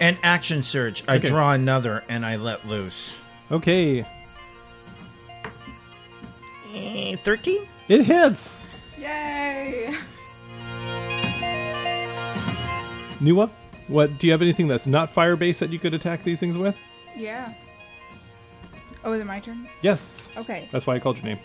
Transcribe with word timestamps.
And 0.00 0.16
action 0.22 0.62
surge. 0.62 1.02
I 1.08 1.16
Okay. 1.16 1.28
draw 1.28 1.52
another 1.52 2.04
and 2.08 2.24
I 2.24 2.36
let 2.36 2.66
loose. 2.68 3.14
Okay, 3.50 4.06
Eh, 6.74 7.16
13? 7.16 7.66
it 7.88 8.04
hits. 8.04 8.62
Yay! 8.98 9.94
Nua, 13.20 13.50
what? 13.88 14.18
Do 14.18 14.26
you 14.26 14.32
have 14.32 14.42
anything 14.42 14.68
that's 14.68 14.86
not 14.86 15.10
fire 15.12 15.34
based 15.34 15.60
that 15.60 15.70
you 15.70 15.78
could 15.78 15.94
attack 15.94 16.22
these 16.22 16.38
things 16.38 16.56
with? 16.58 16.76
Yeah. 17.16 17.52
Oh, 19.04 19.12
is 19.12 19.20
it 19.22 19.24
my 19.26 19.40
turn? 19.40 19.66
Yes. 19.82 20.28
Okay. 20.36 20.68
That's 20.70 20.86
why 20.86 20.94
I 20.96 20.98
called 21.00 21.16
your 21.16 21.24
name. 21.26 21.38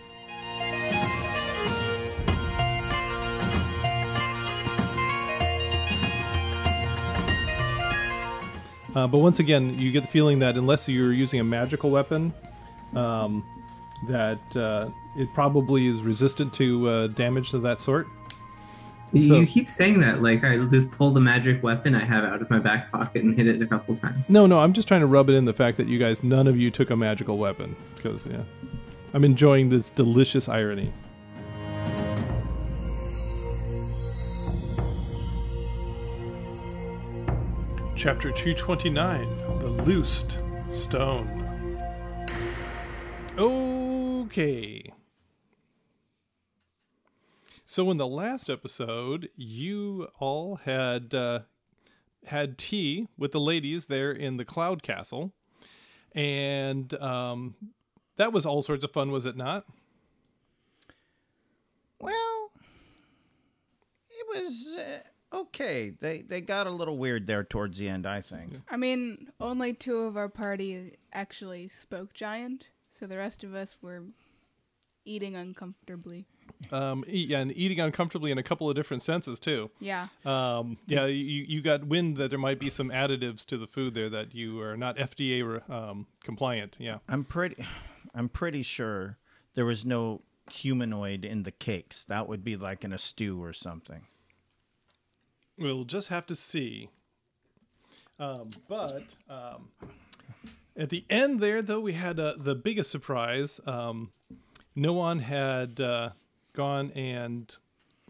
Uh, 8.96 9.08
but 9.08 9.18
once 9.20 9.40
again, 9.40 9.78
you 9.78 9.92
get 9.92 10.02
the 10.02 10.08
feeling 10.08 10.40
that 10.40 10.56
unless 10.56 10.88
you're 10.88 11.14
using 11.14 11.40
a 11.40 11.44
magical 11.44 11.90
weapon, 11.90 12.34
um, 12.96 13.44
that 14.08 14.40
uh, 14.56 14.90
it 15.16 15.34
probably 15.34 15.88
is 15.88 16.02
resistant 16.02 16.54
to 16.54 16.88
uh, 16.90 17.08
damage 17.08 17.54
of 17.54 17.62
that 17.64 17.80
sort. 17.80 18.08
So- 19.16 19.20
you 19.42 19.46
keep 19.46 19.70
saying 19.70 20.00
that, 20.00 20.24
like 20.24 20.44
I 20.44 20.58
just 20.58 20.90
pull 20.90 21.12
the 21.12 21.20
magic 21.22 21.62
weapon 21.62 21.94
I 21.94 22.04
have 22.04 22.24
out 22.24 22.42
of 22.42 22.50
my 22.50 22.58
back 22.58 22.92
pocket 22.92 23.24
and 23.24 23.36
hit 23.36 23.46
it 23.46 23.62
a 23.62 23.68
couple 23.68 23.96
times. 23.96 24.28
No, 24.28 24.48
no, 24.48 24.60
I'm 24.60 24.74
just 24.74 24.88
trying 24.88 25.02
to 25.02 25.08
rub 25.08 25.30
it 25.30 25.34
in 25.34 25.46
the 25.46 25.54
fact 25.54 25.78
that 25.78 25.88
you 25.88 26.00
guys, 26.00 26.24
none 26.24 26.48
of 26.48 26.58
you 26.58 26.72
took 26.72 26.90
a 26.90 26.96
magical 26.96 27.38
weapon. 27.38 27.76
Because, 27.96 28.26
yeah. 28.26 28.42
I'm 29.14 29.24
enjoying 29.24 29.70
this 29.70 29.92
delicious 29.92 30.50
irony. 30.50 30.92
Chapter 38.04 38.34
229 38.34 39.60
The 39.60 39.70
Loosed 39.84 40.40
Stone. 40.70 41.80
Okay. 43.38 44.92
So, 47.64 47.90
in 47.92 47.96
the 47.96 48.06
last 48.06 48.50
episode, 48.50 49.30
you 49.38 50.10
all 50.20 50.58
had 50.66 51.14
uh, 51.14 51.40
had 52.26 52.58
tea 52.58 53.08
with 53.18 53.32
the 53.32 53.40
ladies 53.40 53.86
there 53.86 54.12
in 54.12 54.36
the 54.36 54.44
Cloud 54.44 54.84
Castle, 54.84 55.32
and 56.12 56.94
um, 56.96 57.56
that 58.18 58.34
was 58.34 58.46
all 58.46 58.62
sorts 58.62 58.84
of 58.84 58.92
fun, 58.92 59.12
was 59.12 59.26
it 59.26 59.38
not? 59.38 59.66
Well, 62.02 62.52
it 64.10 64.26
was 64.28 64.76
uh, 64.78 65.08
okay. 65.34 65.94
They 66.00 66.22
they 66.22 66.42
got 66.42 66.68
a 66.68 66.72
little 66.72 66.98
weird 66.98 67.28
there 67.28 67.44
towards 67.44 67.80
the 67.80 67.90
end, 67.90 68.06
I 68.06 68.22
think. 68.22 68.62
I 68.70 68.78
mean, 68.78 69.32
only 69.40 69.74
two 69.74 69.98
of 69.98 70.18
our 70.18 70.30
party 70.30 70.98
actually 71.12 71.68
spoke 71.68 72.14
giant, 72.14 72.72
so 72.90 73.08
the 73.08 73.18
rest 73.18 73.44
of 73.44 73.56
us 73.56 73.78
were 73.82 74.04
eating 75.06 75.36
uncomfortably. 75.36 76.26
Um, 76.72 77.04
e- 77.08 77.26
yeah, 77.26 77.40
and 77.40 77.56
eating 77.58 77.80
uncomfortably 77.80 78.32
in 78.32 78.38
a 78.38 78.44
couple 78.44 78.70
of 78.70 78.76
different 78.76 79.02
senses 79.02 79.40
too. 79.40 79.70
Yeah. 79.80 80.08
Um, 80.26 80.78
yeah, 80.88 81.06
you, 81.06 81.44
you 81.48 81.62
got 81.62 81.86
wind 81.86 82.18
that 82.18 82.30
there 82.30 82.40
might 82.40 82.60
be 82.60 82.70
some 82.70 82.90
additives 82.90 83.46
to 83.48 83.58
the 83.58 83.68
food 83.68 83.94
there 83.94 84.10
that 84.10 84.34
you 84.34 84.62
are 84.62 84.78
not 84.78 84.98
FDA 84.98 85.70
um, 85.70 86.08
compliant. 86.24 86.78
Yeah. 86.80 87.00
I'm 87.10 87.24
pretty 87.26 87.66
I'm 88.16 88.30
pretty 88.30 88.62
sure 88.62 89.18
there 89.56 89.66
was 89.66 89.86
no 89.86 90.22
humanoid 90.52 91.26
in 91.26 91.44
the 91.44 91.52
cakes. 91.52 92.04
That 92.06 92.28
would 92.28 92.44
be 92.44 92.56
like 92.56 92.84
in 92.84 92.94
a 92.94 92.98
stew 92.98 93.42
or 93.44 93.54
something. 93.54 94.04
We'll 95.58 95.86
just 95.86 96.08
have 96.08 96.26
to 96.28 96.36
see. 96.36 96.90
Um, 98.20 98.50
but 98.68 99.04
um, 99.30 99.70
at 100.76 100.90
the 100.90 101.06
end 101.10 101.40
there, 101.40 101.62
though, 101.62 101.80
we 101.80 101.94
had 101.94 102.20
uh, 102.20 102.34
the 102.38 102.56
biggest 102.56 102.92
surprise. 102.92 103.60
Um, 103.66 104.12
no 104.76 104.94
one 104.94 105.20
had 105.20 105.80
uh, 105.80 106.12
gone 106.54 106.92
and 106.92 107.56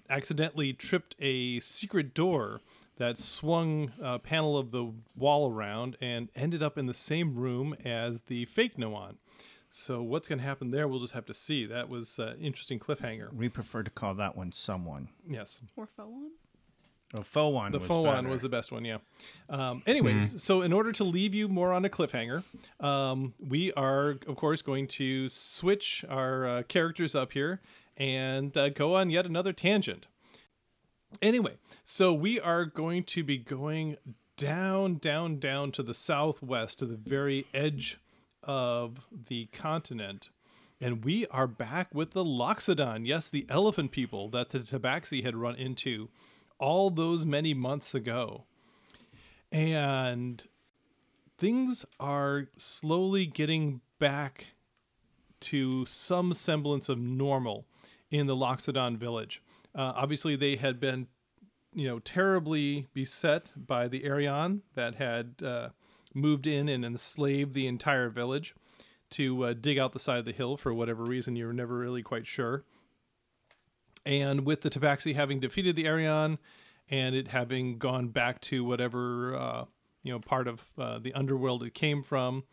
accidentally 0.09 0.73
tripped 0.73 1.15
a 1.19 1.59
secret 1.59 2.13
door 2.13 2.61
that 2.97 3.17
swung 3.17 3.91
a 4.01 4.19
panel 4.19 4.57
of 4.57 4.71
the 4.71 4.91
wall 5.15 5.51
around 5.51 5.97
and 5.99 6.29
ended 6.35 6.61
up 6.61 6.77
in 6.77 6.85
the 6.85 6.93
same 6.93 7.35
room 7.35 7.75
as 7.83 8.21
the 8.23 8.45
fake 8.45 8.77
Noan. 8.77 9.17
So 9.69 10.03
what's 10.03 10.27
going 10.27 10.37
to 10.37 10.45
happen 10.45 10.69
there? 10.69 10.87
We'll 10.87 10.99
just 10.99 11.13
have 11.13 11.25
to 11.25 11.33
see. 11.33 11.65
That 11.65 11.89
was 11.89 12.19
an 12.19 12.37
interesting 12.39 12.77
cliffhanger. 12.77 13.33
We 13.33 13.49
prefer 13.49 13.81
to 13.81 13.89
call 13.89 14.13
that 14.15 14.37
one 14.37 14.51
someone. 14.51 15.09
Yes. 15.27 15.61
Or 15.75 15.87
Fowan? 15.87 16.29
Oh, 17.15 17.21
Fowan 17.21 17.71
The 17.71 17.77
was 17.79 17.87
faux 17.87 17.97
one 18.03 18.15
better. 18.15 18.29
was 18.29 18.41
the 18.41 18.49
best 18.49 18.71
one, 18.71 18.83
yeah. 18.85 18.97
Um, 19.49 19.83
anyways, 19.85 20.41
so 20.41 20.61
in 20.61 20.73
order 20.73 20.91
to 20.93 21.03
leave 21.03 21.35
you 21.35 21.47
more 21.47 21.71
on 21.71 21.85
a 21.85 21.89
cliffhanger, 21.89 22.43
um, 22.79 23.33
we 23.39 23.71
are, 23.73 24.17
of 24.27 24.35
course, 24.35 24.61
going 24.63 24.87
to 24.87 25.29
switch 25.29 26.03
our 26.09 26.47
uh, 26.47 26.63
characters 26.63 27.13
up 27.13 27.33
here 27.33 27.61
and 27.97 28.57
uh, 28.57 28.69
go 28.69 28.95
on 28.95 29.11
yet 29.11 29.25
another 29.27 29.53
tangent. 29.53 30.07
Anyway, 31.21 31.53
so 31.83 32.11
we 32.11 32.39
are 32.39 32.65
going 32.65 33.03
to 33.03 33.23
be 33.23 33.37
going 33.37 33.97
down, 34.35 34.95
down, 34.95 35.39
down 35.39 35.71
to 35.73 35.83
the 35.83 35.93
southwest, 35.93 36.79
to 36.79 36.85
the 36.87 36.97
very 36.97 37.45
edge 37.53 37.99
of 38.41 39.05
the 39.27 39.45
continent. 39.47 40.29
And 40.81 41.05
we 41.05 41.27
are 41.27 41.47
back 41.47 41.93
with 41.93 42.11
the 42.11 42.25
Loxodon. 42.25 43.05
Yes, 43.05 43.29
the 43.29 43.45
elephant 43.47 43.91
people 43.91 44.27
that 44.29 44.49
the 44.49 44.59
Tabaxi 44.59 45.23
had 45.23 45.35
run 45.35 45.55
into 45.55 46.09
all 46.63 46.89
those 46.89 47.25
many 47.25 47.53
months 47.53 47.93
ago. 47.93 48.45
And 49.51 50.41
things 51.37 51.85
are 51.99 52.47
slowly 52.55 53.25
getting 53.25 53.81
back 53.99 54.45
to 55.41 55.85
some 55.85 56.33
semblance 56.33 56.87
of 56.87 56.97
normal 56.97 57.65
in 58.09 58.27
the 58.27 58.35
Loxodon 58.35 58.95
village. 58.95 59.43
Uh, 59.75 59.91
obviously, 59.93 60.37
they 60.37 60.55
had 60.55 60.79
been, 60.79 61.07
you 61.73 61.85
know, 61.85 61.99
terribly 61.99 62.87
beset 62.93 63.51
by 63.57 63.89
the 63.89 64.05
Arion 64.05 64.61
that 64.73 64.95
had 64.95 65.35
uh, 65.45 65.69
moved 66.13 66.47
in 66.47 66.69
and 66.69 66.85
enslaved 66.85 67.53
the 67.53 67.67
entire 67.67 68.07
village 68.07 68.55
to 69.09 69.43
uh, 69.43 69.53
dig 69.53 69.77
out 69.77 69.91
the 69.91 69.99
side 69.99 70.19
of 70.19 70.25
the 70.25 70.31
hill 70.31 70.55
for 70.55 70.73
whatever 70.73 71.03
reason 71.03 71.35
You're 71.35 71.51
never 71.51 71.77
really 71.77 72.03
quite 72.03 72.25
sure. 72.25 72.63
And 74.05 74.45
with 74.45 74.61
the 74.61 74.69
Tabaxi 74.69 75.15
having 75.15 75.39
defeated 75.39 75.75
the 75.75 75.87
Arion 75.87 76.37
and 76.89 77.15
it 77.15 77.29
having 77.29 77.77
gone 77.77 78.09
back 78.09 78.41
to 78.41 78.63
whatever 78.63 79.35
uh, 79.35 79.65
you 80.03 80.11
know 80.11 80.19
part 80.19 80.47
of 80.47 80.63
uh, 80.77 80.99
the 80.99 81.13
underworld 81.13 81.63
it 81.63 81.73
came 81.73 82.03
from, 82.03 82.43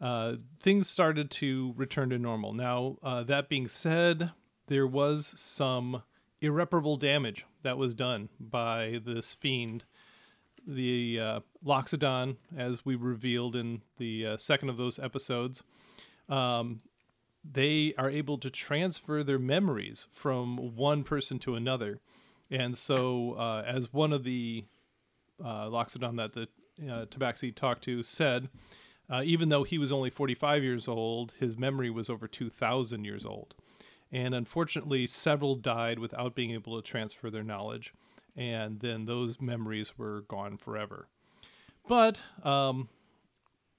uh, 0.00 0.34
things 0.60 0.88
started 0.88 1.30
to 1.30 1.72
return 1.76 2.10
to 2.10 2.18
normal. 2.18 2.52
Now, 2.52 2.98
uh, 3.02 3.22
that 3.24 3.48
being 3.48 3.68
said, 3.68 4.30
there 4.66 4.86
was 4.86 5.34
some 5.36 6.02
irreparable 6.40 6.96
damage 6.96 7.46
that 7.62 7.78
was 7.78 7.94
done 7.94 8.28
by 8.38 9.00
this 9.04 9.34
fiend. 9.34 9.84
The 10.66 11.20
uh, 11.20 11.40
Loxodon, 11.64 12.36
as 12.56 12.84
we 12.84 12.96
revealed 12.96 13.56
in 13.56 13.82
the 13.98 14.26
uh, 14.26 14.36
second 14.36 14.68
of 14.68 14.76
those 14.76 14.98
episodes, 14.98 15.62
um, 16.28 16.80
they 17.52 17.94
are 17.98 18.10
able 18.10 18.38
to 18.38 18.50
transfer 18.50 19.22
their 19.22 19.38
memories 19.38 20.08
from 20.12 20.76
one 20.76 21.04
person 21.04 21.38
to 21.40 21.54
another. 21.54 22.00
And 22.50 22.76
so, 22.76 23.32
uh, 23.32 23.64
as 23.66 23.92
one 23.92 24.12
of 24.12 24.24
the 24.24 24.64
uh, 25.42 25.66
Loxodon 25.66 26.16
that 26.16 26.32
the 26.32 26.48
uh, 26.90 27.06
Tabaxi 27.06 27.54
talked 27.54 27.84
to 27.84 28.02
said, 28.02 28.48
uh, 29.08 29.22
even 29.24 29.48
though 29.48 29.64
he 29.64 29.78
was 29.78 29.92
only 29.92 30.10
45 30.10 30.62
years 30.62 30.88
old, 30.88 31.34
his 31.38 31.56
memory 31.56 31.90
was 31.90 32.10
over 32.10 32.26
2,000 32.26 33.04
years 33.04 33.24
old. 33.24 33.54
And 34.10 34.34
unfortunately, 34.34 35.06
several 35.06 35.56
died 35.56 35.98
without 35.98 36.34
being 36.34 36.52
able 36.52 36.80
to 36.80 36.88
transfer 36.88 37.30
their 37.30 37.42
knowledge. 37.42 37.92
And 38.36 38.80
then 38.80 39.06
those 39.06 39.40
memories 39.40 39.96
were 39.98 40.22
gone 40.22 40.58
forever. 40.58 41.08
But 41.88 42.18
um, 42.42 42.88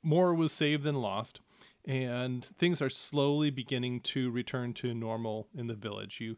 more 0.02 0.34
was 0.34 0.52
saved 0.52 0.84
than 0.84 0.96
lost 0.96 1.42
and 1.88 2.46
things 2.58 2.82
are 2.82 2.90
slowly 2.90 3.50
beginning 3.50 4.02
to 4.02 4.30
return 4.30 4.74
to 4.74 4.94
normal 4.94 5.48
in 5.56 5.68
the 5.68 5.74
village. 5.74 6.20
You've 6.20 6.38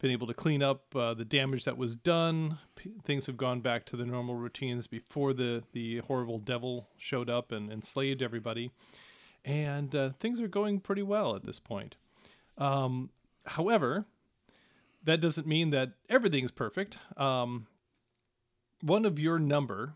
been 0.00 0.10
able 0.10 0.26
to 0.26 0.34
clean 0.34 0.62
up 0.64 0.84
uh, 0.96 1.14
the 1.14 1.24
damage 1.24 1.64
that 1.64 1.76
was 1.76 1.94
done. 1.94 2.58
P- 2.74 2.94
things 3.04 3.26
have 3.26 3.36
gone 3.36 3.60
back 3.60 3.86
to 3.86 3.96
the 3.96 4.04
normal 4.04 4.34
routines 4.34 4.88
before 4.88 5.32
the, 5.32 5.62
the 5.72 5.98
horrible 5.98 6.38
devil 6.38 6.88
showed 6.96 7.30
up 7.30 7.52
and 7.52 7.70
enslaved 7.70 8.20
everybody. 8.20 8.72
And 9.44 9.94
uh, 9.94 10.10
things 10.18 10.40
are 10.40 10.48
going 10.48 10.80
pretty 10.80 11.02
well 11.02 11.36
at 11.36 11.46
this 11.46 11.60
point. 11.60 11.94
Um, 12.58 13.10
however, 13.46 14.06
that 15.04 15.20
doesn't 15.20 15.46
mean 15.46 15.70
that 15.70 15.92
everything's 16.08 16.50
perfect. 16.50 16.98
Um, 17.16 17.68
one 18.80 19.04
of 19.04 19.20
your 19.20 19.38
number, 19.38 19.94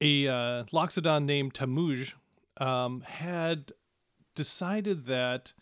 a 0.00 0.28
uh, 0.28 0.64
Loxodon 0.72 1.24
named 1.24 1.54
Tamuj, 1.54 2.14
um, 2.58 3.00
had 3.00 3.72
decided 4.34 5.06
that 5.06 5.52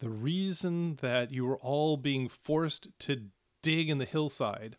the 0.00 0.10
reason 0.10 0.98
that 1.00 1.32
you 1.32 1.44
were 1.44 1.58
all 1.58 1.96
being 1.96 2.28
forced 2.28 2.88
to 3.00 3.26
dig 3.62 3.90
in 3.90 3.98
the 3.98 4.04
hillside 4.04 4.76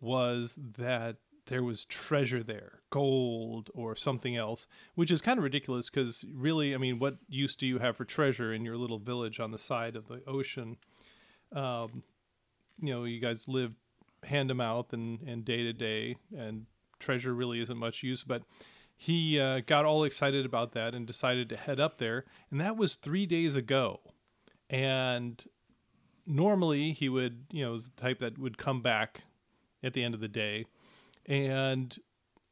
was 0.00 0.58
that 0.78 1.16
there 1.46 1.62
was 1.62 1.86
treasure 1.86 2.42
there, 2.42 2.80
gold 2.90 3.70
or 3.74 3.96
something 3.96 4.36
else, 4.36 4.66
which 4.94 5.10
is 5.10 5.22
kind 5.22 5.38
of 5.38 5.44
ridiculous 5.44 5.88
because 5.88 6.24
really, 6.32 6.74
I 6.74 6.78
mean, 6.78 6.98
what 6.98 7.16
use 7.28 7.56
do 7.56 7.66
you 7.66 7.78
have 7.78 7.96
for 7.96 8.04
treasure 8.04 8.52
in 8.52 8.64
your 8.64 8.76
little 8.76 8.98
village 8.98 9.40
on 9.40 9.50
the 9.50 9.58
side 9.58 9.96
of 9.96 10.08
the 10.08 10.22
ocean? 10.26 10.76
Um, 11.52 12.02
you 12.80 12.92
know, 12.92 13.04
you 13.04 13.18
guys 13.18 13.48
live 13.48 13.74
hand 14.22 14.50
to 14.50 14.54
mouth 14.54 14.92
and, 14.92 15.22
and 15.22 15.44
day 15.44 15.62
to 15.62 15.72
day, 15.72 16.16
and 16.36 16.66
treasure 16.98 17.34
really 17.34 17.60
isn't 17.60 17.78
much 17.78 18.02
use. 18.02 18.24
But 18.24 18.42
he 19.00 19.38
uh, 19.38 19.60
got 19.64 19.84
all 19.84 20.02
excited 20.02 20.44
about 20.44 20.72
that 20.72 20.92
and 20.92 21.06
decided 21.06 21.48
to 21.48 21.56
head 21.56 21.78
up 21.78 21.98
there. 21.98 22.24
And 22.50 22.60
that 22.60 22.76
was 22.76 22.96
three 22.96 23.26
days 23.26 23.54
ago. 23.54 24.00
And 24.68 25.42
normally 26.26 26.90
he 26.90 27.08
would, 27.08 27.44
you 27.52 27.64
know, 27.64 27.72
was 27.72 27.90
the 27.90 28.00
type 28.00 28.18
that 28.18 28.38
would 28.38 28.58
come 28.58 28.82
back 28.82 29.22
at 29.84 29.92
the 29.92 30.02
end 30.02 30.14
of 30.14 30.20
the 30.20 30.26
day. 30.26 30.66
And 31.26 31.96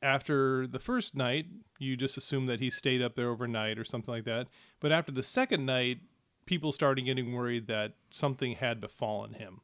after 0.01 0.69
the 0.69 0.79
first 0.79 1.17
night, 1.17 1.47
you 1.81 1.97
just 1.97 2.17
assume 2.17 2.47
that 2.47 2.61
he 2.61 2.71
stayed 2.71 3.03
up 3.03 3.17
there 3.17 3.29
overnight 3.29 3.77
or 3.77 3.85
something 3.85 4.15
like 4.15 4.25
that. 4.25 4.47
But 4.79 4.93
after 4.93 5.11
the 5.11 5.25
second 5.25 5.67
night, 5.67 5.99
people 6.47 6.71
started 6.71 7.05
getting 7.05 7.33
worried 7.33 7.67
that 7.67 7.95
something 8.11 8.53
had 8.53 8.81
befallen 8.81 9.33
him. 9.33 9.63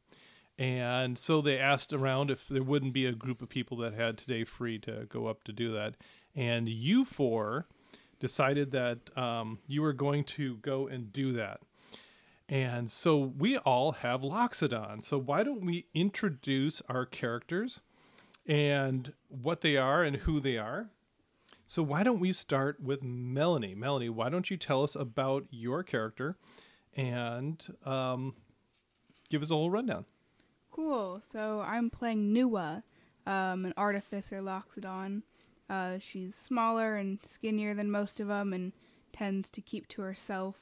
And 0.59 1.17
so 1.17 1.41
they 1.41 1.57
asked 1.57 1.93
around 1.93 2.29
if 2.29 2.47
there 2.47 2.61
wouldn't 2.61 2.93
be 2.93 3.05
a 3.05 3.13
group 3.13 3.41
of 3.41 3.49
people 3.49 3.77
that 3.77 3.93
had 3.93 4.17
today 4.17 4.43
free 4.43 4.77
to 4.79 5.05
go 5.09 5.27
up 5.27 5.43
to 5.45 5.53
do 5.53 5.71
that. 5.73 5.95
And 6.35 6.67
you 6.67 7.05
four 7.05 7.67
decided 8.19 8.71
that 8.71 9.15
um, 9.17 9.59
you 9.67 9.81
were 9.81 9.93
going 9.93 10.23
to 10.23 10.55
go 10.57 10.87
and 10.87 11.11
do 11.11 11.33
that. 11.33 11.59
And 12.49 12.91
so 12.91 13.17
we 13.17 13.57
all 13.57 13.93
have 13.93 14.21
Loxodon. 14.21 15.03
So 15.03 15.17
why 15.17 15.43
don't 15.43 15.65
we 15.65 15.87
introduce 15.93 16.81
our 16.89 17.05
characters 17.05 17.81
and 18.45 19.13
what 19.29 19.61
they 19.61 19.77
are 19.77 20.03
and 20.03 20.17
who 20.17 20.39
they 20.39 20.57
are? 20.57 20.89
So 21.65 21.81
why 21.81 22.03
don't 22.03 22.19
we 22.19 22.33
start 22.33 22.81
with 22.81 23.01
Melanie? 23.01 23.75
Melanie, 23.75 24.09
why 24.09 24.29
don't 24.29 24.51
you 24.51 24.57
tell 24.57 24.83
us 24.83 24.95
about 24.95 25.45
your 25.49 25.81
character 25.83 26.35
and 26.95 27.65
um, 27.85 28.35
give 29.29 29.41
us 29.41 29.49
a 29.49 29.55
whole 29.55 29.71
rundown? 29.71 30.05
Cool. 30.71 31.21
So 31.21 31.61
I'm 31.65 31.89
playing 31.89 32.33
Nua, 32.33 32.83
um, 33.25 33.65
an 33.65 33.73
artificer 33.77 34.41
Loxodon. 34.41 35.23
Uh, 35.69 35.97
she's 35.99 36.35
smaller 36.35 36.95
and 36.97 37.19
skinnier 37.23 37.73
than 37.73 37.89
most 37.89 38.19
of 38.19 38.27
them 38.27 38.53
and 38.53 38.73
tends 39.11 39.49
to 39.51 39.61
keep 39.61 39.87
to 39.89 40.01
herself. 40.01 40.57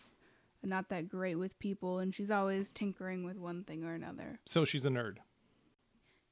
Not 0.64 0.90
that 0.90 1.10
great 1.10 1.36
with 1.36 1.58
people, 1.58 1.98
and 2.00 2.14
she's 2.14 2.30
always 2.30 2.70
tinkering 2.70 3.24
with 3.24 3.38
one 3.38 3.64
thing 3.64 3.84
or 3.84 3.94
another. 3.96 4.40
So 4.46 4.64
she's 4.64 4.86
a 4.86 4.90
nerd. 4.90 5.18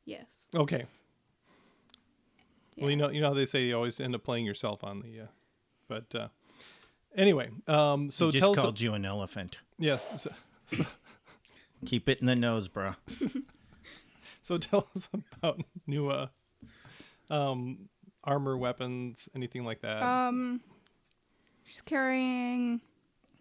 Yes. 0.05 0.27
Okay. 0.55 0.85
Yeah. 2.75 2.83
Well, 2.83 2.91
you 2.91 2.95
know, 2.97 3.09
you 3.09 3.21
know 3.21 3.29
how 3.29 3.33
they 3.33 3.45
say 3.45 3.63
you 3.63 3.75
always 3.75 3.99
end 3.99 4.13
up 4.13 4.23
playing 4.23 4.45
yourself 4.45 4.83
on 4.83 5.01
the, 5.01 5.21
uh, 5.21 5.25
but 5.87 6.13
uh, 6.15 6.27
anyway. 7.15 7.49
Um, 7.67 8.11
so 8.11 8.27
he 8.29 8.39
tell 8.39 8.49
just 8.49 8.59
us. 8.59 8.63
called 8.63 8.79
you 8.81 8.93
an 8.93 9.03
elephant. 9.05 9.57
yes. 9.79 10.29
So, 10.67 10.85
Keep 11.85 12.09
it 12.09 12.19
in 12.19 12.27
the 12.27 12.35
nose, 12.35 12.67
bro. 12.67 12.93
so 14.43 14.57
tell 14.57 14.87
us 14.95 15.09
about 15.37 15.61
new 15.87 16.09
uh, 16.09 16.27
um, 17.31 17.89
armor, 18.23 18.57
weapons, 18.57 19.29
anything 19.35 19.63
like 19.65 19.81
that. 19.81 20.03
Um, 20.03 20.61
she's 21.63 21.81
carrying 21.81 22.81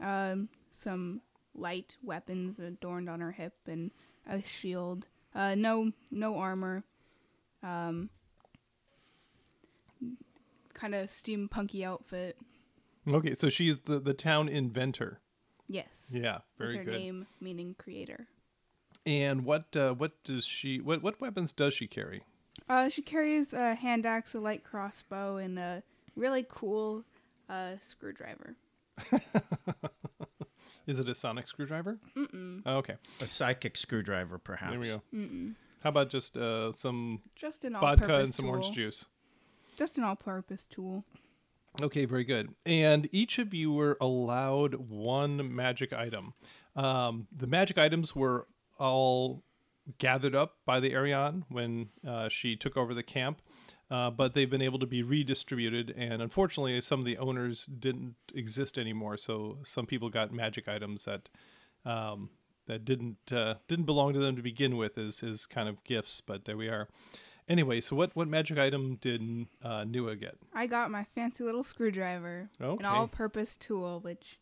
um 0.00 0.48
some 0.72 1.20
light 1.54 1.96
weapons 2.04 2.58
adorned 2.60 3.08
on 3.10 3.20
her 3.20 3.32
hip 3.32 3.54
and 3.66 3.90
a 4.28 4.40
shield. 4.42 5.06
Uh, 5.34 5.54
no, 5.56 5.92
no 6.10 6.36
armor. 6.36 6.84
Um, 7.62 8.10
kind 10.75 10.94
of 10.94 11.08
steampunky 11.08 11.82
outfit. 11.84 12.36
okay, 13.10 13.34
so 13.34 13.48
she's 13.48 13.80
the 13.80 13.98
the 13.98 14.14
town 14.14 14.48
inventor. 14.48 15.20
Yes. 15.69 16.10
Yeah, 16.14 16.38
With 16.58 16.69
very 16.69 16.76
her 16.78 16.84
good. 16.84 16.94
name 16.94 17.26
meaning 17.40 17.75
creator. 17.76 18.26
And 19.04 19.44
what 19.44 19.75
uh, 19.76 19.92
what 19.94 20.22
does 20.25 20.44
she 20.46 20.80
what 20.80 21.02
what 21.02 21.20
weapons 21.20 21.52
does 21.52 21.75
she 21.75 21.86
carry? 21.86 22.22
Uh, 22.68 22.88
she 22.88 23.02
carries 23.02 23.52
a 23.54 23.74
hand 23.74 24.04
axe, 24.06 24.34
a 24.34 24.40
light 24.40 24.62
crossbow, 24.64 25.36
and 25.38 25.58
a 25.58 25.82
really 26.16 26.44
cool 26.48 27.04
uh, 27.48 27.72
screwdriver. 27.80 28.56
Is 30.86 30.98
it 30.98 31.08
a 31.08 31.14
sonic 31.14 31.46
screwdriver? 31.46 31.98
Mm-mm. 32.16 32.62
Oh, 32.64 32.76
okay, 32.78 32.96
A 33.20 33.26
psychic 33.26 33.76
screwdriver, 33.76 34.38
perhaps. 34.38 34.72
there 34.72 34.80
we 34.80 34.86
go. 34.88 35.54
How 35.82 35.90
about 35.90 36.08
just 36.08 36.36
uh, 36.36 36.72
some 36.72 37.20
Just 37.36 37.64
an 37.64 37.74
vodka 37.74 38.20
and 38.20 38.34
some 38.34 38.44
tool. 38.46 38.50
orange 38.52 38.72
juice? 38.72 39.04
Just 39.76 39.98
an 39.98 40.04
all-purpose 40.04 40.66
tool. 40.70 41.04
Okay, 41.80 42.04
very 42.06 42.24
good. 42.24 42.54
And 42.66 43.08
each 43.12 43.38
of 43.38 43.52
you 43.54 43.70
were 43.70 43.96
allowed 44.00 44.74
one 44.74 45.54
magic 45.54 45.92
item. 45.92 46.32
Um, 46.74 47.28
the 47.36 47.46
magic 47.46 47.76
items 47.78 48.16
were 48.16 48.46
all 48.78 49.42
gathered 49.99 50.35
up 50.35 50.56
by 50.67 50.81
the 50.81 50.93
Arion 50.93 51.44
when 51.49 51.88
uh, 52.06 52.29
she 52.29 52.56
took 52.56 52.76
over 52.76 52.93
the 52.93 53.02
camp, 53.02 53.40
uh, 53.90 54.11
but 54.11 54.35
they've 54.35 54.50
been 54.50 54.61
able 54.62 54.79
to 54.81 54.87
be 54.87 55.02
redistributed. 55.02 55.94
And 55.96 56.20
unfortunately, 56.20 56.79
some 56.82 57.00
of 57.00 57.06
the 57.06 57.17
owners 57.19 57.64
didn't 57.67 58.17
exist 58.35 58.76
anymore, 58.76 59.17
so 59.17 59.58
some 59.64 59.87
people 59.87 60.11
got 60.11 60.32
magic 60.32 60.69
items 60.69 61.05
that 61.06 61.29
um, 61.85 62.31
that 62.67 62.85
didn't 62.85 63.32
uh, 63.32 63.55
didn't 63.67 63.87
belong 63.87 64.12
to 64.12 64.19
them 64.19 64.37
to 64.37 64.43
begin 64.43 64.76
with 64.76 64.99
as 64.99 65.23
as 65.23 65.46
kind 65.46 65.69
of 65.69 65.82
gifts. 65.85 66.20
But 66.20 66.44
there 66.44 66.56
we 66.56 66.69
are. 66.69 66.88
Anyway, 67.49 67.81
so 67.81 67.96
what 67.96 68.14
what 68.14 68.29
magic 68.29 68.58
item 68.58 68.96
did 69.00 69.23
uh, 69.64 69.85
Nua 69.85 70.20
get? 70.20 70.37
I 70.52 70.67
got 70.67 70.90
my 70.90 71.05
fancy 71.14 71.44
little 71.44 71.62
screwdriver, 71.62 72.50
Okay. 72.61 72.85
an 72.85 72.87
all-purpose 72.87 73.56
tool, 73.56 74.00
which 74.00 74.38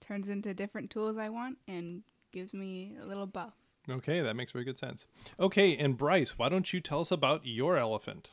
turns 0.00 0.28
into 0.28 0.54
different 0.54 0.90
tools 0.90 1.18
I 1.18 1.30
want 1.30 1.58
and 1.66 2.02
gives 2.30 2.54
me 2.54 2.94
a 3.02 3.06
little 3.06 3.26
buff. 3.26 3.54
Okay, 3.88 4.20
that 4.20 4.34
makes 4.34 4.52
very 4.52 4.64
good 4.64 4.78
sense. 4.78 5.06
Okay, 5.38 5.76
and 5.76 5.96
Bryce, 5.96 6.38
why 6.38 6.48
don't 6.48 6.72
you 6.72 6.80
tell 6.80 7.00
us 7.00 7.10
about 7.10 7.44
your 7.44 7.76
elephant? 7.76 8.30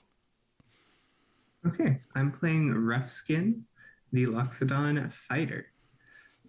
Okay, 1.68 2.00
I'm 2.16 2.32
playing 2.32 2.72
Roughskin, 2.72 3.66
the 4.12 4.26
Loxodon 4.26 5.12
fighter. 5.12 5.68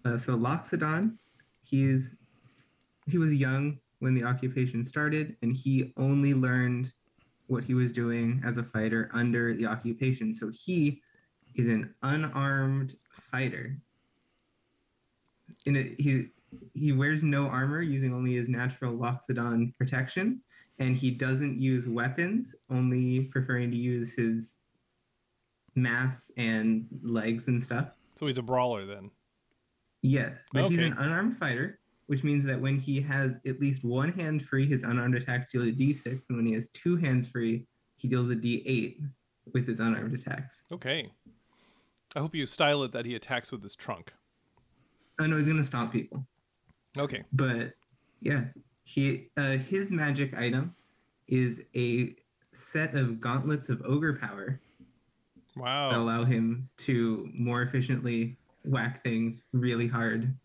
Uh, 0.05 0.17
so 0.17 0.33
Loxodon, 0.37 1.17
he's 1.63 2.15
he 3.05 3.17
was 3.17 3.33
young 3.33 3.79
when 3.99 4.15
the 4.15 4.23
occupation 4.23 4.83
started, 4.83 5.35
and 5.41 5.55
he 5.55 5.93
only 5.97 6.33
learned 6.33 6.91
what 7.47 7.63
he 7.63 7.73
was 7.73 7.91
doing 7.91 8.41
as 8.45 8.57
a 8.57 8.63
fighter 8.63 9.09
under 9.13 9.53
the 9.53 9.65
occupation. 9.65 10.33
So 10.33 10.49
he 10.49 11.01
is 11.55 11.67
an 11.67 11.93
unarmed 12.01 12.95
fighter. 13.31 13.77
In 15.65 15.75
it, 15.75 15.99
he 15.99 16.29
he 16.73 16.91
wears 16.91 17.23
no 17.23 17.47
armor, 17.47 17.81
using 17.81 18.13
only 18.13 18.35
his 18.35 18.47
natural 18.47 18.93
Loxodon 18.93 19.75
protection, 19.77 20.41
and 20.79 20.95
he 20.95 21.11
doesn't 21.11 21.59
use 21.59 21.87
weapons, 21.87 22.55
only 22.71 23.25
preferring 23.25 23.71
to 23.71 23.77
use 23.77 24.13
his 24.13 24.59
mass 25.75 26.31
and 26.37 26.87
legs 27.01 27.47
and 27.47 27.63
stuff. 27.63 27.89
So 28.15 28.27
he's 28.27 28.37
a 28.37 28.43
brawler 28.43 28.85
then. 28.85 29.11
Yes, 30.01 30.37
but 30.51 30.69
he's 30.69 30.79
an 30.79 30.93
unarmed 30.93 31.37
fighter, 31.37 31.79
which 32.07 32.23
means 32.23 32.43
that 32.45 32.59
when 32.59 32.77
he 32.77 33.01
has 33.01 33.39
at 33.45 33.59
least 33.59 33.83
one 33.83 34.11
hand 34.11 34.45
free, 34.45 34.67
his 34.67 34.83
unarmed 34.83 35.15
attacks 35.15 35.51
deal 35.51 35.63
a 35.63 35.71
d6, 35.71 36.05
and 36.29 36.37
when 36.37 36.45
he 36.45 36.53
has 36.53 36.69
two 36.69 36.97
hands 36.97 37.27
free, 37.27 37.65
he 37.95 38.07
deals 38.07 38.29
a 38.29 38.35
d8 38.35 38.97
with 39.53 39.67
his 39.67 39.79
unarmed 39.79 40.13
attacks. 40.13 40.63
Okay. 40.71 41.09
I 42.15 42.19
hope 42.19 42.35
you 42.35 42.45
style 42.45 42.83
it 42.83 42.91
that 42.91 43.05
he 43.05 43.15
attacks 43.15 43.51
with 43.51 43.63
his 43.63 43.75
trunk. 43.75 44.13
Oh 45.19 45.25
no, 45.25 45.37
he's 45.37 45.47
gonna 45.47 45.63
stomp 45.63 45.91
people. 45.91 46.25
Okay. 46.97 47.23
But 47.31 47.73
yeah, 48.21 48.45
he 48.83 49.27
uh, 49.37 49.57
his 49.57 49.91
magic 49.91 50.37
item 50.37 50.75
is 51.27 51.61
a 51.75 52.15
set 52.53 52.95
of 52.95 53.19
gauntlets 53.19 53.69
of 53.69 53.81
ogre 53.85 54.13
power 54.13 54.59
Wow. 55.55 55.91
that 55.91 55.99
allow 55.99 56.23
him 56.23 56.67
to 56.79 57.29
more 57.33 57.61
efficiently 57.61 58.37
whack 58.65 59.03
things 59.03 59.43
really 59.53 59.87
hard. 59.87 60.35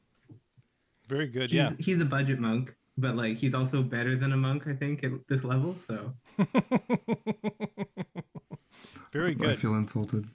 Very 1.09 1.27
good. 1.27 1.51
He's, 1.51 1.57
Yeah. 1.57 1.73
he's 1.79 2.01
a 2.01 2.05
budget 2.05 2.39
monk, 2.39 2.75
but 2.99 3.17
like 3.17 3.39
he's 3.39 3.55
also 3.55 3.83
better 3.83 4.17
than 4.17 4.33
a 4.33 4.37
monk, 4.37 4.67
I 4.67 4.75
think, 4.75 5.03
at 5.05 5.13
this 5.29 5.45
level. 5.45 5.75
So 5.77 6.13
Very 9.13 9.35
good. 9.35 9.51
I 9.51 9.57
feel 9.57 9.75
insulted. 9.75 10.27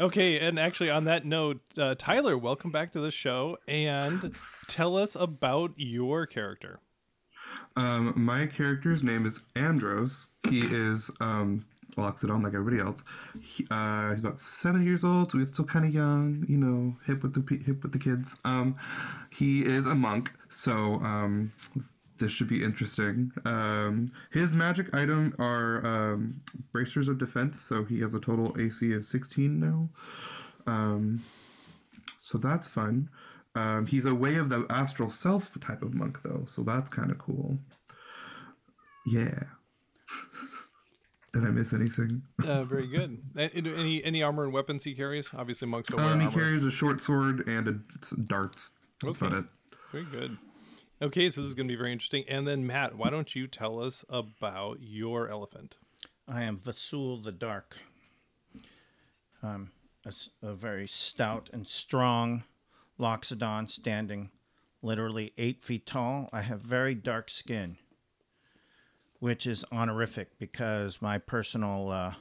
Okay, 0.00 0.40
and 0.40 0.58
actually 0.58 0.90
on 0.90 1.04
that 1.04 1.24
note, 1.24 1.60
uh, 1.78 1.94
Tyler, 1.96 2.36
welcome 2.36 2.72
back 2.72 2.90
to 2.92 3.00
the 3.00 3.12
show 3.12 3.58
and 3.68 4.34
tell 4.66 4.96
us 4.96 5.14
about 5.14 5.70
your 5.76 6.26
character. 6.26 6.80
Um, 7.76 8.12
my 8.16 8.46
character's 8.46 9.04
name 9.04 9.24
is 9.24 9.42
Andros. 9.54 10.30
He 10.50 10.58
is 10.58 11.12
um, 11.20 11.66
Loxodon 11.96 12.42
like 12.42 12.54
everybody 12.54 12.80
else. 12.80 13.04
He, 13.40 13.68
uh, 13.70 14.10
he's 14.10 14.20
about 14.20 14.38
seven 14.38 14.84
years 14.84 15.04
old, 15.04 15.30
so 15.30 15.38
he's 15.38 15.52
still 15.52 15.64
kind 15.64 15.84
of 15.84 15.94
young. 15.94 16.44
You 16.48 16.56
know, 16.56 16.96
hip 17.06 17.22
with 17.22 17.34
the 17.34 17.56
hip 17.64 17.84
with 17.84 17.92
the 17.92 18.00
kids. 18.00 18.36
Um, 18.44 18.76
he 19.32 19.64
is 19.64 19.86
a 19.86 19.94
monk, 19.94 20.32
so 20.48 20.94
um, 20.94 21.52
this 22.24 22.32
should 22.32 22.48
be 22.48 22.64
interesting. 22.64 23.32
Um, 23.44 24.10
his 24.32 24.54
magic 24.54 24.92
item 24.94 25.34
are 25.38 25.84
um, 25.86 26.40
bracers 26.72 27.06
of 27.06 27.18
defense, 27.18 27.60
so 27.60 27.84
he 27.84 28.00
has 28.00 28.14
a 28.14 28.20
total 28.20 28.56
AC 28.58 28.92
of 28.94 29.04
16 29.04 29.60
now. 29.60 29.90
Um, 30.66 31.22
so 32.22 32.38
that's 32.38 32.66
fun. 32.66 33.10
Um, 33.54 33.86
he's 33.86 34.06
a 34.06 34.14
way 34.14 34.36
of 34.36 34.48
the 34.48 34.66
astral 34.70 35.10
self 35.10 35.50
type 35.60 35.82
of 35.82 35.94
monk, 35.94 36.18
though, 36.24 36.44
so 36.48 36.62
that's 36.62 36.88
kind 36.88 37.10
of 37.10 37.18
cool. 37.18 37.58
Yeah. 39.06 39.44
Did 41.34 41.44
I 41.44 41.50
miss 41.50 41.72
anything? 41.72 42.22
Uh, 42.46 42.64
very 42.64 42.86
good. 42.86 43.18
Any 43.36 44.02
any 44.04 44.22
armor 44.22 44.44
and 44.44 44.52
weapons 44.52 44.84
he 44.84 44.94
carries? 44.94 45.30
Obviously, 45.36 45.66
monks 45.68 45.88
don't 45.88 46.00
wear 46.00 46.12
Um, 46.12 46.20
he 46.20 46.26
armor. 46.26 46.38
carries 46.38 46.64
a 46.64 46.70
short 46.70 47.00
sword 47.00 47.46
and 47.48 47.68
a, 47.68 48.14
darts. 48.16 48.72
That's 49.02 49.16
Okay. 49.16 49.26
about 49.26 49.38
it. 49.40 49.44
Very 49.92 50.04
good. 50.04 50.38
Okay, 51.04 51.28
so 51.28 51.42
this 51.42 51.48
is 51.48 51.54
going 51.54 51.68
to 51.68 51.72
be 51.72 51.76
very 51.76 51.92
interesting. 51.92 52.24
And 52.28 52.48
then 52.48 52.66
Matt, 52.66 52.96
why 52.96 53.10
don't 53.10 53.36
you 53.36 53.46
tell 53.46 53.78
us 53.78 54.06
about 54.08 54.78
your 54.80 55.28
elephant? 55.28 55.76
I 56.26 56.44
am 56.44 56.56
Vasul 56.56 57.22
the 57.22 57.30
Dark. 57.30 57.76
Um, 59.42 59.72
a, 60.06 60.14
a 60.42 60.54
very 60.54 60.88
stout 60.88 61.50
and 61.52 61.66
strong 61.66 62.44
Loxodon, 62.98 63.68
standing 63.68 64.30
literally 64.80 65.32
eight 65.36 65.62
feet 65.62 65.84
tall. 65.84 66.30
I 66.32 66.40
have 66.40 66.62
very 66.62 66.94
dark 66.94 67.28
skin, 67.28 67.76
which 69.18 69.46
is 69.46 69.62
honorific 69.70 70.38
because 70.38 71.02
my 71.02 71.18
personal 71.18 71.90
uh, 71.90 72.14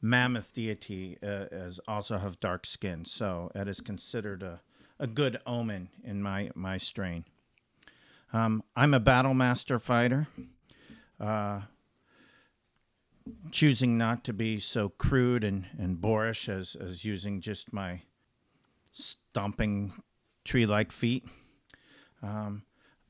mammoth 0.00 0.54
deity 0.54 1.18
uh, 1.20 1.46
is 1.50 1.80
also 1.88 2.18
have 2.18 2.38
dark 2.38 2.64
skin. 2.64 3.06
So 3.06 3.50
it 3.56 3.66
is 3.66 3.80
considered 3.80 4.44
a, 4.44 4.60
a 5.00 5.08
good 5.08 5.40
omen 5.44 5.88
in 6.04 6.22
my, 6.22 6.52
my 6.54 6.78
strain. 6.78 7.24
Um, 8.34 8.64
I'm 8.74 8.94
a 8.94 9.00
battle 9.00 9.32
master 9.32 9.78
fighter 9.78 10.26
choosing 13.52 13.96
not 13.96 14.24
to 14.24 14.32
be 14.32 14.58
so 14.58 14.88
crude 14.88 15.44
and, 15.44 15.66
and 15.78 16.00
boorish 16.00 16.48
as, 16.48 16.74
as 16.74 17.04
using 17.04 17.40
just 17.40 17.72
my 17.72 18.02
stomping 18.90 19.92
tree 20.44 20.66
like 20.66 20.90
feet. 20.90 21.24
Um, 22.24 22.64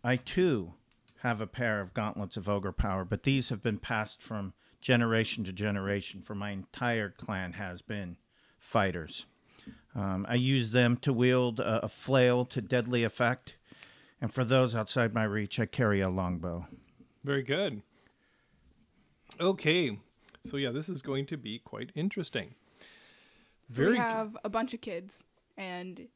I 0.04 0.16
too 0.16 0.74
have 1.22 1.40
a 1.40 1.46
pair 1.46 1.80
of 1.80 1.94
gauntlets 1.94 2.36
of 2.36 2.46
ogre 2.46 2.70
power, 2.70 3.06
but 3.06 3.22
these 3.22 3.48
have 3.48 3.62
been 3.62 3.78
passed 3.78 4.20
from 4.20 4.52
generation 4.82 5.42
to 5.44 5.54
generation, 5.54 6.20
for 6.20 6.34
my 6.34 6.50
entire 6.50 7.08
clan 7.08 7.54
has 7.54 7.80
been 7.80 8.18
fighters. 8.58 9.24
Um, 9.94 10.26
I 10.28 10.34
use 10.34 10.72
them 10.72 10.98
to 10.98 11.14
wield 11.14 11.60
a, 11.60 11.86
a 11.86 11.88
flail 11.88 12.44
to 12.44 12.60
deadly 12.60 13.04
effect, 13.04 13.56
and 14.24 14.32
for 14.32 14.42
those 14.42 14.74
outside 14.74 15.12
my 15.12 15.24
reach, 15.24 15.60
I 15.60 15.66
carry 15.66 16.00
a 16.00 16.08
longbow. 16.08 16.66
Very 17.24 17.42
good. 17.42 17.82
Okay, 19.38 19.98
so 20.42 20.56
yeah, 20.56 20.70
this 20.70 20.88
is 20.88 21.02
going 21.02 21.26
to 21.26 21.36
be 21.36 21.58
quite 21.58 21.90
interesting. 21.94 22.54
Very 23.68 23.90
we 23.90 23.96
have 23.98 24.34
a 24.42 24.48
bunch 24.48 24.72
of 24.72 24.80
kids, 24.80 25.24
and 25.58 26.08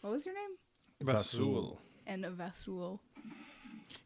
what 0.00 0.12
was 0.12 0.24
your 0.24 0.36
name? 0.36 0.56
Vasul. 1.02 1.78
And 2.06 2.24
a 2.24 2.30
Vasul. 2.30 3.00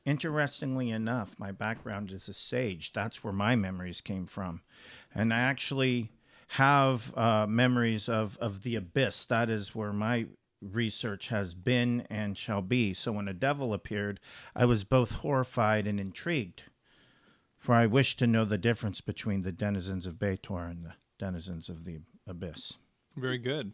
Interestingly 0.07 0.89
enough, 0.89 1.39
my 1.39 1.53
background 1.53 2.11
is 2.11 2.31
a 2.31 2.33
sage. 2.33 2.95
That's 2.95 3.23
where 3.23 3.35
my 3.35 3.57
memories 3.57 4.01
came 4.01 4.25
from. 4.25 4.63
And 5.15 5.35
I 5.35 5.41
actually 5.41 6.13
have 6.53 7.13
uh, 7.15 7.47
memories 7.47 8.09
of, 8.09 8.39
of 8.39 8.63
the 8.63 8.75
abyss. 8.75 9.27
That 9.27 9.51
is 9.51 9.75
where 9.75 9.93
my 9.93 10.29
research 10.61 11.29
has 11.29 11.55
been 11.55 12.07
and 12.11 12.37
shall 12.37 12.63
be. 12.63 12.93
So 12.95 13.13
when 13.13 13.29
a 13.29 13.35
devil 13.35 13.73
appeared, 13.73 14.21
I 14.57 14.65
was 14.65 14.85
both 14.85 15.17
horrified 15.17 15.87
and 15.87 15.99
intrigued. 16.01 16.65
For 17.57 17.75
I 17.75 17.87
wished 17.87 18.19
to 18.21 18.27
know 18.27 18.45
the 18.45 18.59
difference 18.59 19.01
between 19.01 19.43
the 19.43 19.53
denizens 19.53 20.07
of 20.07 20.15
Baator 20.15 20.71
and 20.71 20.85
the 20.85 20.93
denizens 21.19 21.69
of 21.69 21.85
the 21.85 22.01
abyss. 22.27 22.79
Very 23.17 23.39
good. 23.39 23.73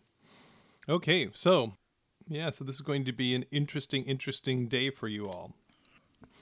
Okay, 0.88 1.29
so 1.33 1.73
yeah, 2.29 2.50
so 2.50 2.64
this 2.64 2.76
is 2.76 2.81
going 2.81 3.05
to 3.05 3.12
be 3.12 3.35
an 3.35 3.45
interesting, 3.50 4.05
interesting 4.05 4.69
day 4.69 4.91
for 4.91 5.09
you 5.09 5.26
all. 5.26 5.53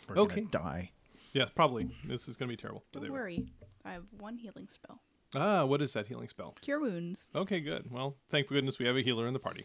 We're 0.09 0.19
Okay. 0.19 0.43
die. 0.51 0.91
Yes, 1.33 1.51
probably. 1.51 1.89
This 2.05 2.29
is 2.29 2.37
going 2.37 2.49
to 2.49 2.57
be 2.57 2.61
terrible. 2.61 2.85
Don't 2.93 3.03
they 3.03 3.09
will. 3.09 3.17
worry, 3.17 3.47
I 3.85 3.93
have 3.93 4.05
one 4.19 4.37
healing 4.37 4.69
spell. 4.69 5.01
Ah, 5.35 5.65
what 5.65 5.81
is 5.81 5.95
that 5.95 6.07
healing 6.07 6.29
spell? 6.29 6.55
Cure 6.61 6.79
wounds. 6.81 7.29
Okay, 7.35 7.59
good. 7.61 7.91
Well, 7.91 8.17
thank 8.29 8.49
goodness 8.49 8.79
we 8.79 8.87
have 8.87 8.97
a 8.97 9.03
healer 9.03 9.27
in 9.27 9.33
the 9.33 9.39
party. 9.39 9.65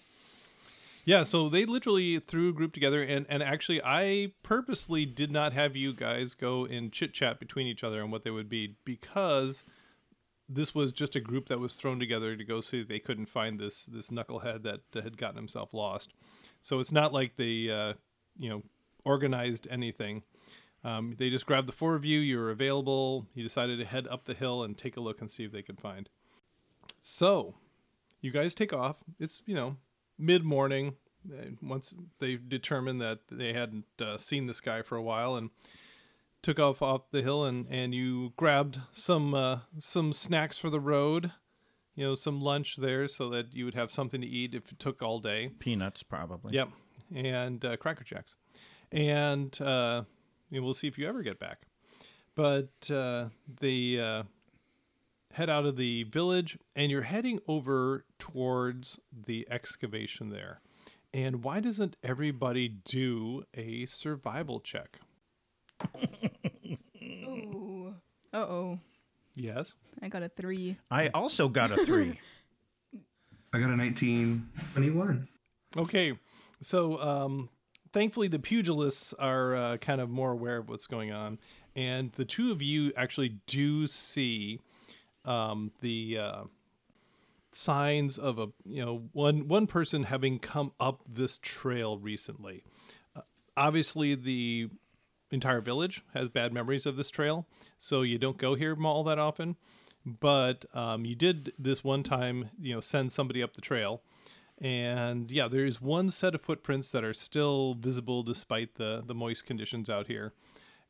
Yeah, 1.08 1.24
so 1.24 1.48
they 1.48 1.64
literally 1.64 2.20
threw 2.20 2.50
a 2.50 2.52
group 2.52 2.74
together, 2.74 3.02
and, 3.02 3.26
and 3.30 3.42
actually, 3.42 3.82
I 3.82 4.34
purposely 4.44 5.06
did 5.06 5.32
not 5.32 5.54
have 5.54 5.74
you 5.74 5.94
guys 5.94 6.34
go 6.34 6.66
and 6.66 6.92
chit 6.92 7.14
chat 7.14 7.40
between 7.40 7.66
each 7.66 7.82
other 7.82 8.04
on 8.04 8.12
what 8.12 8.26
they 8.26 8.30
would 8.30 8.50
be 8.50 8.76
because 8.84 9.64
this 10.50 10.76
was 10.76 10.92
just 10.92 11.16
a 11.16 11.22
group 11.22 11.48
that 11.48 11.62
was 11.62 11.76
thrown 11.76 11.98
together 11.98 12.36
to 12.36 12.44
go 12.44 12.60
see 12.60 12.84
they 12.84 13.00
couldn't 13.00 13.28
find 13.28 13.58
this 13.58 13.86
this 13.86 14.10
knucklehead 14.10 14.64
that 14.64 14.82
had 15.02 15.18
gotten 15.18 15.38
himself 15.38 15.74
lost. 15.74 16.12
So 16.62 16.78
it's 16.78 16.92
not 16.92 17.14
like 17.14 17.38
they, 17.38 17.70
uh, 17.70 17.94
you 18.38 18.50
know, 18.50 18.64
organized 19.06 19.66
anything. 19.72 20.24
Um, 20.84 21.16
they 21.18 21.30
just 21.30 21.46
grabbed 21.46 21.70
the 21.70 21.74
four 21.74 21.96
of 21.96 22.04
you. 22.04 22.20
You 22.20 22.38
were 22.38 22.52
available. 22.52 23.28
You 23.34 23.44
decided 23.44 23.80
to 23.80 23.86
head 23.86 24.10
up 24.10 24.26
the 24.26 24.34
hill 24.34 24.62
and 24.62 24.78
take 24.78 24.98
a 24.98 25.02
look 25.02 25.22
and 25.22 25.32
see 25.32 25.46
if 25.46 25.54
they 25.54 25.62
could 25.62 25.80
find. 25.80 26.10
So, 27.00 27.56
you 28.20 28.32
guys 28.32 28.54
take 28.54 28.74
off. 28.74 28.98
It's 29.22 29.42
you 29.46 29.56
know 29.56 29.78
mid 30.18 30.44
morning. 30.44 30.96
Once 31.62 31.94
they 32.20 32.38
determined 32.38 33.02
that 33.02 33.20
they 33.30 33.52
hadn't 33.52 33.86
uh, 34.02 34.18
seen 34.18 34.46
this 34.46 34.62
guy 34.62 34.82
for 34.82 34.96
a 34.96 35.02
while 35.02 35.36
and 35.36 35.50
took 36.42 36.60
off 36.60 36.82
off 36.82 37.10
the 37.10 37.22
hill 37.22 37.44
and 37.44 37.68
and 37.70 37.94
you 37.94 38.32
grabbed 38.38 38.80
some 38.92 39.34
uh, 39.34 39.60
some 39.78 40.14
snacks 40.14 40.58
for 40.58 40.70
the 40.70 40.80
road. 40.80 41.32
You 41.96 42.06
know 42.06 42.16
some 42.16 42.40
lunch 42.40 42.78
there 42.78 43.08
so 43.08 43.30
that 43.32 43.54
you 43.54 43.66
would 43.66 43.74
have 43.74 43.92
something 43.92 44.22
to 44.22 44.28
eat 44.28 44.54
if 44.54 44.72
it 44.72 44.80
took 44.80 45.02
all 45.02 45.20
day. 45.20 45.52
Peanuts, 45.60 46.04
probably. 46.04 46.54
Yep, 46.56 46.70
and 47.14 47.66
uh, 47.66 47.76
Cracker 47.76 48.04
Jacks, 48.04 48.38
and 48.92 49.60
uh, 49.60 50.04
we'll 50.52 50.76
see 50.76 50.88
if 50.88 50.98
you 50.98 51.08
ever 51.08 51.24
get 51.24 51.40
back. 51.40 51.64
But 52.36 52.90
uh, 52.92 53.30
they 53.60 54.00
uh, 54.00 54.24
head 55.38 55.52
out 55.52 55.68
of 55.68 55.78
the 55.78 56.02
village, 56.02 56.58
and 56.76 56.90
you're 56.90 57.04
heading 57.04 57.40
over 57.48 58.04
towards 58.18 59.00
the 59.28 59.48
excavation 59.52 60.32
there. 60.32 60.62
And 61.14 61.44
why 61.44 61.60
doesn't 61.60 61.96
everybody 62.02 62.68
do 62.68 63.44
a 63.54 63.86
survival 63.86 64.60
check? 64.60 64.98
Ooh. 67.04 67.94
Uh 68.34 68.38
oh. 68.38 68.80
Yes. 69.36 69.76
I 70.02 70.10
got 70.10 70.24
a 70.24 70.30
three. 70.30 70.78
I 70.90 71.10
also 71.10 71.48
got 71.50 71.70
a 71.70 71.86
three. 71.86 72.20
I 73.54 73.60
got 73.60 73.70
a 73.70 73.76
19. 73.76 74.50
21. 74.74 75.28
Okay, 75.78 76.18
so 76.62 77.00
um, 77.00 77.50
thankfully 77.94 78.28
the 78.28 78.40
pugilists 78.40 79.14
are 79.20 79.56
uh, 79.56 79.78
kind 79.78 80.02
of 80.02 80.10
more 80.10 80.32
aware 80.32 80.58
of 80.58 80.68
what's 80.68 80.88
going 80.88 81.12
on, 81.12 81.38
and 81.76 82.12
the 82.14 82.26
two 82.26 82.52
of 82.52 82.64
you 82.64 82.92
actually 82.98 83.38
do 83.46 83.86
see 83.86 84.60
um, 85.28 85.72
the 85.82 86.18
uh, 86.18 86.44
signs 87.52 88.18
of 88.18 88.40
a 88.40 88.48
you 88.66 88.84
know 88.84 89.04
one 89.14 89.48
one 89.48 89.68
person 89.68 90.04
having 90.04 90.40
come 90.40 90.72
up 90.80 91.02
this 91.08 91.38
trail 91.40 91.98
recently. 91.98 92.64
Uh, 93.16 93.22
obviously, 93.56 94.16
the 94.16 94.70
entire 95.32 95.62
village 95.62 96.04
has 96.14 96.30
bad 96.30 96.54
memories 96.54 96.86
of 96.86 96.96
this 96.96 97.12
trail, 97.12 97.46
so 97.78 98.02
you 98.02 98.18
don't 98.18 98.38
go 98.38 98.56
here 98.56 98.76
all 98.86 99.04
that 99.04 99.20
often. 99.20 99.56
But 100.06 100.66
um, 100.74 101.04
you 101.04 101.16
did 101.16 101.52
this 101.60 101.84
one 101.84 102.02
time, 102.02 102.52
you 102.62 102.74
know, 102.74 102.80
send 102.80 103.12
somebody 103.12 103.44
up 103.44 103.56
the 103.56 103.62
trail, 103.62 104.02
and 104.62 105.30
yeah, 105.30 105.50
there 105.50 105.66
is 105.66 105.82
one 105.82 106.10
set 106.10 106.34
of 106.34 106.42
footprints 106.42 106.92
that 106.92 107.04
are 107.04 107.14
still 107.14 107.74
visible 107.74 108.24
despite 108.24 108.76
the 108.76 109.04
the 109.06 109.14
moist 109.14 109.46
conditions 109.46 109.90
out 109.90 110.08
here. 110.08 110.34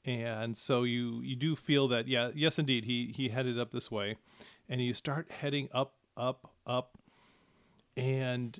And 0.06 0.56
so 0.56 0.84
you 0.84 1.22
you 1.22 1.36
do 1.36 1.56
feel 1.56 1.88
that 1.90 2.08
yeah, 2.08 2.32
yes 2.34 2.58
indeed, 2.58 2.86
he 2.86 3.14
he 3.16 3.30
headed 3.30 3.60
up 3.60 3.72
this 3.72 3.92
way. 3.92 4.18
And 4.70 4.82
you 4.82 4.94
start 4.94 5.30
heading 5.32 5.70
up 5.74 5.96
up 6.16 6.52
up 6.66 6.98
and 7.96 8.60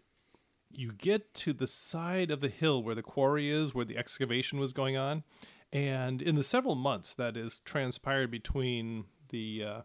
you 0.72 0.92
get 0.92 1.34
to 1.34 1.54
the 1.54 1.68
side 1.68 2.32
of 2.32 2.42
the 2.42 2.50
hill 2.50 2.84
where 2.84 2.96
the 2.96 3.04
quarry 3.04 3.50
is, 3.50 3.74
where 3.74 3.86
the 3.86 3.98
excavation 3.98 4.60
was 4.60 4.74
going 4.74 4.98
on. 4.98 5.24
And 5.72 6.22
in 6.22 6.36
the 6.36 6.44
several 6.44 6.76
months 6.76 7.14
that 7.16 7.36
is 7.36 7.60
transpired 7.62 8.32
between 8.32 9.06
the 9.30 9.64
uh, 9.64 9.82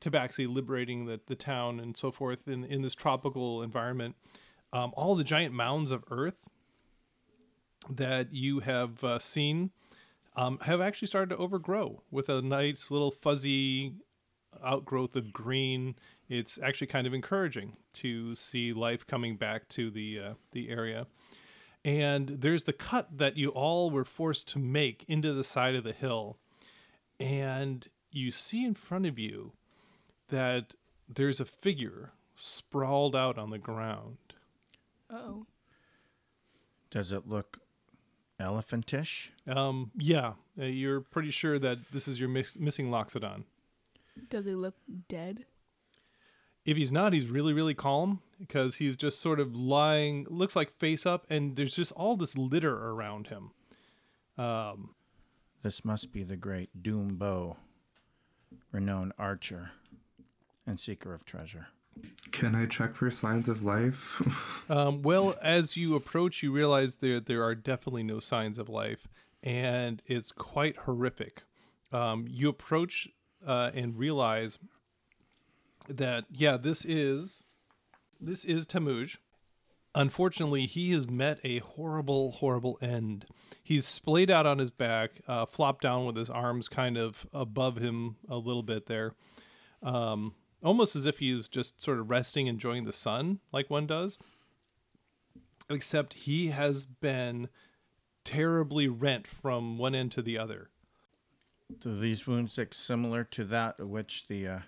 Tabaxi 0.00 0.52
liberating 0.52 1.06
the, 1.06 1.20
the 1.26 1.34
town 1.34 1.80
and 1.80 1.96
so 1.96 2.10
forth 2.10 2.48
in, 2.48 2.64
in 2.64 2.82
this 2.82 2.94
tropical 2.94 3.62
environment, 3.62 4.16
um, 4.72 4.92
all 4.96 5.14
the 5.14 5.24
giant 5.24 5.54
mounds 5.54 5.90
of 5.90 6.04
earth 6.10 6.48
that 7.88 8.32
you 8.32 8.60
have 8.60 9.04
uh, 9.04 9.18
seen 9.18 9.70
um, 10.36 10.58
have 10.62 10.80
actually 10.80 11.08
started 11.08 11.30
to 11.30 11.36
overgrow 11.40 12.02
with 12.10 12.28
a 12.28 12.42
nice 12.42 12.90
little 12.90 13.10
fuzzy 13.10 13.94
outgrowth 14.64 15.16
of 15.16 15.32
green. 15.32 15.96
It's 16.28 16.58
actually 16.62 16.86
kind 16.88 17.06
of 17.06 17.14
encouraging 17.14 17.76
to 17.94 18.34
see 18.34 18.72
life 18.72 19.06
coming 19.06 19.36
back 19.36 19.68
to 19.70 19.90
the 19.90 20.20
uh, 20.20 20.34
the 20.52 20.68
area. 20.70 21.06
and 21.84 22.28
there's 22.28 22.64
the 22.64 22.72
cut 22.72 23.18
that 23.18 23.36
you 23.36 23.50
all 23.50 23.90
were 23.90 24.04
forced 24.04 24.48
to 24.48 24.58
make 24.58 25.04
into 25.08 25.32
the 25.34 25.44
side 25.44 25.74
of 25.74 25.84
the 25.84 25.92
hill 25.92 26.38
and 27.20 27.88
you 28.10 28.30
see 28.30 28.64
in 28.64 28.74
front 28.74 29.06
of 29.06 29.18
you 29.18 29.52
that 30.28 30.74
there's 31.08 31.40
a 31.40 31.44
figure 31.44 32.12
sprawled 32.36 33.14
out 33.14 33.38
on 33.38 33.50
the 33.50 33.58
ground 33.58 34.16
Oh. 35.10 35.46
Does 36.90 37.12
it 37.12 37.28
look 37.28 37.58
elephantish? 38.40 39.30
um 39.46 39.90
yeah 39.96 40.32
uh, 40.60 40.64
you're 40.64 41.00
pretty 41.00 41.30
sure 41.30 41.58
that 41.58 41.78
this 41.92 42.08
is 42.08 42.18
your 42.20 42.28
miss- 42.28 42.58
missing 42.58 42.90
loxodon 42.90 43.44
Does 44.30 44.44
he 44.46 44.54
look 44.54 44.74
dead? 45.08 45.44
if 46.64 46.76
he's 46.76 46.92
not 46.92 47.12
he's 47.12 47.28
really 47.28 47.52
really 47.52 47.74
calm 47.74 48.20
because 48.38 48.76
he's 48.76 48.96
just 48.96 49.20
sort 49.20 49.38
of 49.40 49.54
lying 49.54 50.26
looks 50.30 50.56
like 50.56 50.72
face 50.78 51.06
up 51.06 51.26
and 51.30 51.56
there's 51.56 51.76
just 51.76 51.92
all 51.92 52.16
this 52.16 52.36
litter 52.36 52.74
around 52.88 53.28
him 53.28 53.50
um 54.42 54.94
This 55.62 55.84
must 55.84 56.12
be 56.12 56.24
the 56.24 56.36
great 56.36 56.82
Doom 56.82 57.16
Bow, 57.16 57.56
renowned 58.72 59.12
archer 59.18 59.70
and 60.66 60.78
seeker 60.80 61.14
of 61.14 61.24
treasure. 61.24 61.68
Can 62.32 62.54
I 62.54 62.66
check 62.66 62.94
for 62.94 63.10
signs 63.10 63.48
of 63.48 63.64
life? 63.64 64.22
Um, 64.66 65.02
well, 65.02 65.34
as 65.42 65.76
you 65.76 65.94
approach, 65.94 66.42
you 66.42 66.50
realize 66.50 66.96
there 66.96 67.20
there 67.20 67.42
are 67.42 67.54
definitely 67.54 68.02
no 68.02 68.18
signs 68.18 68.58
of 68.58 68.70
life, 68.70 69.06
and 69.42 70.00
it's 70.06 70.32
quite 70.32 70.74
horrific. 70.78 71.42
Um, 71.92 72.24
you 72.26 72.48
approach 72.48 73.08
uh, 73.46 73.70
and 73.74 73.98
realize 73.98 74.58
that 75.86 76.24
yeah, 76.30 76.56
this 76.56 76.82
is 76.86 77.44
this 78.18 78.44
is 78.46 78.66
Tamuj. 78.66 79.18
Unfortunately, 79.94 80.66
he 80.66 80.92
has 80.92 81.08
met 81.08 81.38
a 81.44 81.58
horrible, 81.58 82.32
horrible 82.32 82.78
end. 82.82 83.26
He's 83.62 83.86
splayed 83.86 84.30
out 84.30 84.44
on 84.44 84.58
his 84.58 84.72
back, 84.72 85.20
uh, 85.28 85.46
flopped 85.46 85.82
down 85.82 86.04
with 86.04 86.16
his 86.16 86.28
arms 86.28 86.68
kind 86.68 86.98
of 86.98 87.26
above 87.32 87.76
him 87.76 88.16
a 88.28 88.36
little 88.36 88.64
bit 88.64 88.86
there, 88.86 89.12
um, 89.82 90.34
almost 90.64 90.96
as 90.96 91.06
if 91.06 91.18
he 91.18 91.34
was 91.34 91.48
just 91.48 91.80
sort 91.80 91.98
of 91.98 92.10
resting, 92.10 92.46
enjoying 92.46 92.84
the 92.84 92.92
sun, 92.92 93.38
like 93.52 93.70
one 93.70 93.86
does 93.86 94.18
except 95.70 96.14
he 96.14 96.48
has 96.48 96.84
been 96.84 97.48
terribly 98.24 98.88
rent 98.88 99.26
from 99.26 99.78
one 99.78 99.94
end 99.94 100.12
to 100.12 100.22
the 100.22 100.38
other. 100.38 100.70
Do 101.80 101.98
these 101.98 102.26
wounds 102.26 102.58
look 102.58 102.74
similar 102.74 103.24
to 103.24 103.44
that 103.44 103.80
which 103.80 104.26
the 104.28 104.46
uh, 104.46 104.58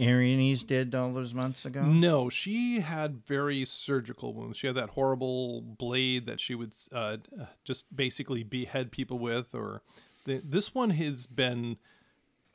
Arianes 0.00 0.66
did 0.66 0.94
all 0.94 1.12
those 1.12 1.34
months 1.34 1.64
ago? 1.64 1.82
No, 1.84 2.28
she 2.28 2.80
had 2.80 3.26
very 3.26 3.64
surgical 3.64 4.32
wounds. 4.32 4.56
She 4.56 4.68
had 4.68 4.76
that 4.76 4.90
horrible 4.90 5.60
blade 5.60 6.26
that 6.26 6.40
she 6.40 6.54
would 6.54 6.74
uh, 6.92 7.18
just 7.64 7.94
basically 7.94 8.44
behead 8.44 8.92
people 8.92 9.18
with, 9.18 9.54
or 9.54 9.82
the, 10.24 10.40
this 10.44 10.74
one 10.74 10.90
has 10.90 11.26
been 11.26 11.76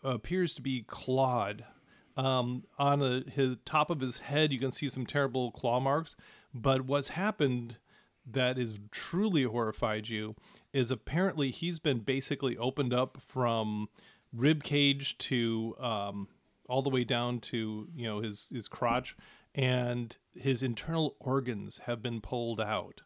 appears 0.03 0.53
to 0.55 0.61
be 0.61 0.83
clawed. 0.83 1.65
Um, 2.15 2.63
on 2.77 2.99
the, 2.99 3.25
his 3.33 3.55
top 3.65 3.89
of 3.89 3.99
his 3.99 4.19
head, 4.19 4.53
you 4.53 4.59
can 4.59 4.71
see 4.71 4.89
some 4.89 5.05
terrible 5.05 5.51
claw 5.51 5.79
marks. 5.79 6.15
But 6.53 6.81
what's 6.81 7.09
happened 7.09 7.77
that 8.25 8.57
is 8.57 8.79
truly 8.91 9.43
horrified 9.43 10.07
you 10.07 10.35
is 10.71 10.91
apparently 10.91 11.51
he's 11.51 11.79
been 11.79 11.99
basically 11.99 12.57
opened 12.57 12.93
up 12.93 13.17
from 13.21 13.89
rib 14.31 14.63
cage 14.63 15.17
to 15.17 15.75
um, 15.79 16.27
all 16.69 16.81
the 16.81 16.89
way 16.89 17.03
down 17.03 17.39
to 17.39 17.87
you 17.95 18.05
know 18.05 18.19
his 18.21 18.49
his 18.53 18.67
crotch, 18.67 19.15
and 19.53 20.15
his 20.35 20.63
internal 20.63 21.15
organs 21.19 21.79
have 21.85 22.01
been 22.01 22.21
pulled 22.21 22.61
out, 22.61 23.01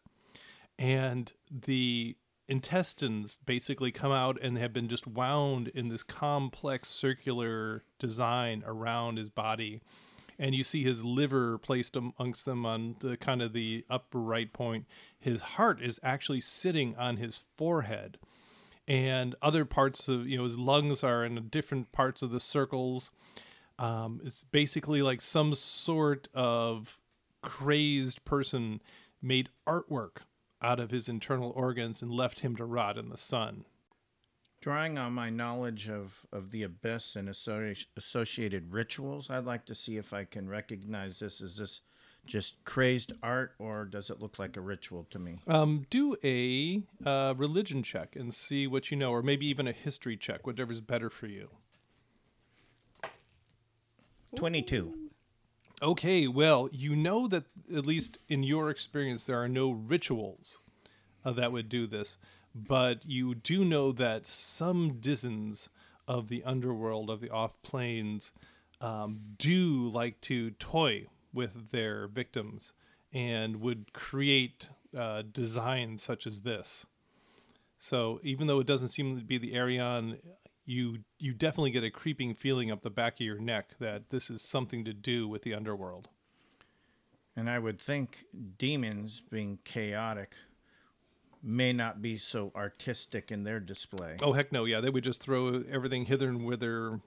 and 0.78 1.32
the 1.50 2.16
intestines 2.48 3.38
basically 3.44 3.92
come 3.92 4.10
out 4.10 4.38
and 4.40 4.56
have 4.56 4.72
been 4.72 4.88
just 4.88 5.06
wound 5.06 5.68
in 5.68 5.88
this 5.88 6.02
complex 6.02 6.88
circular 6.88 7.84
design 7.98 8.64
around 8.66 9.18
his 9.18 9.28
body. 9.28 9.80
And 10.38 10.54
you 10.54 10.64
see 10.64 10.82
his 10.82 11.04
liver 11.04 11.58
placed 11.58 11.96
amongst 11.96 12.44
them 12.44 12.64
on 12.64 12.96
the 13.00 13.16
kind 13.16 13.42
of 13.42 13.52
the 13.52 13.84
upper 13.90 14.20
right 14.20 14.52
point. 14.52 14.86
His 15.18 15.40
heart 15.40 15.82
is 15.82 16.00
actually 16.02 16.40
sitting 16.40 16.96
on 16.96 17.16
his 17.16 17.42
forehead. 17.56 18.18
And 18.86 19.34
other 19.42 19.64
parts 19.66 20.08
of 20.08 20.26
you 20.26 20.38
know 20.38 20.44
his 20.44 20.56
lungs 20.56 21.04
are 21.04 21.24
in 21.24 21.48
different 21.48 21.92
parts 21.92 22.22
of 22.22 22.30
the 22.30 22.40
circles. 22.40 23.10
Um, 23.78 24.20
it's 24.24 24.44
basically 24.44 25.02
like 25.02 25.20
some 25.20 25.54
sort 25.54 26.28
of 26.32 26.98
crazed 27.42 28.24
person 28.24 28.80
made 29.20 29.50
artwork 29.68 30.22
out 30.60 30.80
of 30.80 30.90
his 30.90 31.08
internal 31.08 31.52
organs 31.54 32.02
and 32.02 32.10
left 32.10 32.40
him 32.40 32.56
to 32.56 32.64
rot 32.64 32.98
in 32.98 33.08
the 33.08 33.16
sun 33.18 33.64
Drawing 34.60 34.98
on 34.98 35.12
my 35.12 35.30
knowledge 35.30 35.88
of, 35.88 36.26
of 36.32 36.50
the 36.50 36.64
abyss 36.64 37.14
and 37.14 37.28
associated 37.28 38.72
rituals, 38.72 39.30
I'd 39.30 39.44
like 39.44 39.64
to 39.66 39.74
see 39.74 39.98
if 39.98 40.12
I 40.12 40.24
can 40.24 40.48
recognize 40.48 41.20
this. 41.20 41.40
Is 41.40 41.56
this 41.56 41.80
just 42.26 42.62
crazed 42.64 43.12
art 43.22 43.54
or 43.60 43.84
does 43.84 44.10
it 44.10 44.20
look 44.20 44.38
like 44.38 44.56
a 44.56 44.60
ritual 44.60 45.06
to 45.10 45.18
me? 45.20 45.38
um, 45.46 45.86
do 45.90 46.16
a 46.24 46.82
uh, 47.06 47.34
religion 47.36 47.84
check 47.84 48.16
and 48.16 48.34
see 48.34 48.66
what 48.66 48.90
you 48.90 48.96
know 48.96 49.12
or 49.12 49.22
maybe 49.22 49.46
even 49.46 49.68
a 49.68 49.72
history 49.72 50.16
check 50.16 50.46
whatever's 50.46 50.80
better 50.80 51.08
for 51.08 51.26
you 51.26 51.48
22. 54.36 55.07
Okay, 55.80 56.26
well, 56.26 56.68
you 56.72 56.96
know 56.96 57.28
that 57.28 57.44
at 57.74 57.86
least 57.86 58.18
in 58.28 58.42
your 58.42 58.68
experience, 58.68 59.26
there 59.26 59.40
are 59.40 59.48
no 59.48 59.70
rituals 59.70 60.58
uh, 61.24 61.30
that 61.32 61.52
would 61.52 61.68
do 61.68 61.86
this, 61.86 62.16
but 62.52 63.06
you 63.06 63.36
do 63.36 63.64
know 63.64 63.92
that 63.92 64.26
some 64.26 64.98
Dizens 64.98 65.68
of 66.08 66.28
the 66.28 66.42
underworld, 66.42 67.10
of 67.10 67.20
the 67.20 67.30
off 67.30 67.62
planes, 67.62 68.32
um, 68.80 69.20
do 69.36 69.88
like 69.88 70.20
to 70.22 70.50
toy 70.52 71.06
with 71.32 71.70
their 71.70 72.08
victims 72.08 72.72
and 73.12 73.60
would 73.60 73.92
create 73.92 74.68
uh, 74.96 75.22
designs 75.30 76.02
such 76.02 76.26
as 76.26 76.40
this. 76.40 76.86
So 77.78 78.18
even 78.24 78.48
though 78.48 78.58
it 78.58 78.66
doesn't 78.66 78.88
seem 78.88 79.16
to 79.16 79.24
be 79.24 79.38
the 79.38 79.54
Arion, 79.54 80.18
you 80.68 80.98
you 81.18 81.32
definitely 81.32 81.70
get 81.70 81.82
a 81.82 81.90
creeping 81.90 82.34
feeling 82.34 82.70
up 82.70 82.82
the 82.82 82.90
back 82.90 83.14
of 83.14 83.20
your 83.20 83.38
neck 83.38 83.70
that 83.80 84.10
this 84.10 84.28
is 84.28 84.42
something 84.42 84.84
to 84.84 84.92
do 84.92 85.26
with 85.26 85.42
the 85.42 85.54
underworld. 85.54 86.08
And 87.34 87.48
I 87.48 87.58
would 87.58 87.80
think 87.80 88.24
demons, 88.58 89.22
being 89.30 89.60
chaotic, 89.64 90.34
may 91.42 91.72
not 91.72 92.02
be 92.02 92.16
so 92.18 92.52
artistic 92.54 93.30
in 93.32 93.44
their 93.44 93.60
display. 93.60 94.16
Oh 94.20 94.32
heck 94.32 94.52
no, 94.52 94.66
yeah, 94.66 94.80
they 94.80 94.90
would 94.90 95.04
just 95.04 95.22
throw 95.22 95.62
everything 95.70 96.04
hither 96.04 96.28
and 96.28 96.44
whither, 96.44 97.00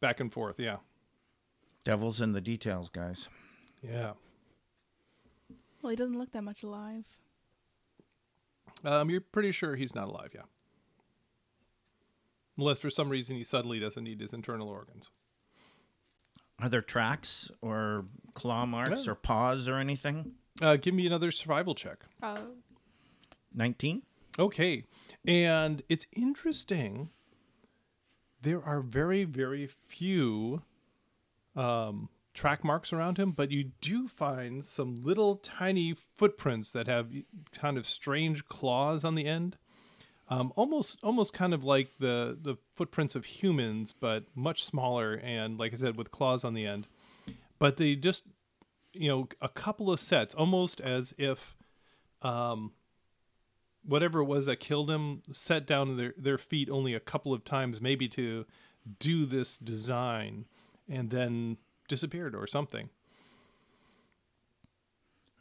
back 0.00 0.20
and 0.20 0.30
forth. 0.30 0.60
Yeah, 0.60 0.78
Devil's 1.84 2.20
in 2.20 2.32
the 2.32 2.40
details, 2.42 2.90
guys. 2.90 3.28
yeah. 3.82 4.12
Well, 5.80 5.90
he 5.90 5.96
doesn't 5.96 6.18
look 6.18 6.32
that 6.32 6.42
much 6.42 6.62
alive. 6.64 7.04
Um, 8.84 9.08
you're 9.08 9.20
pretty 9.20 9.52
sure 9.52 9.76
he's 9.76 9.94
not 9.94 10.08
alive, 10.08 10.30
yeah. 10.34 10.42
Unless 12.58 12.80
for 12.80 12.90
some 12.90 13.08
reason 13.08 13.36
he 13.36 13.44
suddenly 13.44 13.78
doesn't 13.78 14.02
need 14.04 14.20
his 14.20 14.32
internal 14.32 14.68
organs. 14.68 15.10
Are 16.58 16.68
there 16.70 16.80
tracks 16.82 17.50
or 17.60 18.06
claw 18.34 18.64
marks 18.64 19.04
No. 19.06 19.12
or 19.12 19.14
paws 19.14 19.68
or 19.68 19.76
anything? 19.76 20.32
Uh, 20.62 20.76
give 20.76 20.94
me 20.94 21.06
another 21.06 21.30
survival 21.30 21.74
check. 21.74 21.98
Uh, 22.22 22.38
19? 23.54 24.02
Okay. 24.38 24.84
And 25.26 25.82
it's 25.90 26.06
interesting. 26.14 27.10
There 28.40 28.62
are 28.62 28.80
very, 28.80 29.24
very 29.24 29.66
few 29.66 30.62
um, 31.54 32.08
track 32.32 32.64
marks 32.64 32.90
around 32.92 33.18
him, 33.18 33.32
but 33.32 33.50
you 33.50 33.72
do 33.82 34.08
find 34.08 34.64
some 34.64 34.94
little 34.96 35.36
tiny 35.36 35.92
footprints 35.94 36.70
that 36.72 36.86
have 36.86 37.10
kind 37.52 37.76
of 37.76 37.86
strange 37.86 38.46
claws 38.46 39.04
on 39.04 39.14
the 39.14 39.26
end. 39.26 39.58
Um, 40.28 40.52
almost, 40.56 40.98
almost 41.04 41.32
kind 41.32 41.54
of 41.54 41.62
like 41.62 41.88
the 42.00 42.36
the 42.40 42.56
footprints 42.74 43.14
of 43.14 43.24
humans, 43.24 43.92
but 43.92 44.24
much 44.34 44.64
smaller 44.64 45.20
and, 45.22 45.58
like 45.58 45.72
I 45.72 45.76
said, 45.76 45.96
with 45.96 46.10
claws 46.10 46.44
on 46.44 46.54
the 46.54 46.66
end. 46.66 46.88
But 47.58 47.76
they 47.76 47.94
just, 47.94 48.24
you 48.92 49.08
know, 49.08 49.28
a 49.40 49.48
couple 49.48 49.90
of 49.90 50.00
sets, 50.00 50.34
almost 50.34 50.80
as 50.80 51.14
if 51.16 51.54
um, 52.22 52.72
whatever 53.86 54.20
it 54.20 54.24
was 54.24 54.46
that 54.46 54.60
killed 54.60 54.90
him 54.90 55.22
set 55.30 55.66
down 55.66 55.96
their, 55.96 56.14
their 56.16 56.38
feet 56.38 56.68
only 56.68 56.94
a 56.94 57.00
couple 57.00 57.32
of 57.32 57.44
times 57.44 57.80
maybe 57.80 58.08
to 58.08 58.44
do 58.98 59.24
this 59.24 59.58
design 59.58 60.44
and 60.88 61.10
then 61.10 61.56
disappeared 61.88 62.34
or 62.34 62.46
something 62.46 62.88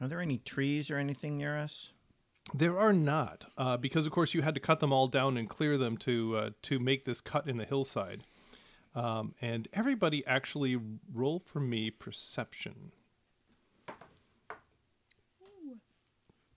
Are 0.02 0.08
there 0.08 0.22
any 0.22 0.38
trees 0.38 0.92
or 0.92 0.98
anything 0.98 1.38
near 1.38 1.58
us? 1.58 1.94
There 2.54 2.78
are 2.78 2.94
not 2.94 3.46
uh, 3.58 3.78
because 3.78 4.06
of 4.06 4.12
course 4.12 4.34
you 4.34 4.42
had 4.42 4.54
to 4.54 4.60
cut 4.60 4.80
them 4.80 4.94
all 4.94 5.08
down 5.08 5.38
and 5.38 5.50
clear 5.50 5.78
them 5.78 5.98
to 5.98 6.36
uh, 6.38 6.50
to 6.62 6.80
make 6.80 7.06
this 7.06 7.22
cut 7.22 7.48
in 7.48 7.58
the 7.58 7.66
hillside 7.66 8.24
um, 8.94 9.34
and 9.42 9.68
everybody 9.74 10.26
actually 10.26 10.80
roll 11.14 11.40
for 11.40 11.60
me 11.60 11.90
perception 11.90 12.92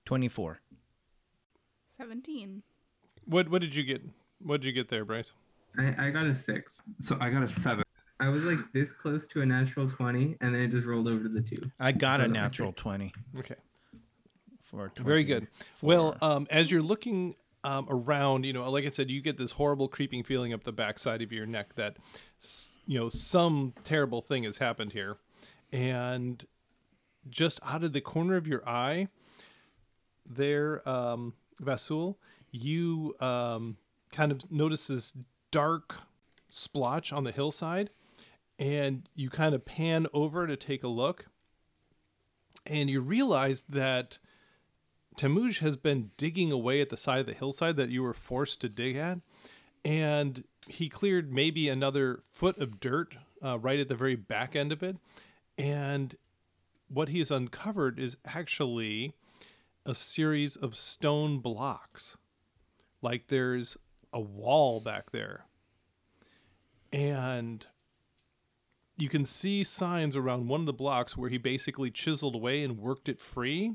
24. 0.09 0.61
17. 1.87 2.63
What 3.27 3.51
what 3.51 3.61
did 3.61 3.75
you 3.75 3.85
get? 3.85 4.01
What 4.41 4.63
did 4.63 4.67
you 4.69 4.73
get 4.73 4.89
there, 4.89 5.05
Bryce? 5.05 5.35
I, 5.77 6.07
I 6.07 6.11
got 6.11 6.25
a 6.25 6.35
six. 6.35 6.81
So 6.99 7.19
I 7.21 7.29
got 7.29 7.43
a 7.43 7.49
seven. 7.49 7.85
I 8.19 8.31
was 8.31 8.43
like 8.45 8.57
this 8.73 8.91
close 8.91 9.27
to 9.29 9.43
a 9.43 9.47
natural 9.47 9.87
20, 9.87 10.39
and 10.41 10.55
then 10.55 10.63
it 10.63 10.69
just 10.69 10.87
rolled 10.87 11.09
over 11.09 11.25
to 11.25 11.29
the 11.29 11.43
two. 11.43 11.71
I 11.79 11.93
got 11.93 12.23
a 12.23 12.27
natural 12.27 12.73
20 12.73 13.13
Okay. 13.39 13.57
For 14.69 14.89
20. 14.89 15.09
Very 15.09 15.25
good. 15.25 15.49
Well, 15.83 16.17
um, 16.21 16.47
as 16.51 16.71
you're 16.71 16.83
looking 16.83 17.35
um, 17.65 17.87
around, 17.89 18.45
you 18.45 18.53
know, 18.53 18.71
like 18.71 18.87
I 18.87 18.91
said, 18.91 19.11
you 19.11 19.21
get 19.21 19.37
this 19.37 19.53
horrible 19.53 19.89
creeping 19.89 20.23
feeling 20.23 20.53
up 20.53 20.65
the 20.65 20.73
backside 20.73 21.23
of 21.23 21.33
your 21.33 21.47
neck 21.47 21.75
that, 21.75 21.97
you 22.87 22.99
know, 22.99 23.09
some 23.09 23.75
terrible 23.85 24.23
thing 24.23 24.45
has 24.45 24.59
happened 24.59 24.93
here. 24.93 25.17
And 25.73 26.45
just 27.29 27.61
out 27.65 27.83
of 27.83 27.93
the 27.93 28.01
corner 28.01 28.37
of 28.37 28.47
your 28.47 28.67
eye, 28.69 29.09
there, 30.25 30.87
um, 30.89 31.35
Vasul, 31.61 32.17
you 32.51 33.15
um, 33.21 33.77
kind 34.13 34.33
of 34.33 34.51
notice 34.51 34.87
this 34.87 35.15
dark 35.51 35.95
splotch 36.49 37.13
on 37.13 37.25
the 37.25 37.33
hillside, 37.33 37.91
and 38.59 39.09
you 39.15 39.31
kind 39.31 39.55
of 39.55 39.65
pan 39.65 40.07
over 40.13 40.47
to 40.47 40.57
take 40.57 40.83
a 40.83 40.89
look, 40.89 41.27
and 42.67 42.91
you 42.91 43.01
realize 43.01 43.65
that 43.69 44.19
Tamuj 45.19 45.59
has 45.59 45.77
been 45.77 46.13
digging 46.17 46.53
away 46.53 46.81
at 46.81 46.91
the 46.91 46.97
side 46.97 47.19
of 47.19 47.27
the 47.27 47.35
hillside 47.35 47.77
that 47.77 47.91
you 47.91 48.03
were 48.05 48.15
forced 48.15 48.61
to 48.61 48.69
dig 48.69 48.97
at, 48.97 49.19
and 49.85 50.45
he 50.69 50.89
cleared 50.89 51.33
maybe 51.33 51.69
another 51.69 52.21
foot 52.23 52.57
of 52.59 52.79
dirt 52.79 53.17
uh, 53.43 53.59
right 53.59 53.81
at 53.81 53.89
the 53.89 53.97
very 53.97 54.15
back 54.15 54.55
end 54.55 54.71
of 54.71 54.83
it, 54.83 54.97
and 55.59 56.15
what 56.89 57.09
he 57.09 57.19
has 57.19 57.33
uncovered 57.33 57.99
is 57.99 58.17
actually 58.25 59.13
a 59.85 59.95
series 59.95 60.55
of 60.55 60.77
stone 60.77 61.41
blocks, 61.41 62.17
like 63.03 63.27
there's 63.27 63.77
a 64.13 64.21
wall 64.21 64.79
back 64.79 65.11
there, 65.11 65.47
and 66.93 67.67
you 68.97 69.09
can 69.09 69.25
see 69.25 69.65
signs 69.65 70.15
around 70.15 70.47
one 70.47 70.61
of 70.61 70.67
the 70.67 70.73
blocks 70.73 71.17
where 71.17 71.29
he 71.29 71.39
basically 71.39 71.91
chiseled 71.91 72.37
away 72.37 72.63
and 72.63 72.79
worked 72.79 73.09
it 73.09 73.21
free 73.21 73.75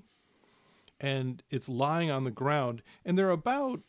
and 0.99 1.43
it's 1.49 1.69
lying 1.69 2.10
on 2.10 2.23
the 2.23 2.32
ground 2.32 2.82
and 3.06 3.17
they're 3.17 3.29
about 3.29 3.82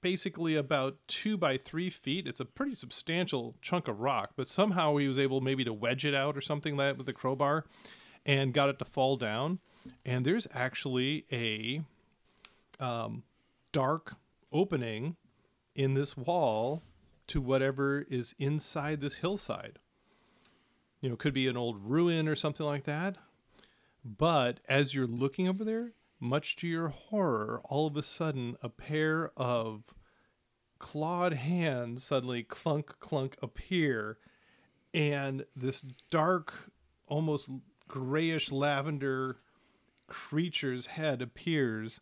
basically 0.00 0.54
about 0.54 0.98
two 1.06 1.38
by 1.38 1.56
three 1.56 1.88
feet. 1.88 2.26
It's 2.26 2.40
a 2.40 2.44
pretty 2.44 2.74
substantial 2.74 3.56
chunk 3.62 3.88
of 3.88 4.00
rock 4.00 4.32
but 4.36 4.48
somehow 4.48 4.96
he 4.96 5.08
was 5.08 5.18
able 5.18 5.40
maybe 5.40 5.64
to 5.64 5.72
wedge 5.72 6.04
it 6.04 6.14
out 6.14 6.36
or 6.36 6.40
something 6.40 6.76
like 6.76 6.88
that 6.88 6.98
with 6.98 7.08
a 7.08 7.12
crowbar 7.12 7.64
and 8.26 8.52
got 8.52 8.68
it 8.68 8.78
to 8.78 8.84
fall 8.84 9.16
down. 9.16 9.58
And 10.04 10.24
there's 10.24 10.48
actually 10.54 11.26
a 11.30 11.82
um, 12.80 13.22
dark 13.72 14.16
opening 14.52 15.16
in 15.74 15.94
this 15.94 16.16
wall 16.16 16.82
to 17.26 17.40
whatever 17.40 18.06
is 18.08 18.34
inside 18.38 19.00
this 19.00 19.16
hillside. 19.16 19.78
You 21.00 21.10
know, 21.10 21.16
could 21.16 21.34
be 21.34 21.48
an 21.48 21.56
old 21.56 21.84
ruin 21.84 22.28
or 22.28 22.34
something 22.34 22.64
like 22.64 22.84
that. 22.84 23.16
But 24.04 24.60
as 24.68 24.94
you're 24.94 25.06
looking 25.06 25.48
over 25.48 25.64
there, 25.64 25.92
much 26.20 26.56
to 26.56 26.68
your 26.68 26.88
horror, 26.88 27.60
all 27.64 27.86
of 27.86 27.96
a 27.96 28.02
sudden 28.02 28.56
a 28.62 28.68
pair 28.68 29.30
of 29.36 29.94
clawed 30.78 31.32
hands 31.32 32.04
suddenly 32.04 32.42
clunk 32.42 32.98
clunk 33.00 33.36
appear 33.40 34.18
and 34.92 35.46
this 35.56 35.80
dark 36.10 36.70
almost 37.06 37.50
grayish 37.88 38.52
lavender 38.52 39.38
creature's 40.06 40.86
head 40.86 41.22
appears 41.22 42.00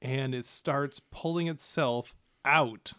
and 0.00 0.34
it 0.34 0.46
starts 0.46 1.00
pulling 1.10 1.48
itself 1.48 2.14
out 2.46 2.92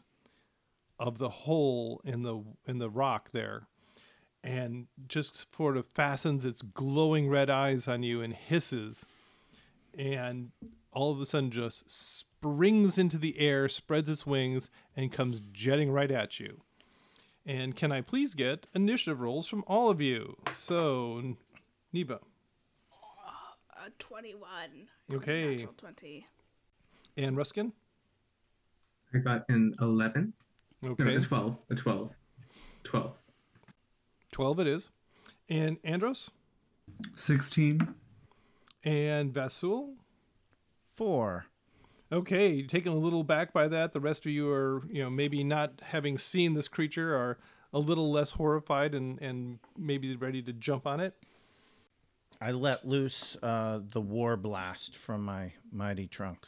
of 0.99 1.17
the 1.17 1.29
hole 1.29 2.01
in 2.05 2.21
the 2.21 2.43
in 2.67 2.77
the 2.77 2.89
rock 2.89 3.31
there 3.31 3.67
and 4.43 4.85
just 5.07 5.55
sort 5.55 5.75
of 5.75 5.87
fastens 5.95 6.45
its 6.45 6.61
glowing 6.61 7.27
red 7.27 7.49
eyes 7.49 7.87
on 7.87 8.03
you 8.03 8.21
and 8.21 8.33
hisses 8.33 9.05
and 9.97 10.51
all 10.91 11.11
of 11.11 11.19
a 11.19 11.25
sudden 11.25 11.51
just 11.51 11.89
springs 11.89 12.97
into 12.97 13.17
the 13.17 13.39
air 13.39 13.67
spreads 13.67 14.09
its 14.09 14.25
wings 14.25 14.69
and 14.95 15.11
comes 15.11 15.41
jetting 15.51 15.91
right 15.91 16.11
at 16.11 16.39
you 16.39 16.61
and 17.45 17.75
can 17.75 17.91
i 17.91 18.01
please 18.01 18.33
get 18.35 18.67
initiative 18.73 19.19
rolls 19.21 19.47
from 19.47 19.63
all 19.67 19.89
of 19.89 20.01
you 20.01 20.35
so 20.53 21.35
neva 21.93 22.19
Uh, 23.77 23.89
21. 23.99 24.41
Okay. 25.13 25.57
Natural 25.57 25.73
20. 25.77 26.27
and 27.17 27.37
Roughskin 27.37 27.71
I 29.13 29.19
got 29.19 29.45
an 29.49 29.75
11. 29.79 30.33
No, 30.81 30.91
okay 30.91 31.15
a 31.15 31.19
12. 31.21 31.57
A 31.69 31.75
12. 31.75 32.09
12. 32.83 33.11
12 34.31 34.59
it 34.59 34.67
is 34.67 34.89
and 35.49 35.77
andros 35.83 36.31
Sixteen. 37.15 37.95
And 38.85 39.33
vasul 39.33 39.95
Four. 40.95 41.47
Okay, 42.09 42.53
you're 42.53 42.67
taken 42.67 42.93
a 42.93 42.95
little 42.95 43.23
back 43.23 43.51
by 43.51 43.67
that. 43.67 43.91
The 43.91 43.99
rest 43.99 44.25
of 44.25 44.31
you 44.31 44.49
are, 44.49 44.81
you 44.89 45.03
know, 45.03 45.09
maybe 45.09 45.43
not 45.43 45.73
having 45.81 46.17
seen 46.17 46.53
this 46.53 46.69
creature 46.69 47.13
are 47.13 47.37
a 47.73 47.79
little 47.79 48.09
less 48.11 48.31
horrified 48.31 48.95
and, 48.95 49.21
and 49.21 49.59
maybe 49.77 50.15
ready 50.15 50.41
to 50.43 50.53
jump 50.53 50.87
on 50.87 51.01
it. 51.01 51.13
I 52.39 52.51
let 52.51 52.87
loose 52.87 53.35
uh, 53.43 53.81
the 53.91 53.99
war 53.99 54.37
blast 54.37 54.95
from 54.95 55.25
my 55.25 55.51
mighty 55.69 56.07
trunk. 56.07 56.47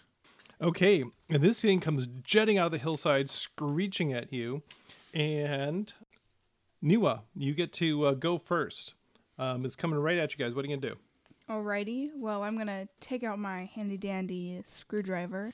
Okay, 0.61 1.03
and 1.29 1.43
this 1.43 1.61
thing 1.61 1.81
comes 1.81 2.07
jetting 2.23 2.57
out 2.57 2.67
of 2.67 2.71
the 2.71 2.77
hillside, 2.77 3.29
screeching 3.29 4.13
at 4.13 4.31
you. 4.31 4.63
And 5.13 5.91
Niwa, 6.81 7.21
you 7.35 7.53
get 7.53 7.73
to 7.73 8.05
uh, 8.05 8.13
go 8.13 8.37
first. 8.37 8.93
Um, 9.37 9.65
it's 9.65 9.75
coming 9.75 9.99
right 9.99 10.17
at 10.17 10.31
you 10.31 10.37
guys. 10.37 10.55
What 10.55 10.63
are 10.63 10.69
you 10.69 10.77
going 10.77 10.81
to 10.81 10.89
do? 10.91 10.97
Alrighty, 11.49 12.09
well, 12.15 12.43
I'm 12.43 12.57
gonna 12.57 12.87
take 12.99 13.23
out 13.23 13.39
my 13.39 13.65
handy 13.73 13.97
dandy 13.97 14.61
screwdriver 14.65 15.53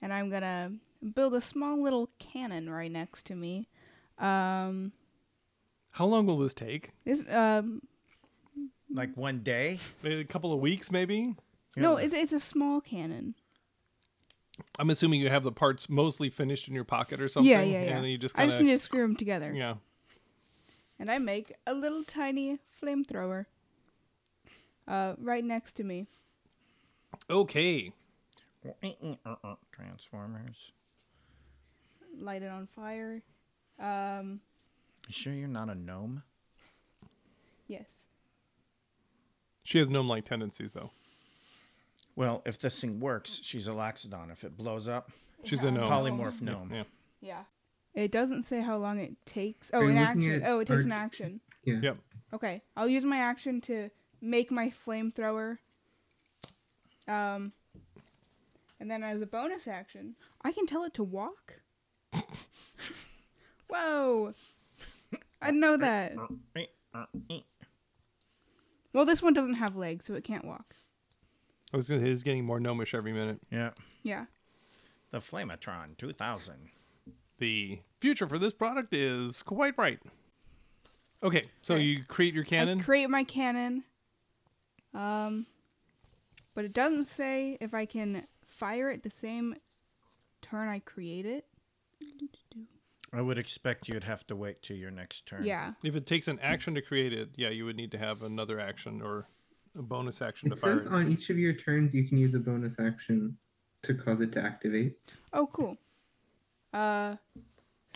and 0.00 0.12
I'm 0.12 0.30
gonna 0.30 0.72
build 1.14 1.34
a 1.34 1.40
small 1.40 1.82
little 1.82 2.08
cannon 2.18 2.70
right 2.70 2.90
next 2.90 3.26
to 3.26 3.34
me. 3.34 3.68
Um, 4.18 4.92
How 5.92 6.06
long 6.06 6.26
will 6.26 6.38
this 6.38 6.54
take? 6.54 6.92
this, 7.04 7.22
um, 7.28 7.82
Like 8.90 9.14
one 9.16 9.40
day? 9.40 9.80
Maybe 10.02 10.20
a 10.20 10.24
couple 10.24 10.52
of 10.52 10.60
weeks, 10.60 10.90
maybe? 10.90 11.34
no, 11.76 11.96
it's, 11.96 12.14
it's 12.14 12.32
a 12.32 12.40
small 12.40 12.80
cannon. 12.80 13.34
I'm 14.78 14.88
assuming 14.88 15.20
you 15.20 15.28
have 15.28 15.42
the 15.42 15.52
parts 15.52 15.88
mostly 15.90 16.30
finished 16.30 16.68
in 16.68 16.74
your 16.74 16.84
pocket 16.84 17.20
or 17.20 17.28
something. 17.28 17.50
Yeah, 17.50 17.62
yeah, 17.62 17.82
yeah. 17.82 17.90
And 17.96 18.04
then 18.04 18.10
you 18.10 18.16
just 18.18 18.34
I 18.36 18.38
kind 18.38 18.50
just 18.50 18.60
of, 18.60 18.66
need 18.66 18.72
to 18.72 18.78
screw 18.78 19.02
them 19.02 19.16
together. 19.16 19.52
yeah. 19.52 19.74
And 20.98 21.10
I 21.10 21.18
make 21.18 21.52
a 21.66 21.74
little 21.74 22.04
tiny 22.04 22.60
flamethrower 22.80 23.46
uh, 24.88 25.14
right 25.18 25.44
next 25.44 25.74
to 25.74 25.84
me. 25.84 26.06
Okay. 27.30 27.92
Transformers. 29.72 30.72
Light 32.18 32.42
it 32.42 32.50
on 32.50 32.66
fire. 32.66 33.22
Um, 33.78 34.40
You 35.08 35.12
sure 35.12 35.32
you're 35.32 35.48
not 35.48 35.68
a 35.68 35.74
gnome? 35.74 36.22
yes. 37.66 37.84
She 39.64 39.78
has 39.78 39.88
gnome 39.90 40.08
like 40.08 40.24
tendencies, 40.24 40.74
though. 40.74 40.90
Well, 42.16 42.42
if 42.46 42.58
this 42.58 42.80
thing 42.80 43.00
works, 43.00 43.40
she's 43.42 43.66
a 43.66 43.72
Loxodon. 43.72 44.30
If 44.30 44.44
it 44.44 44.56
blows 44.56 44.86
up, 44.88 45.10
She's 45.42 45.64
a 45.64 45.70
gnome. 45.70 45.88
polymorph 45.88 46.40
gnome. 46.40 46.70
Yeah. 46.72 46.84
Yeah. 47.20 47.42
It 47.94 48.12
doesn't 48.12 48.42
say 48.42 48.60
how 48.60 48.76
long 48.78 48.98
it 48.98 49.14
takes. 49.26 49.70
Oh, 49.72 49.80
Are 49.80 49.90
an 49.90 49.98
action. 49.98 50.42
Oh, 50.46 50.60
it 50.60 50.66
takes 50.66 50.84
an 50.84 50.92
action. 50.92 51.40
Yeah. 51.64 51.80
Yep. 51.82 51.96
Okay, 52.34 52.62
I'll 52.76 52.88
use 52.88 53.04
my 53.04 53.18
action 53.18 53.60
to 53.62 53.88
make 54.24 54.50
my 54.50 54.70
flamethrower. 54.86 55.58
Um, 57.06 57.52
and 58.80 58.90
then 58.90 59.02
as 59.02 59.20
a 59.20 59.26
bonus 59.26 59.68
action, 59.68 60.16
I 60.42 60.52
can 60.52 60.66
tell 60.66 60.84
it 60.84 60.94
to 60.94 61.04
walk. 61.04 61.60
Whoa! 63.68 64.34
I 65.42 65.46
didn't 65.46 65.60
know 65.60 65.76
that. 65.76 66.14
Well, 68.92 69.04
this 69.04 69.22
one 69.22 69.32
doesn't 69.34 69.54
have 69.54 69.76
legs, 69.76 70.04
so 70.06 70.14
it 70.14 70.24
can't 70.24 70.44
walk. 70.44 70.74
I 71.72 71.76
was 71.76 71.88
gonna 71.88 72.02
say, 72.02 72.10
it's 72.10 72.22
getting 72.22 72.44
more 72.44 72.60
gnomish 72.60 72.94
every 72.94 73.12
minute. 73.12 73.40
Yeah. 73.50 73.70
Yeah. 74.02 74.26
The 75.10 75.18
Flamatron 75.18 75.96
2000. 75.98 76.70
The 77.38 77.80
future 78.00 78.28
for 78.28 78.38
this 78.38 78.54
product 78.54 78.94
is 78.94 79.42
quite 79.42 79.74
bright. 79.74 79.98
Okay, 81.22 81.46
so 81.62 81.74
Okay. 81.74 81.82
you 81.82 82.04
create 82.04 82.32
your 82.34 82.44
cannon. 82.44 82.80
I 82.80 82.82
create 82.84 83.10
my 83.10 83.24
cannon. 83.24 83.82
Um, 84.94 85.46
but 86.54 86.64
it 86.64 86.72
doesn't 86.72 87.06
say 87.08 87.58
if 87.60 87.74
I 87.74 87.84
can 87.86 88.26
fire 88.46 88.90
it 88.90 89.02
the 89.02 89.10
same 89.10 89.56
turn 90.40 90.68
I 90.68 90.78
create 90.78 91.26
it. 91.26 91.46
I 93.12 93.20
would 93.20 93.38
expect 93.38 93.88
you'd 93.88 94.04
have 94.04 94.26
to 94.26 94.36
wait 94.36 94.62
till 94.62 94.76
your 94.76 94.90
next 94.90 95.26
turn. 95.26 95.44
Yeah. 95.44 95.72
if 95.84 95.94
it 95.96 96.06
takes 96.06 96.28
an 96.28 96.38
action 96.40 96.74
to 96.74 96.82
create 96.82 97.12
it, 97.12 97.30
yeah, 97.36 97.48
you 97.48 97.64
would 97.64 97.76
need 97.76 97.92
to 97.92 97.98
have 97.98 98.22
another 98.22 98.58
action 98.60 99.00
or 99.02 99.26
a 99.78 99.82
bonus 99.82 100.20
action 100.22 100.48
It 100.50 100.54
to 100.56 100.60
fire 100.60 100.78
says 100.78 100.86
it. 100.86 100.92
on 100.92 101.10
each 101.10 101.30
of 101.30 101.38
your 101.38 101.52
turns 101.52 101.94
you 101.94 102.04
can 102.04 102.18
use 102.18 102.34
a 102.34 102.38
bonus 102.40 102.78
action 102.78 103.36
to 103.82 103.94
cause 103.94 104.20
it 104.20 104.32
to 104.32 104.42
activate. 104.42 104.96
Oh, 105.32 105.46
cool. 105.52 105.76
Uh, 106.72 107.16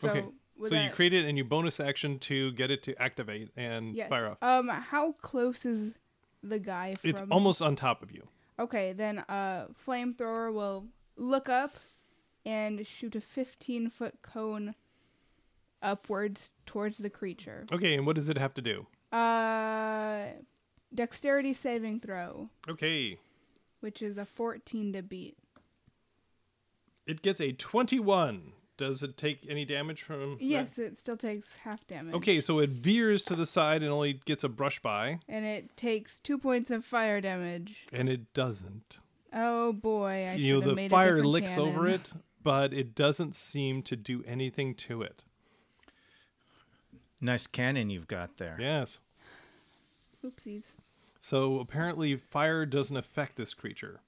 so 0.00 0.08
Okay, 0.10 0.26
with 0.56 0.70
so 0.70 0.76
you 0.76 0.82
that- 0.88 0.94
create 0.94 1.12
it 1.12 1.24
and 1.24 1.36
you 1.36 1.44
bonus 1.44 1.80
action 1.80 2.18
to 2.20 2.52
get 2.52 2.70
it 2.70 2.82
to 2.84 3.00
activate 3.02 3.50
and 3.56 3.94
yes. 3.96 4.08
fire 4.08 4.28
off. 4.28 4.38
Um, 4.42 4.68
how 4.68 5.12
close 5.12 5.64
is 5.66 5.94
the 6.42 6.58
guy 6.58 6.94
from? 6.94 7.10
It's 7.10 7.22
almost 7.30 7.60
on 7.62 7.76
top 7.76 8.02
of 8.02 8.10
you. 8.12 8.26
Okay, 8.58 8.92
then 8.92 9.20
uh, 9.28 9.66
flamethrower 9.86 10.52
will 10.52 10.86
look 11.16 11.48
up 11.48 11.74
and 12.44 12.86
shoot 12.86 13.14
a 13.16 13.20
15 13.20 13.88
foot 13.90 14.14
cone 14.22 14.74
upwards 15.82 16.52
towards 16.66 16.98
the 16.98 17.10
creature. 17.10 17.66
Okay, 17.72 17.94
and 17.94 18.06
what 18.06 18.16
does 18.16 18.28
it 18.28 18.36
have 18.38 18.54
to 18.54 18.62
do? 18.62 18.86
Uh, 19.16 20.26
dexterity 20.94 21.52
saving 21.52 22.00
throw, 22.00 22.48
Okay, 22.68 23.18
which 23.80 24.02
is 24.02 24.18
a 24.18 24.24
14 24.24 24.92
to 24.92 25.02
beat. 25.02 25.36
it 27.06 27.22
gets 27.22 27.40
a 27.40 27.52
21. 27.52 28.52
Does 28.78 29.02
it 29.02 29.16
take 29.18 29.44
any 29.50 29.64
damage 29.66 30.02
from 30.02 30.36
that? 30.38 30.42
Yes, 30.42 30.78
it 30.78 30.98
still 30.98 31.16
takes 31.16 31.56
half 31.58 31.86
damage. 31.86 32.14
Okay, 32.14 32.40
so 32.40 32.60
it 32.60 32.70
veers 32.70 33.22
to 33.24 33.34
the 33.34 33.44
side 33.44 33.82
and 33.82 33.90
only 33.92 34.14
gets 34.24 34.44
a 34.44 34.48
brush 34.48 34.78
by, 34.78 35.18
And 35.28 35.44
it 35.44 35.76
takes 35.76 36.18
two 36.20 36.38
points 36.38 36.70
of 36.70 36.84
fire 36.84 37.20
damage. 37.20 37.84
and 37.92 38.08
it 38.08 38.32
doesn't. 38.32 39.00
Oh 39.34 39.72
boy, 39.74 40.26
I 40.30 40.34
you 40.36 40.54
know, 40.54 40.60
should 40.60 40.66
have 40.68 40.70
the 40.70 40.76
made 40.76 40.86
a 40.86 40.90
fire 40.90 41.22
licks 41.22 41.54
cannon. 41.56 41.68
over 41.68 41.86
it, 41.88 42.10
but 42.42 42.72
it 42.72 42.94
doesn't 42.94 43.34
seem 43.36 43.82
to 43.82 43.96
do 43.96 44.24
anything 44.26 44.74
to 44.76 45.02
it. 45.02 45.24
Nice 47.20 47.46
cannon 47.46 47.90
you've 47.90 48.08
got 48.08 48.36
there. 48.38 48.56
Yes. 48.60 49.00
Oopsies. 50.24 50.72
So 51.20 51.56
apparently, 51.58 52.16
fire 52.16 52.64
doesn't 52.64 52.96
affect 52.96 53.36
this 53.36 53.52
creature. 53.54 54.00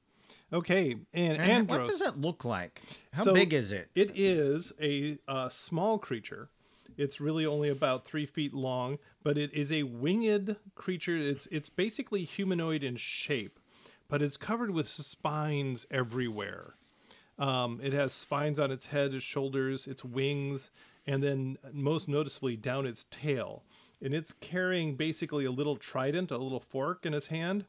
Okay, 0.52 0.92
and, 1.14 1.32
And 1.38 1.40
Andros. 1.42 1.78
what 1.78 1.88
does 1.88 2.00
it 2.00 2.16
look 2.18 2.44
like? 2.44 2.82
How 3.12 3.24
So- 3.24 3.34
big 3.34 3.52
is 3.52 3.70
it? 3.72 3.88
It 3.94 4.12
is 4.16 4.72
a 4.80 5.18
uh, 5.28 5.48
small 5.48 5.98
creature. 5.98 6.48
It's 6.96 7.20
really 7.20 7.46
only 7.46 7.68
about 7.68 8.04
three 8.04 8.26
feet 8.26 8.52
long, 8.52 8.98
but 9.22 9.38
it 9.38 9.54
is 9.54 9.70
a 9.72 9.84
winged 9.84 10.56
creature. 10.74 11.16
It's 11.16 11.46
it's 11.46 11.68
basically 11.68 12.24
humanoid 12.24 12.82
in 12.82 12.96
shape, 12.96 13.58
but 14.08 14.20
it's 14.20 14.36
covered 14.36 14.70
with 14.72 14.88
spines 14.88 15.86
everywhere. 15.90 16.74
Um, 17.38 17.80
it 17.82 17.92
has 17.94 18.12
spines 18.12 18.58
on 18.60 18.70
its 18.70 18.86
head, 18.86 19.14
its 19.14 19.24
shoulders, 19.24 19.86
its 19.86 20.04
wings, 20.04 20.70
and 21.06 21.22
then 21.22 21.56
most 21.72 22.06
noticeably 22.06 22.56
down 22.56 22.84
its 22.86 23.06
tail. 23.10 23.62
And 24.02 24.12
it's 24.12 24.32
carrying 24.34 24.96
basically 24.96 25.44
a 25.46 25.50
little 25.50 25.76
trident, 25.76 26.30
a 26.30 26.36
little 26.38 26.60
fork 26.60 27.06
in 27.06 27.14
its 27.14 27.26
hand. 27.28 27.64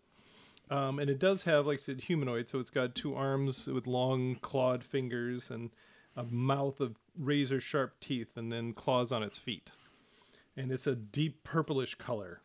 Um, 0.71 0.99
and 0.99 1.09
it 1.09 1.19
does 1.19 1.43
have, 1.43 1.67
like 1.67 1.79
I 1.79 1.81
said, 1.81 2.01
humanoid. 2.01 2.49
So 2.49 2.57
it's 2.57 2.69
got 2.69 2.95
two 2.95 3.13
arms 3.13 3.67
with 3.67 3.85
long 3.85 4.35
clawed 4.35 4.83
fingers 4.83 5.51
and 5.51 5.69
a 6.15 6.23
mouth 6.23 6.79
of 6.79 6.97
razor 7.17 7.59
sharp 7.59 7.99
teeth, 7.99 8.37
and 8.37 8.51
then 8.51 8.73
claws 8.73 9.11
on 9.11 9.21
its 9.21 9.37
feet. 9.37 9.71
And 10.57 10.71
it's 10.71 10.87
a 10.87 10.95
deep 10.95 11.43
purplish 11.43 11.95
color, 11.95 12.41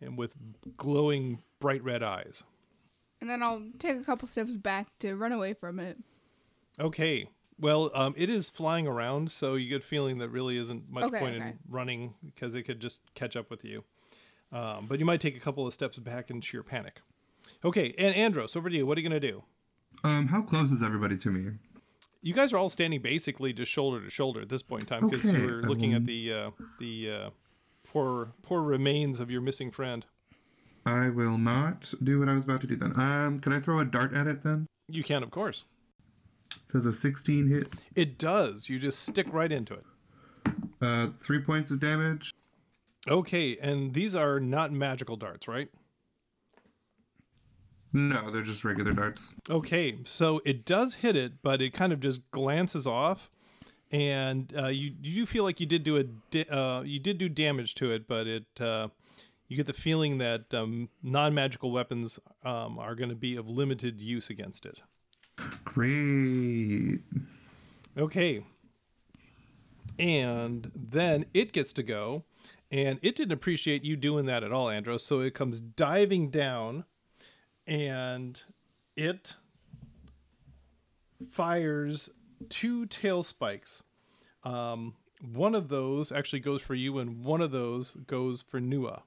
and 0.00 0.16
with 0.16 0.34
glowing 0.76 1.42
bright 1.58 1.82
red 1.82 2.02
eyes. 2.02 2.42
And 3.20 3.28
then 3.28 3.42
I'll 3.42 3.62
take 3.78 3.96
a 3.96 4.04
couple 4.04 4.28
steps 4.28 4.56
back 4.56 4.86
to 5.00 5.16
run 5.16 5.32
away 5.32 5.54
from 5.54 5.80
it. 5.80 5.98
Okay. 6.78 7.28
Well, 7.60 7.90
um, 7.94 8.14
it 8.16 8.30
is 8.30 8.48
flying 8.48 8.86
around, 8.86 9.32
so 9.32 9.56
you 9.56 9.68
get 9.68 9.82
a 9.82 9.86
feeling 9.86 10.18
that 10.18 10.28
really 10.28 10.56
isn't 10.58 10.88
much 10.90 11.04
Okay, 11.04 11.18
point 11.18 11.36
okay. 11.36 11.48
in 11.48 11.58
running 11.68 12.14
because 12.24 12.54
it 12.54 12.62
could 12.62 12.78
just 12.78 13.02
catch 13.14 13.36
up 13.36 13.50
with 13.50 13.64
you. 13.64 13.82
Um, 14.52 14.86
but 14.88 14.98
you 14.98 15.04
might 15.04 15.20
take 15.20 15.36
a 15.36 15.40
couple 15.40 15.66
of 15.66 15.74
steps 15.74 15.98
back 15.98 16.30
into 16.30 16.56
your 16.56 16.62
panic. 16.62 17.00
Okay, 17.64 17.94
and 17.98 18.14
Andros, 18.14 18.56
over 18.56 18.68
to 18.68 18.76
you. 18.76 18.86
What 18.86 18.98
are 18.98 19.00
you 19.00 19.08
going 19.08 19.20
to 19.20 19.28
do? 19.28 19.42
Um, 20.04 20.28
how 20.28 20.42
close 20.42 20.70
is 20.70 20.82
everybody 20.82 21.16
to 21.18 21.30
me? 21.30 21.52
You 22.22 22.34
guys 22.34 22.52
are 22.52 22.58
all 22.58 22.68
standing 22.68 23.00
basically 23.00 23.52
just 23.52 23.70
shoulder 23.70 24.02
to 24.02 24.10
shoulder 24.10 24.40
at 24.40 24.48
this 24.48 24.62
point 24.62 24.84
in 24.84 24.88
time 24.88 25.08
because 25.08 25.28
Okay, 25.28 25.38
you 25.38 25.46
were 25.46 25.62
looking 25.62 25.94
um, 25.94 26.02
at 26.02 26.06
the 26.06 26.32
uh, 26.32 26.50
the 26.80 27.10
uh, 27.10 27.30
poor 27.84 28.32
poor 28.42 28.62
remains 28.62 29.20
of 29.20 29.30
your 29.30 29.40
missing 29.40 29.70
friend. 29.70 30.04
I 30.84 31.10
will 31.10 31.38
not 31.38 31.92
do 32.02 32.18
what 32.20 32.28
I 32.28 32.34
was 32.34 32.44
about 32.44 32.60
to 32.62 32.66
do 32.66 32.76
then. 32.76 32.98
Um, 32.98 33.40
can 33.40 33.52
I 33.52 33.60
throw 33.60 33.78
a 33.78 33.84
dart 33.84 34.14
at 34.14 34.26
it 34.26 34.42
then? 34.42 34.66
You 34.88 35.04
can, 35.04 35.22
of 35.22 35.30
course. 35.30 35.66
Does 36.72 36.86
a 36.86 36.92
16 36.92 37.46
hit? 37.46 37.68
It 37.94 38.18
does. 38.18 38.68
You 38.70 38.78
just 38.78 39.00
stick 39.00 39.26
right 39.30 39.52
into 39.52 39.74
it. 39.74 39.84
Uh, 40.80 41.08
three 41.16 41.40
points 41.40 41.70
of 41.70 41.78
damage. 41.80 42.32
Okay, 43.06 43.58
and 43.58 43.92
these 43.92 44.14
are 44.14 44.40
not 44.40 44.72
magical 44.72 45.16
darts, 45.16 45.46
right? 45.46 45.68
No, 47.92 48.30
they're 48.30 48.42
just 48.42 48.64
regular 48.64 48.92
darts. 48.92 49.34
Okay, 49.48 49.98
so 50.04 50.42
it 50.44 50.64
does 50.64 50.94
hit 50.96 51.16
it, 51.16 51.42
but 51.42 51.62
it 51.62 51.72
kind 51.72 51.92
of 51.92 52.00
just 52.00 52.28
glances 52.30 52.86
off, 52.86 53.30
and 53.90 54.52
uh, 54.56 54.66
you 54.68 54.92
you 55.02 55.14
do 55.14 55.26
feel 55.26 55.44
like 55.44 55.58
you 55.60 55.66
did 55.66 55.84
do 55.84 55.96
a 55.96 56.04
di- 56.04 56.48
uh, 56.48 56.82
you 56.82 57.00
did 57.00 57.18
do 57.18 57.28
damage 57.28 57.74
to 57.76 57.90
it, 57.90 58.06
but 58.06 58.26
it 58.26 58.60
uh, 58.60 58.88
you 59.48 59.56
get 59.56 59.66
the 59.66 59.72
feeling 59.72 60.18
that 60.18 60.52
um, 60.52 60.90
non 61.02 61.34
magical 61.34 61.70
weapons 61.70 62.18
um, 62.44 62.78
are 62.78 62.94
going 62.94 63.08
to 63.08 63.16
be 63.16 63.36
of 63.36 63.48
limited 63.48 64.00
use 64.02 64.28
against 64.28 64.66
it. 64.66 64.78
Great. 65.64 67.00
Okay, 67.96 68.44
and 69.98 70.70
then 70.74 71.24
it 71.34 71.52
gets 71.52 71.72
to 71.74 71.82
go, 71.82 72.24
and 72.70 72.98
it 73.02 73.16
didn't 73.16 73.32
appreciate 73.32 73.84
you 73.84 73.96
doing 73.96 74.26
that 74.26 74.44
at 74.44 74.52
all, 74.52 74.68
Andros. 74.68 75.04
So 75.04 75.20
it 75.20 75.34
comes 75.34 75.60
diving 75.60 76.30
down, 76.30 76.84
and 77.68 78.42
it 78.96 79.34
fires 81.30 82.10
two 82.48 82.86
tail 82.86 83.22
spikes. 83.22 83.82
Um, 84.42 84.94
one 85.32 85.54
of 85.54 85.68
those 85.68 86.10
actually 86.10 86.40
goes 86.40 86.62
for 86.62 86.74
you, 86.74 86.98
and 86.98 87.24
one 87.24 87.42
of 87.42 87.50
those 87.50 87.94
goes 88.06 88.42
for 88.42 88.60
Nua. 88.60 89.02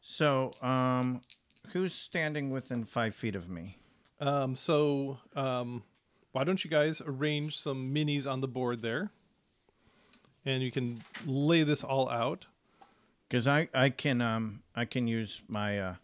So, 0.00 0.52
um, 0.62 1.20
who's 1.68 1.94
standing 1.94 2.50
within 2.50 2.84
five 2.84 3.14
feet 3.14 3.36
of 3.36 3.48
me? 3.48 3.78
Um, 4.20 4.54
so 4.54 5.18
um, 5.34 5.82
why 6.32 6.44
don't 6.44 6.64
you 6.64 6.70
guys 6.70 7.02
arrange 7.06 7.58
some 7.58 7.94
minis 7.94 8.30
on 8.30 8.40
the 8.40 8.48
board 8.48 8.82
there, 8.82 9.10
and 10.44 10.62
you 10.62 10.72
can 10.72 11.02
lay 11.24 11.62
this 11.62 11.84
all 11.84 12.08
out. 12.08 12.46
Because 13.28 13.46
I, 13.48 13.68
I 13.74 13.90
can 13.90 14.20
um 14.20 14.62
I 14.74 14.84
can 14.84 15.08
use 15.08 15.42
my 15.48 15.80
uh, 15.80 15.94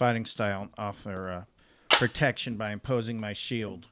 fighting 0.00 0.24
style 0.24 0.70
offer 0.78 1.28
uh, 1.28 1.44
protection 1.98 2.56
by 2.56 2.72
imposing 2.72 3.20
my 3.20 3.34
shield 3.34 3.88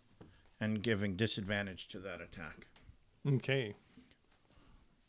and 0.59 0.83
giving 0.83 1.17
disadvantage 1.17 1.87
to 1.87 1.99
that 1.99 2.23
attack. 2.23 2.67
Okay. 3.29 3.75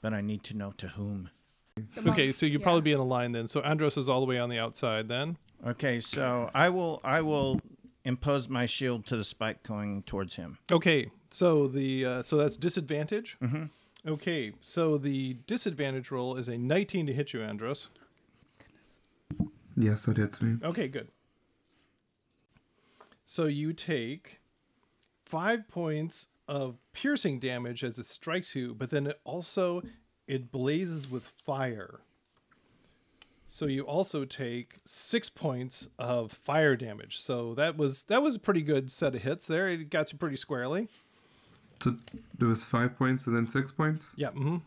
But 0.01 0.13
I 0.13 0.19
need 0.19 0.43
to 0.43 0.57
know 0.57 0.73
to 0.75 0.89
whom. 0.89 1.29
Okay, 2.05 2.33
so 2.33 2.45
you'll 2.45 2.59
yeah. 2.59 2.65
probably 2.65 2.81
be 2.81 2.91
in 2.91 2.99
a 2.99 3.05
line 3.05 3.31
then. 3.31 3.47
So 3.47 3.61
Andros 3.61 3.95
is 3.95 4.09
all 4.09 4.19
the 4.19 4.25
way 4.25 4.39
on 4.39 4.49
the 4.49 4.59
outside 4.59 5.07
then. 5.07 5.37
Okay, 5.65 6.01
so 6.01 6.51
I 6.53 6.67
will 6.67 6.99
I 7.05 7.21
will 7.21 7.61
impose 8.03 8.49
my 8.49 8.65
shield 8.65 9.05
to 9.05 9.15
the 9.15 9.23
spike 9.23 9.63
going 9.63 10.03
towards 10.03 10.35
him. 10.35 10.57
Okay, 10.69 11.09
so 11.31 11.67
the 11.67 12.05
uh, 12.05 12.23
so 12.23 12.35
that's 12.35 12.57
disadvantage. 12.57 13.37
Mm-hmm. 13.41 13.63
Okay, 14.05 14.51
so 14.59 14.97
the 14.97 15.37
disadvantage 15.47 16.11
roll 16.11 16.35
is 16.35 16.49
a 16.49 16.57
19 16.57 17.05
to 17.05 17.13
hit 17.13 17.31
you, 17.31 17.41
Andros. 17.41 17.89
Yes, 19.79 20.05
that 20.05 20.17
hits 20.17 20.41
me. 20.41 20.57
Okay, 20.61 20.89
good. 20.89 21.07
So 23.23 23.45
you 23.45 23.71
take 23.71 24.41
five 25.25 25.69
points 25.69 26.27
of 26.49 26.77
piercing 26.91 27.39
damage 27.39 27.81
as 27.83 27.97
it 27.97 28.05
strikes 28.05 28.55
you, 28.55 28.73
but 28.73 28.89
then 28.89 29.07
it 29.07 29.21
also 29.23 29.81
it 30.27 30.51
blazes 30.51 31.09
with 31.09 31.23
fire. 31.23 32.01
So 33.47 33.67
you 33.67 33.83
also 33.83 34.25
take 34.25 34.79
six 34.85 35.29
points 35.29 35.87
of 35.97 36.33
fire 36.33 36.75
damage. 36.75 37.17
So 37.19 37.55
that 37.55 37.77
was 37.77 38.03
that 38.03 38.21
was 38.21 38.35
a 38.35 38.39
pretty 38.39 38.61
good 38.61 38.91
set 38.91 39.15
of 39.15 39.21
hits 39.21 39.47
there. 39.47 39.69
It 39.69 39.89
got 39.89 40.11
you 40.11 40.19
pretty 40.19 40.35
squarely. 40.35 40.89
So 41.79 41.95
there 42.37 42.49
was 42.49 42.65
five 42.65 42.97
points 42.97 43.27
and 43.27 43.35
then 43.35 43.47
six 43.47 43.71
points. 43.71 44.13
Yeah. 44.17 44.31
Mm-hmm. 44.31 44.57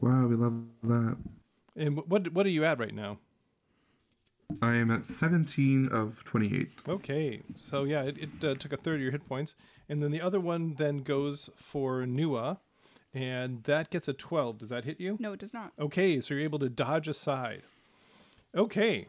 Wow, 0.00 0.26
we 0.26 0.36
love 0.36 0.62
that. 0.84 1.16
And 1.76 1.98
what 2.08 2.32
what 2.32 2.46
are 2.46 2.50
you 2.50 2.64
at 2.64 2.78
right 2.78 2.94
now? 2.94 3.18
I 4.62 4.76
am 4.76 4.90
at 4.90 5.06
17 5.06 5.88
of 5.88 6.24
28. 6.24 6.82
Okay, 6.88 7.42
so 7.54 7.84
yeah, 7.84 8.02
it, 8.02 8.18
it 8.18 8.44
uh, 8.44 8.54
took 8.54 8.72
a 8.72 8.76
third 8.76 8.96
of 8.96 9.00
your 9.00 9.12
hit 9.12 9.26
points, 9.28 9.54
and 9.88 10.02
then 10.02 10.10
the 10.10 10.20
other 10.20 10.40
one 10.40 10.74
then 10.78 10.98
goes 10.98 11.50
for 11.56 12.02
Nua, 12.02 12.58
and 13.12 13.62
that 13.64 13.90
gets 13.90 14.08
a 14.08 14.12
twelve. 14.12 14.58
Does 14.58 14.70
that 14.70 14.84
hit 14.84 15.00
you? 15.00 15.16
No, 15.20 15.32
it 15.32 15.40
does 15.40 15.54
not. 15.54 15.72
Okay, 15.78 16.20
so 16.20 16.34
you're 16.34 16.42
able 16.42 16.58
to 16.58 16.68
dodge 16.68 17.08
aside. 17.08 17.62
Okay, 18.54 19.08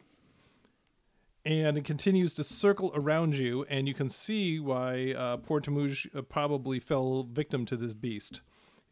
and 1.46 1.78
it 1.78 1.86
continues 1.86 2.34
to 2.36 2.44
circle 2.44 2.92
around 2.96 3.36
you, 3.36 3.66
and 3.70 3.88
you 3.88 3.94
can 3.94 4.10
see 4.10 4.60
why 4.60 5.14
uh, 5.14 5.38
poor 5.38 5.62
Tamuj 5.62 6.16
uh, 6.16 6.22
probably 6.24 6.80
fell 6.80 7.24
victim 7.24 7.66
to 7.66 7.78
this 7.78 7.94
beast. 7.94 8.42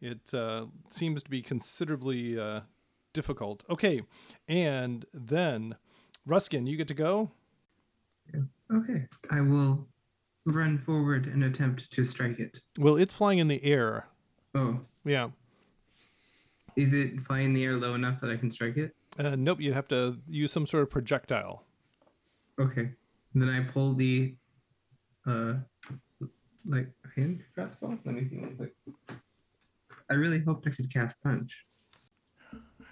It 0.00 0.32
uh, 0.34 0.66
seems 0.88 1.22
to 1.22 1.30
be 1.30 1.42
considerably 1.42 2.38
uh, 2.38 2.60
difficult. 3.12 3.64
Okay, 3.70 4.02
and 4.48 5.04
then 5.12 5.76
Roughskin, 6.26 6.66
you 6.66 6.76
get 6.76 6.88
to 6.88 6.94
go. 6.94 7.30
Okay. 8.72 9.06
I 9.30 9.40
will 9.40 9.86
run 10.46 10.78
forward 10.78 11.26
and 11.26 11.44
attempt 11.44 11.90
to 11.92 12.04
strike 12.04 12.38
it. 12.40 12.58
Well, 12.78 12.96
it's 12.96 13.12
flying 13.14 13.38
in 13.38 13.48
the 13.48 13.62
air. 13.62 14.08
Oh, 14.54 14.80
Yeah. 15.04 15.30
is 16.76 16.92
it 16.94 17.20
flying 17.20 17.46
in 17.46 17.52
the 17.54 17.64
air 17.64 17.74
low 17.76 17.94
enough 17.94 18.20
that 18.20 18.30
I 18.30 18.36
can 18.36 18.50
strike 18.50 18.76
it? 18.76 18.94
Uh, 19.18 19.36
nope, 19.36 19.60
you'd 19.60 19.74
have 19.74 19.88
to 19.88 20.18
use 20.28 20.50
some 20.50 20.66
sort 20.66 20.82
of 20.82 20.90
projectile. 20.90 21.64
Okay. 22.58 22.90
Then 23.34 23.48
I 23.48 23.62
pull 23.64 23.94
the 23.94 24.34
uh 25.26 25.54
like 26.66 26.88
hand 27.16 27.42
crossbow. 27.54 27.98
Let 28.04 28.14
me 28.14 28.28
see 28.28 28.36
one 28.38 28.56
quick. 28.56 28.72
I 30.10 30.14
really 30.14 30.38
hoped 30.40 30.66
I 30.66 30.70
could 30.70 30.92
cast 30.92 31.20
punch. 31.22 31.64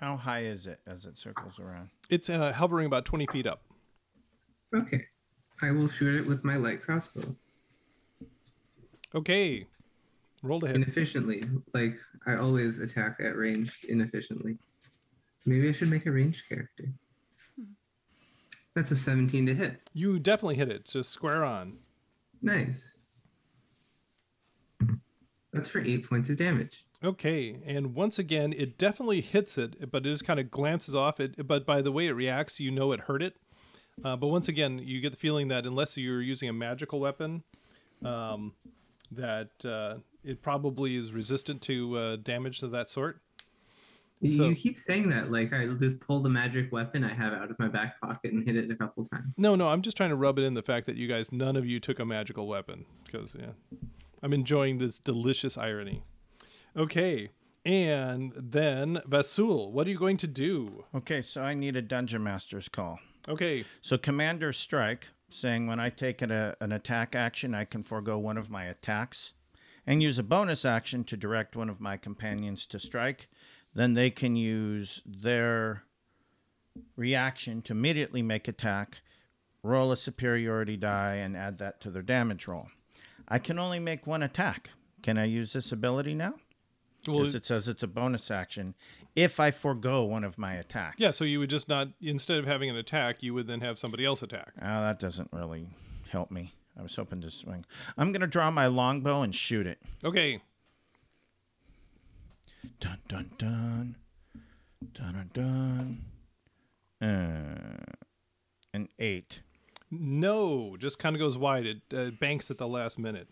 How 0.02 0.16
high 0.16 0.40
is 0.40 0.66
it 0.66 0.80
as 0.84 1.06
it 1.06 1.16
circles 1.16 1.60
around? 1.60 1.90
It's 2.10 2.28
uh, 2.28 2.52
hovering 2.52 2.86
about 2.86 3.04
20 3.04 3.24
feet 3.28 3.46
up. 3.46 3.62
Okay. 4.74 5.06
I 5.62 5.70
will 5.70 5.86
shoot 5.86 6.20
it 6.20 6.26
with 6.26 6.42
my 6.42 6.56
light 6.56 6.82
crossbow. 6.82 7.36
Okay. 9.14 9.64
Roll 10.42 10.58
to 10.58 10.66
hit. 10.66 10.74
Inefficiently. 10.74 11.44
Like 11.72 11.98
I 12.26 12.34
always 12.34 12.80
attack 12.80 13.18
at 13.20 13.36
range 13.36 13.84
inefficiently. 13.88 14.58
Maybe 15.46 15.68
I 15.68 15.72
should 15.72 15.88
make 15.88 16.06
a 16.06 16.10
ranged 16.10 16.48
character. 16.48 16.86
That's 18.74 18.90
a 18.90 18.96
17 18.96 19.46
to 19.46 19.54
hit. 19.54 19.88
You 19.94 20.18
definitely 20.18 20.56
hit 20.56 20.68
it. 20.68 20.86
Just 20.86 21.10
square 21.10 21.44
on. 21.44 21.78
Nice. 22.42 22.90
That's 25.52 25.68
for 25.68 25.78
eight 25.78 26.08
points 26.08 26.28
of 26.28 26.38
damage. 26.38 26.84
Okay, 27.04 27.58
and 27.66 27.94
once 27.94 28.18
again, 28.18 28.52
it 28.52 28.78
definitely 28.78 29.20
hits 29.20 29.58
it, 29.58 29.90
but 29.90 30.06
it 30.06 30.10
just 30.10 30.24
kind 30.24 30.38
of 30.38 30.50
glances 30.50 30.94
off 30.94 31.18
it. 31.18 31.46
But 31.46 31.66
by 31.66 31.82
the 31.82 31.90
way 31.90 32.06
it 32.06 32.12
reacts, 32.12 32.60
you 32.60 32.70
know 32.70 32.92
it 32.92 33.00
hurt 33.00 33.22
it. 33.22 33.36
Uh, 34.04 34.16
but 34.16 34.28
once 34.28 34.48
again, 34.48 34.78
you 34.78 35.00
get 35.00 35.10
the 35.10 35.16
feeling 35.16 35.48
that 35.48 35.66
unless 35.66 35.96
you're 35.96 36.22
using 36.22 36.48
a 36.48 36.52
magical 36.52 37.00
weapon, 37.00 37.42
um, 38.04 38.52
that 39.10 39.50
uh, 39.64 39.96
it 40.24 40.42
probably 40.42 40.96
is 40.96 41.12
resistant 41.12 41.60
to 41.62 41.96
uh, 41.98 42.16
damage 42.16 42.62
of 42.62 42.70
that 42.70 42.88
sort. 42.88 43.20
So- 44.24 44.50
you 44.50 44.54
keep 44.54 44.78
saying 44.78 45.08
that 45.10 45.32
like 45.32 45.52
I 45.52 45.66
just 45.66 45.98
pull 45.98 46.20
the 46.20 46.28
magic 46.28 46.70
weapon 46.70 47.02
I 47.02 47.12
have 47.12 47.32
out 47.32 47.50
of 47.50 47.58
my 47.58 47.66
back 47.66 48.00
pocket 48.00 48.32
and 48.32 48.46
hit 48.46 48.54
it 48.56 48.70
a 48.70 48.76
couple 48.76 49.04
times. 49.06 49.34
No, 49.36 49.56
no, 49.56 49.66
I'm 49.66 49.82
just 49.82 49.96
trying 49.96 50.10
to 50.10 50.16
rub 50.16 50.38
it 50.38 50.42
in 50.42 50.54
the 50.54 50.62
fact 50.62 50.86
that 50.86 50.94
you 50.94 51.08
guys, 51.08 51.32
none 51.32 51.56
of 51.56 51.66
you 51.66 51.80
took 51.80 51.98
a 51.98 52.04
magical 52.04 52.46
weapon 52.46 52.86
because 53.04 53.36
yeah, 53.36 53.50
I'm 54.22 54.32
enjoying 54.32 54.78
this 54.78 55.00
delicious 55.00 55.58
irony. 55.58 56.04
Okay, 56.76 57.30
and 57.64 58.32
then 58.36 59.02
Vasul, 59.08 59.70
what 59.70 59.86
are 59.86 59.90
you 59.90 59.98
going 59.98 60.16
to 60.18 60.26
do? 60.26 60.84
Okay, 60.94 61.22
so 61.22 61.42
I 61.42 61.54
need 61.54 61.76
a 61.76 61.82
dungeon 61.82 62.22
master's 62.22 62.68
call. 62.68 62.98
Okay, 63.28 63.64
So 63.80 63.98
Commander 63.98 64.52
Strike, 64.52 65.08
saying 65.28 65.66
when 65.66 65.78
I 65.78 65.90
take 65.90 66.22
an, 66.22 66.30
a, 66.30 66.56
an 66.60 66.72
attack 66.72 67.14
action, 67.14 67.54
I 67.54 67.64
can 67.64 67.82
forego 67.82 68.18
one 68.18 68.36
of 68.36 68.50
my 68.50 68.64
attacks 68.64 69.34
and 69.86 70.02
use 70.02 70.18
a 70.18 70.24
bonus 70.24 70.64
action 70.64 71.04
to 71.04 71.16
direct 71.16 71.56
one 71.56 71.68
of 71.68 71.80
my 71.80 71.96
companions 71.96 72.66
to 72.66 72.78
strike. 72.78 73.28
Then 73.74 73.94
they 73.94 74.10
can 74.10 74.36
use 74.36 75.02
their 75.06 75.84
reaction 76.96 77.62
to 77.62 77.72
immediately 77.72 78.22
make 78.22 78.48
attack, 78.48 79.02
roll 79.62 79.92
a 79.92 79.96
superiority 79.96 80.76
die, 80.76 81.14
and 81.16 81.36
add 81.36 81.58
that 81.58 81.80
to 81.82 81.90
their 81.90 82.02
damage 82.02 82.48
roll. 82.48 82.68
I 83.28 83.38
can 83.38 83.58
only 83.58 83.78
make 83.78 84.06
one 84.06 84.22
attack. 84.22 84.70
Can 85.02 85.16
I 85.18 85.24
use 85.24 85.52
this 85.52 85.72
ability 85.72 86.14
now? 86.14 86.34
Well, 87.06 87.18
Because 87.18 87.34
it 87.34 87.44
says 87.46 87.68
it's 87.68 87.82
a 87.82 87.88
bonus 87.88 88.30
action 88.30 88.74
if 89.14 89.38
I 89.40 89.50
forego 89.50 90.04
one 90.04 90.24
of 90.24 90.38
my 90.38 90.54
attacks. 90.54 90.96
yeah, 90.98 91.10
so 91.10 91.24
you 91.24 91.38
would 91.38 91.50
just 91.50 91.68
not 91.68 91.88
instead 92.00 92.38
of 92.38 92.46
having 92.46 92.70
an 92.70 92.76
attack, 92.76 93.22
you 93.22 93.34
would 93.34 93.46
then 93.46 93.60
have 93.60 93.78
somebody 93.78 94.04
else 94.04 94.22
attack. 94.22 94.52
Oh, 94.60 94.80
that 94.80 94.98
doesn't 94.98 95.28
really 95.32 95.66
help 96.10 96.30
me. 96.30 96.54
I 96.78 96.82
was 96.82 96.96
hoping 96.96 97.20
to 97.20 97.30
swing. 97.30 97.64
I'm 97.98 98.12
gonna 98.12 98.26
draw 98.26 98.50
my 98.50 98.66
longbow 98.66 99.22
and 99.22 99.34
shoot 99.34 99.66
it. 99.66 99.78
Okay, 100.04 100.40
Dun 102.80 102.98
dun 103.08 103.30
dun, 103.38 103.96
dun 104.94 105.30
dun 105.34 106.00
dun. 107.00 107.06
Uh, 107.08 107.92
an 108.72 108.88
eight. 108.98 109.42
no, 109.90 110.76
just 110.78 110.98
kind 110.98 111.14
of 111.16 111.20
goes 111.20 111.36
wide. 111.36 111.66
It 111.66 111.80
uh, 111.94 112.10
banks 112.18 112.50
at 112.50 112.58
the 112.58 112.66
last 112.68 112.98
minute. 112.98 113.28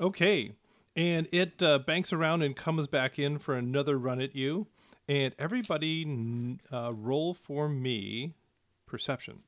Okay, 0.00 0.52
and 0.98 1.28
it 1.30 1.62
uh, 1.62 1.78
banks 1.78 2.12
around 2.12 2.42
and 2.42 2.56
comes 2.56 2.88
back 2.88 3.20
in 3.20 3.38
for 3.38 3.54
another 3.54 3.96
run 3.96 4.20
at 4.20 4.34
you. 4.34 4.66
And 5.06 5.32
everybody, 5.38 6.58
uh, 6.72 6.92
roll 6.92 7.32
for 7.32 7.68
me 7.68 8.34
perception. 8.84 9.38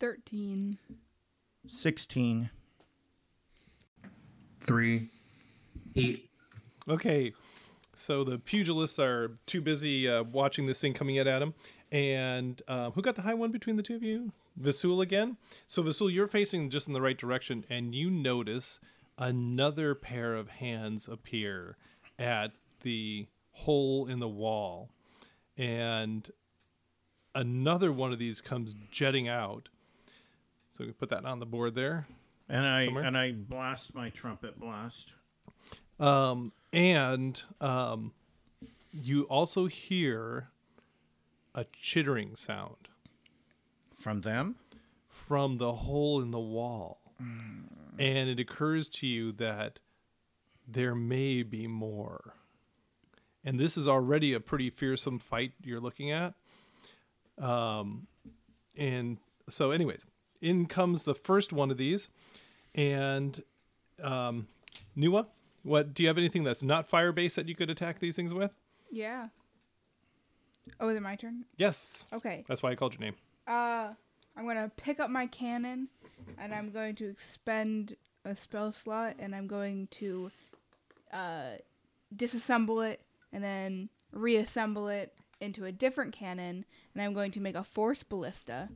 Thirteen. 0.00 0.78
Sixteen. 1.68 2.50
Three. 4.60 5.10
Eight. 5.94 6.30
Okay, 6.88 7.34
so 7.94 8.24
the 8.24 8.38
pugilists 8.38 8.98
are 8.98 9.38
too 9.46 9.60
busy 9.60 10.08
uh, 10.08 10.22
watching 10.22 10.66
this 10.66 10.80
thing 10.80 10.94
coming 10.94 11.16
in 11.16 11.28
at 11.28 11.42
him. 11.42 11.52
And 11.92 12.60
uh, 12.68 12.90
who 12.90 13.02
got 13.02 13.16
the 13.16 13.22
high 13.22 13.34
one 13.34 13.50
between 13.50 13.76
the 13.76 13.82
two 13.82 13.96
of 13.96 14.02
you? 14.02 14.32
Vasul 14.60 15.02
again. 15.02 15.36
So 15.66 15.82
Vasul, 15.82 16.12
you're 16.12 16.26
facing 16.26 16.70
just 16.70 16.86
in 16.86 16.92
the 16.92 17.00
right 17.00 17.16
direction, 17.16 17.64
and 17.68 17.94
you 17.94 18.10
notice 18.10 18.80
another 19.18 19.94
pair 19.94 20.34
of 20.34 20.48
hands 20.48 21.08
appear 21.08 21.76
at 22.18 22.52
the 22.82 23.26
hole 23.52 24.06
in 24.06 24.18
the 24.20 24.28
wall, 24.28 24.90
and 25.56 26.30
another 27.34 27.92
one 27.92 28.12
of 28.12 28.18
these 28.18 28.40
comes 28.40 28.74
jetting 28.90 29.28
out. 29.28 29.68
So 30.76 30.84
we 30.84 30.92
put 30.92 31.10
that 31.10 31.24
on 31.24 31.38
the 31.40 31.46
board 31.46 31.74
there. 31.74 32.06
And 32.48 32.66
I 32.66 32.84
Somewhere? 32.84 33.04
and 33.04 33.16
I 33.16 33.32
blast 33.32 33.94
my 33.94 34.10
trumpet 34.10 34.58
blast. 34.60 35.14
Um, 35.98 36.52
and 36.72 37.42
um, 37.60 38.12
you 38.92 39.22
also 39.24 39.66
hear 39.66 40.48
a 41.54 41.64
chittering 41.72 42.36
sound 42.36 42.88
From 44.06 44.20
them? 44.20 44.54
from 45.08 45.58
the 45.58 45.72
hole 45.72 46.22
in 46.22 46.30
the 46.30 46.38
wall. 46.38 47.00
And 47.98 48.28
it 48.28 48.38
occurs 48.38 48.88
to 48.90 49.06
you 49.06 49.32
that 49.32 49.80
there 50.68 50.94
may 50.94 51.42
be 51.42 51.66
more. 51.66 52.34
And 53.42 53.58
this 53.58 53.76
is 53.76 53.88
already 53.88 54.34
a 54.34 54.40
pretty 54.40 54.68
fearsome 54.68 55.18
fight 55.18 55.52
you're 55.62 55.80
looking 55.80 56.10
at. 56.10 56.34
Um, 57.38 58.06
and 58.76 59.16
so, 59.48 59.70
anyways, 59.70 60.04
in 60.42 60.66
comes 60.66 61.04
the 61.04 61.14
first 61.14 61.52
one 61.52 61.70
of 61.70 61.78
these. 61.78 62.10
And 62.74 63.42
um, 64.02 64.46
Nua, 64.96 65.26
what 65.62 65.94
do 65.94 66.02
you 66.02 66.08
have 66.08 66.18
anything 66.18 66.44
that's 66.44 66.62
not 66.62 66.86
fire 66.86 67.12
based 67.12 67.36
that 67.36 67.48
you 67.48 67.54
could 67.54 67.70
attack 67.70 67.98
these 67.98 68.14
things 68.14 68.34
with? 68.34 68.52
Yeah. 68.90 69.28
Oh, 70.78 70.88
is 70.88 70.96
it 70.96 71.02
my 71.02 71.16
turn? 71.16 71.46
Yes. 71.56 72.04
Okay. 72.12 72.44
That's 72.46 72.62
why 72.62 72.72
I 72.72 72.74
called 72.74 72.92
your 72.92 73.00
name. 73.00 73.14
Uh, 73.46 73.92
I'm 74.36 74.46
gonna 74.46 74.70
pick 74.76 75.00
up 75.00 75.10
my 75.10 75.26
cannon, 75.26 75.88
and 76.38 76.52
I'm 76.54 76.70
going 76.70 76.94
to 76.96 77.08
expend 77.08 77.96
a 78.24 78.34
spell 78.34 78.72
slot, 78.72 79.16
and 79.18 79.34
I'm 79.34 79.46
going 79.46 79.86
to 79.92 80.30
uh, 81.12 81.52
disassemble 82.14 82.86
it 82.88 83.00
and 83.32 83.42
then 83.42 83.88
reassemble 84.12 84.88
it 84.88 85.14
into 85.40 85.64
a 85.64 85.72
different 85.72 86.12
cannon, 86.12 86.64
and 86.94 87.02
I'm 87.02 87.14
going 87.14 87.30
to 87.32 87.40
make 87.40 87.54
a 87.54 87.64
force 87.64 88.02
ballista. 88.02 88.68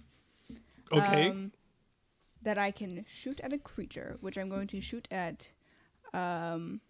Okay. 0.92 1.30
um, 1.30 1.52
that 2.42 2.59
I 2.59 2.70
can 2.70 3.04
shoot 3.09 3.38
at 3.40 3.52
a 3.52 3.58
creature, 3.58 4.16
which 4.21 4.37
I'm 4.38 4.48
going 4.48 4.66
to 4.68 4.81
shoot 4.81 5.06
at 5.10 5.50
um, 6.14 6.81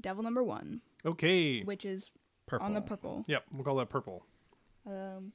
devil 0.00 0.22
number 0.22 0.44
one, 0.44 0.82
okay. 1.04 1.62
which 1.62 1.84
is 1.84 2.12
Purple. 2.46 2.66
on 2.66 2.74
the 2.74 2.80
purple, 2.80 3.24
Yep, 3.26 3.44
we'll 3.54 3.64
call 3.64 3.76
that 3.76 3.88
purple. 3.88 4.24
um, 4.86 5.32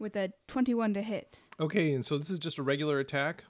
with 0.00 0.16
a 0.16 0.32
21 0.48 0.94
to 0.94 1.02
hit. 1.02 1.40
Okay, 1.60 1.92
and 1.92 2.04
so 2.04 2.18
this 2.18 2.30
is 2.30 2.38
just 2.38 2.58
a 2.58 2.62
regular 2.62 2.98
attack. 2.98 3.44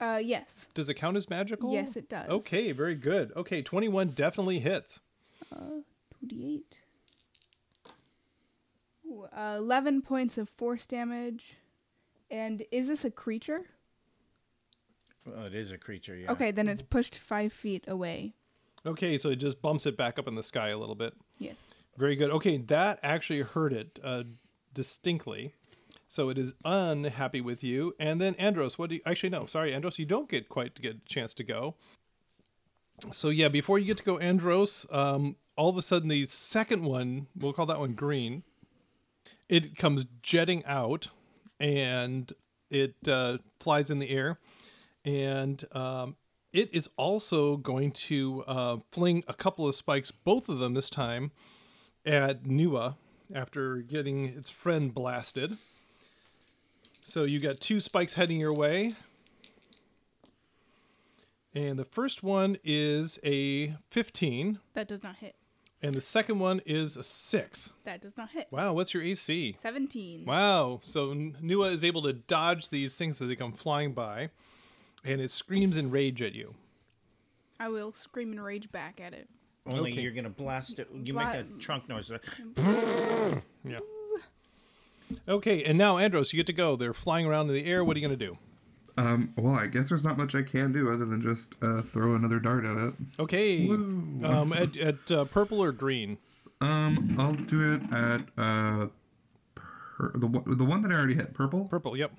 Uh, 0.00 0.20
yes. 0.22 0.68
Does 0.74 0.88
it 0.88 0.94
count 0.94 1.16
as 1.16 1.28
magical? 1.28 1.72
Yes, 1.72 1.96
it 1.96 2.08
does. 2.08 2.28
Okay, 2.30 2.72
very 2.72 2.94
good. 2.94 3.32
Okay, 3.36 3.62
21 3.62 4.10
definitely 4.10 4.60
hits. 4.60 5.00
Uh, 5.52 5.82
2d8. 6.24 6.62
Ooh, 9.06 9.26
uh, 9.36 9.56
11 9.58 10.02
points 10.02 10.38
of 10.38 10.48
force 10.48 10.86
damage. 10.86 11.56
And 12.30 12.64
is 12.70 12.86
this 12.86 13.04
a 13.04 13.10
creature? 13.10 13.62
Well, 15.26 15.46
it 15.46 15.54
is 15.54 15.72
a 15.72 15.78
creature, 15.78 16.16
yeah. 16.16 16.30
Okay, 16.30 16.52
then 16.52 16.68
it's 16.68 16.82
pushed 16.82 17.16
five 17.16 17.52
feet 17.52 17.84
away. 17.88 18.34
Okay, 18.86 19.18
so 19.18 19.30
it 19.30 19.36
just 19.36 19.60
bumps 19.60 19.86
it 19.86 19.96
back 19.96 20.18
up 20.18 20.28
in 20.28 20.34
the 20.36 20.42
sky 20.42 20.68
a 20.68 20.78
little 20.78 20.94
bit. 20.94 21.14
Yes. 21.38 21.56
Very 21.96 22.14
good. 22.14 22.30
Okay, 22.30 22.58
that 22.58 23.00
actually 23.02 23.40
hurt 23.40 23.72
it 23.72 23.98
uh, 24.04 24.22
distinctly. 24.72 25.54
So 26.08 26.30
it 26.30 26.38
is 26.38 26.54
unhappy 26.64 27.42
with 27.42 27.62
you. 27.62 27.94
And 28.00 28.20
then 28.20 28.34
Andros, 28.36 28.78
what 28.78 28.88
do 28.88 28.96
you 28.96 29.02
actually 29.04 29.28
no, 29.28 29.46
sorry, 29.46 29.74
Andros, 29.74 29.98
you 29.98 30.06
don't 30.06 30.28
get 30.28 30.48
quite 30.48 30.74
get 30.80 30.96
a 30.96 31.08
chance 31.08 31.34
to 31.34 31.44
go. 31.44 31.74
So 33.12 33.28
yeah, 33.28 33.48
before 33.48 33.78
you 33.78 33.84
get 33.84 33.98
to 33.98 34.04
go, 34.04 34.18
Andros, 34.18 34.86
um, 34.90 35.36
all 35.56 35.68
of 35.68 35.76
a 35.76 35.82
sudden 35.82 36.08
the 36.08 36.26
second 36.26 36.84
one, 36.84 37.28
we'll 37.36 37.52
call 37.52 37.66
that 37.66 37.78
one 37.78 37.92
green, 37.92 38.42
it 39.48 39.76
comes 39.76 40.06
jetting 40.22 40.64
out 40.64 41.08
and 41.60 42.32
it 42.70 42.94
uh, 43.06 43.38
flies 43.60 43.90
in 43.90 43.98
the 43.98 44.10
air, 44.10 44.38
and 45.04 45.64
um, 45.72 46.16
it 46.52 46.72
is 46.72 46.88
also 46.96 47.56
going 47.56 47.92
to 47.92 48.44
uh, 48.46 48.76
fling 48.92 49.24
a 49.26 49.34
couple 49.34 49.66
of 49.66 49.74
spikes, 49.74 50.10
both 50.10 50.48
of 50.48 50.58
them 50.58 50.74
this 50.74 50.90
time, 50.90 51.32
at 52.04 52.44
Nua 52.44 52.96
after 53.34 53.78
getting 53.78 54.26
its 54.26 54.50
friend 54.50 54.92
blasted. 54.94 55.56
So 57.00 57.24
you 57.24 57.40
got 57.40 57.60
two 57.60 57.80
spikes 57.80 58.14
heading 58.14 58.38
your 58.38 58.52
way. 58.52 58.94
And 61.54 61.78
the 61.78 61.84
first 61.84 62.22
one 62.22 62.58
is 62.62 63.18
a 63.24 63.74
15, 63.88 64.58
That 64.74 64.86
does 64.86 65.02
not 65.02 65.16
hit. 65.16 65.34
and 65.82 65.94
the 65.94 66.00
second 66.00 66.38
one 66.38 66.60
is 66.66 66.96
a 66.96 67.02
6. 67.02 67.70
That 67.84 68.02
does 68.02 68.16
not 68.16 68.30
hit. 68.30 68.48
Wow, 68.50 68.74
what's 68.74 68.92
your 68.94 69.02
AC? 69.02 69.56
17. 69.60 70.24
Wow. 70.26 70.80
So 70.84 71.10
N- 71.12 71.36
Nua 71.42 71.72
is 71.72 71.82
able 71.82 72.02
to 72.02 72.12
dodge 72.12 72.68
these 72.68 72.94
things 72.96 73.20
as 73.22 73.28
they 73.28 73.34
come 73.34 73.52
flying 73.52 73.92
by, 73.92 74.28
and 75.04 75.20
it 75.20 75.30
screams 75.30 75.76
in 75.78 75.90
rage 75.90 76.20
at 76.22 76.34
you. 76.34 76.54
I 77.58 77.68
will 77.70 77.92
scream 77.92 78.30
and 78.30 78.44
rage 78.44 78.70
back 78.70 79.00
at 79.00 79.14
it. 79.14 79.28
Only 79.66 79.92
Okay. 79.92 80.02
you're 80.02 80.12
gonna 80.12 80.30
blast 80.30 80.78
it. 80.78 80.88
You 81.02 81.14
Bla- 81.14 81.26
make 81.26 81.34
a 81.40 81.44
trunk 81.58 81.88
noise. 81.88 82.10
Yeah. 83.64 83.78
Okay, 85.28 85.62
and 85.64 85.76
now 85.78 85.98
Andros, 85.98 86.32
you 86.32 86.36
get 86.36 86.46
to 86.46 86.52
go. 86.52 86.76
They're 86.76 86.92
flying 86.94 87.26
around 87.26 87.48
in 87.48 87.54
the 87.54 87.64
air. 87.66 87.84
What 87.84 87.96
are 87.96 88.00
you 88.00 88.06
going 88.06 88.18
to 88.18 88.26
do? 88.26 88.38
Um, 88.96 89.32
well, 89.36 89.54
I 89.54 89.66
guess 89.66 89.88
there's 89.90 90.02
not 90.02 90.16
much 90.18 90.34
I 90.34 90.42
can 90.42 90.72
do 90.72 90.90
other 90.90 91.04
than 91.04 91.22
just 91.22 91.54
uh, 91.62 91.82
throw 91.82 92.14
another 92.16 92.40
dart 92.40 92.64
at 92.64 92.76
it. 92.76 92.94
Okay. 93.20 93.68
Um, 93.70 94.52
at 94.56 94.76
at 94.76 95.10
uh, 95.10 95.24
purple 95.26 95.62
or 95.62 95.70
green? 95.72 96.18
Um, 96.60 97.14
I'll 97.18 97.34
do 97.34 97.74
it 97.74 97.82
at 97.92 98.22
uh, 98.36 98.86
pur- 99.54 100.12
the 100.16 100.26
one- 100.26 100.44
the 100.58 100.64
one 100.64 100.82
that 100.82 100.90
I 100.90 100.94
already 100.96 101.14
hit, 101.14 101.32
purple. 101.32 101.66
Purple. 101.66 101.96
Yep. 101.96 102.10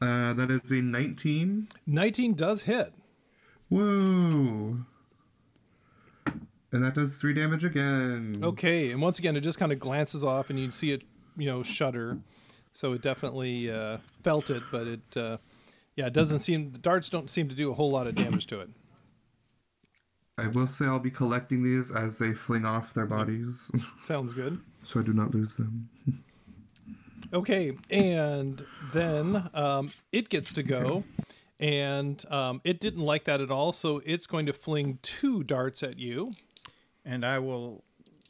Uh, 0.00 0.34
that 0.34 0.50
is 0.50 0.70
a 0.70 0.74
19. 0.82 1.68
19 1.86 2.34
does 2.34 2.62
hit. 2.62 2.92
Whoa! 3.70 4.78
And 6.74 6.82
that 6.82 6.94
does 6.94 7.18
three 7.18 7.32
damage 7.32 7.62
again. 7.62 8.40
Okay, 8.42 8.90
and 8.90 9.00
once 9.00 9.20
again, 9.20 9.36
it 9.36 9.42
just 9.42 9.60
kind 9.60 9.70
of 9.70 9.78
glances 9.78 10.24
off, 10.24 10.50
and 10.50 10.58
you 10.58 10.72
see 10.72 10.90
it, 10.90 11.02
you 11.36 11.46
know, 11.46 11.62
shudder. 11.62 12.18
So 12.72 12.94
it 12.94 13.00
definitely 13.00 13.70
uh, 13.70 13.98
felt 14.24 14.50
it, 14.50 14.64
but 14.72 14.88
it, 14.88 15.16
uh, 15.16 15.36
yeah, 15.94 16.06
it 16.06 16.12
doesn't 16.12 16.40
seem. 16.40 16.72
The 16.72 16.80
darts 16.80 17.08
don't 17.08 17.30
seem 17.30 17.48
to 17.48 17.54
do 17.54 17.70
a 17.70 17.74
whole 17.74 17.92
lot 17.92 18.08
of 18.08 18.16
damage 18.16 18.48
to 18.48 18.58
it. 18.60 18.70
I 20.36 20.48
will 20.48 20.66
say 20.66 20.84
I'll 20.86 20.98
be 20.98 21.12
collecting 21.12 21.62
these 21.62 21.94
as 21.94 22.18
they 22.18 22.34
fling 22.34 22.64
off 22.64 22.92
their 22.92 23.06
bodies, 23.06 23.70
Sounds 24.02 24.32
good. 24.32 24.60
so 24.84 24.98
I 24.98 25.04
do 25.04 25.12
not 25.12 25.32
lose 25.32 25.54
them. 25.54 25.88
Okay, 27.32 27.72
and 27.90 28.64
then 28.92 29.48
um, 29.54 29.88
it 30.12 30.28
gets 30.28 30.52
to 30.52 30.62
go, 30.62 31.02
and 31.58 32.22
um, 32.30 32.60
it 32.62 32.78
didn't 32.78 33.00
like 33.00 33.24
that 33.24 33.40
at 33.40 33.50
all, 33.50 33.72
so 33.72 34.00
it's 34.04 34.26
going 34.26 34.46
to 34.46 34.52
fling 34.52 34.98
two 35.02 35.42
darts 35.42 35.82
at 35.82 35.98
you. 35.98 36.32
And 37.04 37.24
I 37.24 37.38
will 37.38 37.84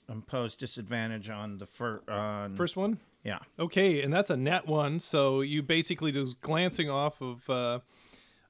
impose 0.08 0.54
disadvantage 0.54 1.30
on 1.30 1.58
the 1.58 1.66
fir- 1.66 2.02
on 2.08 2.56
First 2.56 2.76
one, 2.76 2.98
Yeah. 3.24 3.38
okay, 3.58 4.02
and 4.02 4.12
that's 4.12 4.28
a 4.30 4.36
net 4.36 4.66
one, 4.66 5.00
so 5.00 5.40
you 5.40 5.62
basically 5.62 6.12
just 6.12 6.40
glancing 6.40 6.90
off 6.90 7.22
of 7.22 7.48
uh, 7.48 7.78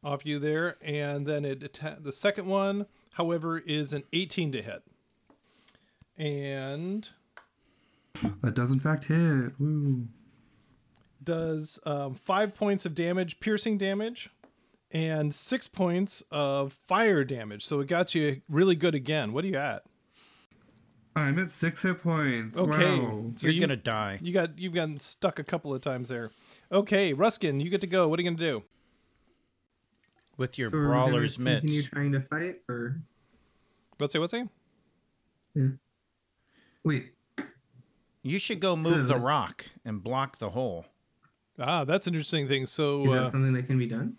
off 0.03 0.27
you 0.27 0.39
there, 0.39 0.77
and 0.83 1.27
then 1.27 1.45
it 1.45 1.63
atta- 1.63 1.99
the 2.01 2.11
second 2.13 2.47
one, 2.47 2.87
however, 3.13 3.59
is 3.59 3.93
an 3.93 4.03
18 4.13 4.51
to 4.53 4.63
hit, 4.63 4.83
and 6.17 7.09
That 8.43 8.55
does 8.55 8.71
in 8.71 8.81
fact 8.81 9.05
hit. 9.05 9.53
Woo! 9.61 10.09
does 11.23 11.81
um, 11.87 12.15
five 12.15 12.55
points 12.55 12.85
of 12.85 12.95
damage, 12.95 13.41
piercing 13.41 13.79
damage, 13.79 14.29
and 14.93 15.35
six 15.35 15.67
points 15.67 16.23
of 16.31 16.71
fire 16.73 17.25
damage. 17.25 17.65
So 17.65 17.81
it 17.81 17.89
got 17.89 18.15
you 18.15 18.43
really 18.51 18.75
good 18.77 18.95
again. 18.95 19.33
What 19.33 19.43
are 19.45 19.49
you 19.49 19.57
at? 19.57 19.85
I'm 21.17 21.39
at 21.39 21.51
six 21.53 21.83
hit 21.83 22.03
points. 22.03 22.59
Okay, 22.59 22.99
Wow. 22.99 23.33
so 23.37 23.47
You're 23.47 23.55
you, 23.55 23.61
gonna 23.61 23.77
die. 23.77 24.19
you 24.23 24.33
got 24.33 24.59
you've 24.59 24.75
gotten 24.75 24.99
stuck 24.99 25.39
a 25.39 25.45
couple 25.45 25.73
of 25.75 25.81
times 25.81 26.09
there. 26.09 26.31
Okay, 26.73 27.13
Roughskin, 27.13 27.61
you 27.61 27.71
get 27.71 27.81
to 27.83 27.87
go. 27.87 28.09
What 28.09 28.19
are 28.19 28.23
you 28.23 28.31
gonna 28.31 28.39
do? 28.43 28.63
With 30.37 30.59
your 30.59 30.71
So 30.71 30.79
we're 30.79 30.89
gonna 30.95 31.29
Continue 31.61 31.83
trying 31.85 32.13
to 32.13 32.21
fight, 32.23 32.57
or 32.69 33.01
What's 33.99 34.13
say? 34.13 34.19
What's 34.19 34.33
say? 34.33 34.45
wait? 36.85 37.13
You 38.23 38.39
should 38.39 38.59
go 38.59 38.75
move 38.75 39.07
the 39.07 39.17
rock 39.17 39.67
and 39.85 40.03
block 40.03 40.39
the 40.39 40.51
hole. 40.51 40.87
Ah, 41.59 41.85
that's 41.85 42.07
an 42.09 42.15
interesting 42.15 42.49
thing. 42.49 42.67
So, 42.67 43.05
Is 43.05 43.13
that 43.13 43.23
uh, 43.23 43.31
something 43.31 43.53
that 43.53 43.67
can 43.67 43.79
be 43.79 43.87
done? 43.87 44.17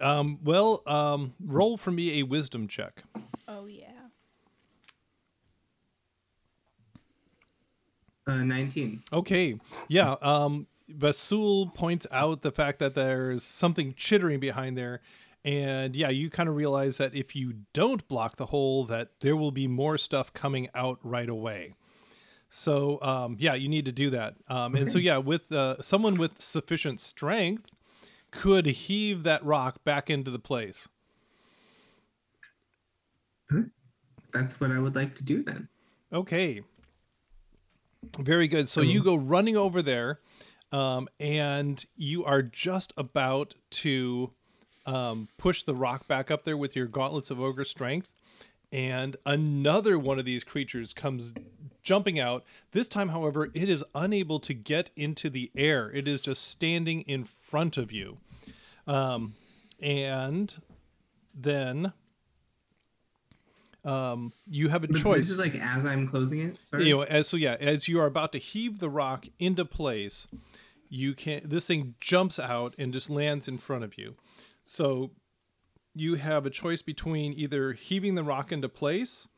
um, 0.00 0.38
well, 0.42 0.82
um, 0.86 1.34
roll 1.44 1.76
for 1.76 1.90
me 1.90 2.20
a 2.20 2.22
wisdom 2.22 2.68
check. 2.68 3.02
Oh, 3.46 3.66
yeah. 3.66 3.89
Uh, 8.26 8.44
nineteen. 8.44 9.02
Okay. 9.12 9.58
Yeah. 9.88 10.16
Um, 10.22 10.66
Vasul 10.90 11.74
points 11.74 12.06
out 12.10 12.42
the 12.42 12.52
fact 12.52 12.78
that 12.80 12.94
there's 12.94 13.44
something 13.44 13.94
chittering 13.94 14.40
behind 14.40 14.76
there. 14.76 15.00
And 15.44 15.96
yeah, 15.96 16.10
you 16.10 16.28
kind 16.28 16.48
of 16.48 16.54
realize 16.54 16.98
that 16.98 17.14
if 17.14 17.34
you 17.34 17.54
don't 17.72 18.06
block 18.08 18.36
the 18.36 18.46
hole, 18.46 18.84
that 18.86 19.20
there 19.20 19.36
will 19.36 19.52
be 19.52 19.66
more 19.66 19.96
stuff 19.96 20.32
coming 20.32 20.68
out 20.74 20.98
right 21.02 21.28
away. 21.28 21.74
So 22.48 23.00
um, 23.00 23.36
yeah, 23.38 23.54
you 23.54 23.68
need 23.68 23.84
to 23.86 23.92
do 23.92 24.10
that. 24.10 24.34
Um, 24.48 24.74
And 24.74 24.90
so 24.90 24.98
yeah, 24.98 25.16
with 25.16 25.50
uh, 25.50 25.80
someone 25.80 26.16
with 26.16 26.40
sufficient 26.40 27.00
strength, 27.00 27.66
could 28.32 28.66
heave 28.66 29.22
that 29.22 29.44
rock 29.44 29.82
back 29.84 30.10
into 30.10 30.30
the 30.30 30.38
place. 30.38 30.88
That's 34.32 34.60
what 34.60 34.70
I 34.70 34.78
would 34.78 34.94
like 34.94 35.14
to 35.16 35.24
do 35.24 35.42
then. 35.42 35.68
Okay. 36.12 36.62
Very 38.18 38.48
good. 38.48 38.68
So 38.68 38.80
you 38.80 39.02
go 39.02 39.14
running 39.14 39.56
over 39.56 39.82
there, 39.82 40.20
um, 40.72 41.08
and 41.18 41.84
you 41.96 42.24
are 42.24 42.42
just 42.42 42.92
about 42.96 43.54
to 43.70 44.32
um, 44.86 45.28
push 45.38 45.62
the 45.62 45.74
rock 45.74 46.06
back 46.08 46.30
up 46.30 46.44
there 46.44 46.56
with 46.56 46.74
your 46.74 46.86
gauntlets 46.86 47.30
of 47.30 47.40
ogre 47.40 47.64
strength. 47.64 48.12
And 48.72 49.16
another 49.26 49.98
one 49.98 50.18
of 50.18 50.24
these 50.24 50.44
creatures 50.44 50.92
comes 50.92 51.34
jumping 51.82 52.20
out. 52.20 52.44
This 52.72 52.88
time, 52.88 53.08
however, 53.08 53.50
it 53.52 53.68
is 53.68 53.84
unable 53.94 54.38
to 54.40 54.54
get 54.54 54.90
into 54.96 55.28
the 55.28 55.50
air. 55.56 55.90
It 55.90 56.06
is 56.06 56.20
just 56.20 56.46
standing 56.46 57.02
in 57.02 57.24
front 57.24 57.76
of 57.76 57.90
you. 57.90 58.18
Um, 58.86 59.34
and 59.80 60.54
then 61.34 61.92
um, 63.84 64.32
you 64.46 64.68
have 64.68 64.84
a 64.84 64.88
But 64.88 64.96
choice. 64.98 65.20
This 65.20 65.30
is 65.30 65.38
like 65.38 65.54
as 65.54 65.84
I'm 65.86 66.06
closing 66.08 66.40
it. 66.40 66.58
Sorry. 66.66 66.84
you 66.86 66.96
know 66.96 67.02
as 67.02 67.28
so 67.28 67.36
yeah 67.36 67.56
as 67.60 67.88
you 67.88 67.98
are 68.00 68.06
about 68.06 68.32
to 68.32 68.38
heave 68.38 68.78
the 68.78 68.90
rock 68.90 69.26
into 69.38 69.64
place 69.64 70.26
you 70.88 71.14
can 71.14 71.40
this 71.44 71.66
thing 71.68 71.94
jumps 72.00 72.38
out 72.38 72.74
and 72.78 72.92
just 72.92 73.08
lands 73.08 73.46
in 73.48 73.56
front 73.58 73.84
of 73.84 73.96
you 73.96 74.16
so 74.64 75.10
you 75.94 76.16
have 76.16 76.44
a 76.46 76.50
choice 76.50 76.82
between 76.82 77.32
either 77.32 77.72
heaving 77.72 78.16
the 78.16 78.24
rock 78.24 78.52
into 78.52 78.68
place 78.68 79.28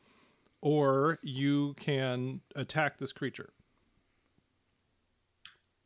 or 0.61 1.19
you 1.21 1.73
can 1.75 2.41
attack 2.55 2.97
this 2.97 3.13
creature 3.13 3.53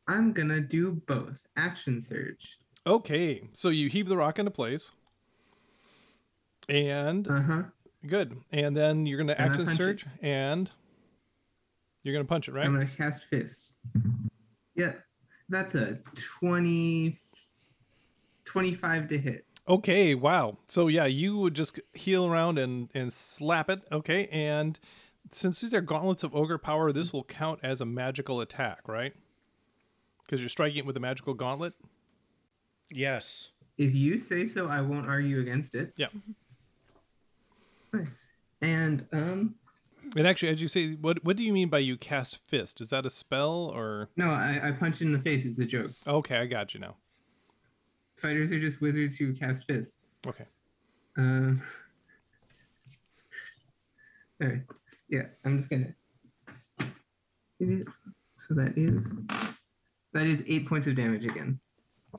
I'm 0.08 0.32
gonna 0.32 0.62
do 0.62 1.02
both. 1.06 1.48
Action 1.58 2.00
surge. 2.02 2.58
okay 2.86 3.50
so 3.54 3.70
you 3.70 3.90
heave 3.90 4.08
the 4.08 4.18
rock 4.18 4.40
into 4.40 4.52
place 4.52 4.92
and 6.70 7.28
Uh 7.30 7.42
huh. 7.42 7.64
Good 8.06 8.38
and 8.52 8.76
then 8.78 9.06
you're 9.06 9.18
going 9.18 9.28
to 9.28 9.34
And 9.40 9.44
I 9.44 9.48
action 9.50 9.66
punch 9.66 9.76
it. 9.80 9.84
surge 9.84 10.06
and 10.22 10.70
you're 12.04 12.14
going 12.14 12.26
to 12.26 12.30
punch 12.30 12.48
it 12.48 12.54
right 12.54 12.66
I'm 12.66 12.74
gonna 12.74 12.86
cast 12.88 13.24
fist. 13.26 13.72
Yeah, 14.76 14.94
that's 15.50 15.74
a 15.76 16.00
20, 16.16 17.18
25 18.46 19.08
to 19.10 19.18
hit. 19.18 19.46
Okay, 19.68 20.16
wow. 20.16 20.58
So 20.68 20.88
yeah, 20.88 21.06
you 21.06 21.38
would 21.40 21.54
just 21.54 21.80
heal 21.94 22.26
around 22.26 22.58
and 22.58 22.90
and 22.94 23.12
slap 23.12 23.70
it. 23.70 23.82
Okay, 23.92 24.28
and 24.32 24.80
since 25.32 25.60
these 25.60 25.74
are 25.74 25.82
gauntlets 25.82 26.24
of 26.24 26.34
ogre 26.34 26.58
power, 26.58 26.94
this 26.94 27.12
will 27.12 27.26
count 27.26 27.60
as 27.64 27.82
a 27.82 27.86
magical 27.86 28.40
attack, 28.40 28.88
right? 28.88 29.14
Because 30.24 30.40
you're 30.42 30.48
striking 30.50 30.78
it 30.80 30.86
with 30.86 30.96
a 30.96 31.02
magical 31.02 31.34
gauntlet. 31.34 31.74
Yes. 32.92 33.52
If 33.78 33.94
you 33.94 34.18
say 34.18 34.46
so, 34.46 34.68
I 34.68 34.80
won't 34.82 35.08
argue 35.08 35.40
against 35.42 35.76
it. 35.76 35.92
Yeah. 35.98 36.08
And 38.62 39.06
um, 39.14 39.56
And 40.16 40.26
actually, 40.28 40.50
as 40.50 40.62
you 40.62 40.68
say, 40.68 40.94
what 40.96 41.24
what 41.24 41.38
do 41.38 41.44
you 41.44 41.54
mean 41.54 41.70
by 41.70 41.80
you 41.80 41.98
cast 41.98 42.40
fist? 42.48 42.82
Is 42.82 42.90
that 42.90 43.06
a 43.06 43.10
spell 43.10 43.72
or? 43.74 44.10
no, 44.16 44.30
I, 44.32 44.60
I 44.70 44.72
punch 44.72 45.02
in 45.02 45.12
the 45.12 45.20
face. 45.20 45.46
It's 45.46 45.60
a 45.60 45.66
joke. 45.66 45.92
Okay, 46.08 46.38
I 46.38 46.46
got 46.46 46.74
you 46.74 46.80
now. 46.80 46.96
Fighters 48.18 48.52
are 48.52 48.60
just 48.60 48.82
wizards 48.82 49.16
who 49.18 49.34
cast 49.34 49.66
fist. 49.68 50.00
Okay. 50.26 50.46
Um. 51.18 51.62
All 54.42 54.48
right. 54.48 54.62
Yeah, 55.10 55.26
I'm 55.46 55.58
just 55.58 55.70
gonna. 55.70 55.94
So 58.36 58.54
that 58.54 58.78
is 58.78 59.12
That 60.14 60.26
is 60.28 60.44
eight 60.48 60.68
points 60.68 60.88
of 60.88 60.96
damage 60.96 61.26
again. 61.26 61.60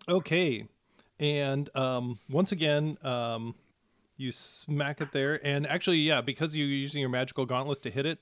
Okay. 0.08 0.66
And 1.20 1.68
um, 1.74 2.18
once 2.28 2.52
again, 2.52 2.96
um, 3.02 3.54
you 4.18 4.32
smack 4.32 5.00
it 5.00 5.12
there. 5.12 5.44
And 5.46 5.66
actually, 5.66 5.98
yeah, 5.98 6.20
because 6.20 6.54
you're 6.54 6.66
using 6.66 7.00
your 7.00 7.08
magical 7.08 7.46
gauntlets 7.46 7.80
to 7.82 7.90
hit 7.90 8.04
it, 8.04 8.18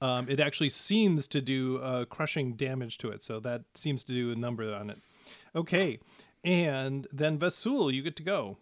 um, 0.00 0.28
it 0.28 0.40
actually 0.40 0.68
seems 0.68 1.26
to 1.28 1.40
do 1.40 1.78
uh, 1.78 2.04
crushing 2.04 2.54
damage 2.54 2.98
to 2.98 3.08
it. 3.10 3.22
So 3.22 3.40
that 3.40 3.62
seems 3.74 4.04
to 4.04 4.12
do 4.12 4.32
a 4.32 4.36
number 4.36 4.74
on 4.74 4.90
it. 4.90 4.98
Okay. 5.54 5.98
And 6.44 7.06
then 7.12 7.38
Vasul, 7.38 7.92
you 7.92 8.02
get 8.02 8.16
to 8.16 8.22
go. 8.22 8.58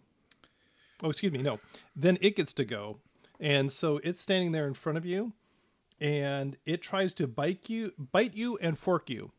Oh, 1.03 1.09
excuse 1.09 1.33
me. 1.33 1.43
No. 1.43 1.59
Then 1.97 2.19
it 2.21 2.37
gets 2.37 2.53
to 2.55 2.65
go. 2.65 2.99
And 3.41 3.73
so 3.73 3.99
it's 4.05 4.21
standing 4.21 4.53
there 4.53 4.67
in 4.67 4.75
front 4.75 4.97
of 4.97 5.05
you 5.05 5.33
and 6.01 6.57
it 6.67 6.83
tries 6.83 7.15
to 7.15 7.27
bite 7.27 7.69
you, 7.69 7.93
bite 7.99 8.35
you 8.35 8.59
and 8.59 8.79
fork 8.79 9.09
you. 9.11 9.33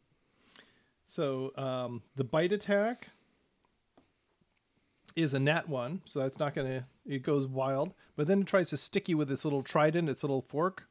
So 1.05 1.51
um, 1.57 2.01
the 2.15 2.23
bite 2.23 2.51
attack 2.51 3.09
is 5.15 5.33
a 5.33 5.39
nat 5.39 5.69
one, 5.69 6.01
so 6.05 6.19
that's 6.19 6.39
not 6.39 6.53
gonna. 6.53 6.87
It 7.05 7.21
goes 7.23 7.47
wild, 7.47 7.93
but 8.15 8.27
then 8.27 8.41
it 8.41 8.47
tries 8.47 8.69
to 8.71 8.77
stick 8.77 9.07
you 9.07 9.17
with 9.17 9.31
its 9.31 9.45
little 9.45 9.61
trident, 9.61 10.09
its 10.09 10.23
little 10.23 10.41
fork, 10.41 10.87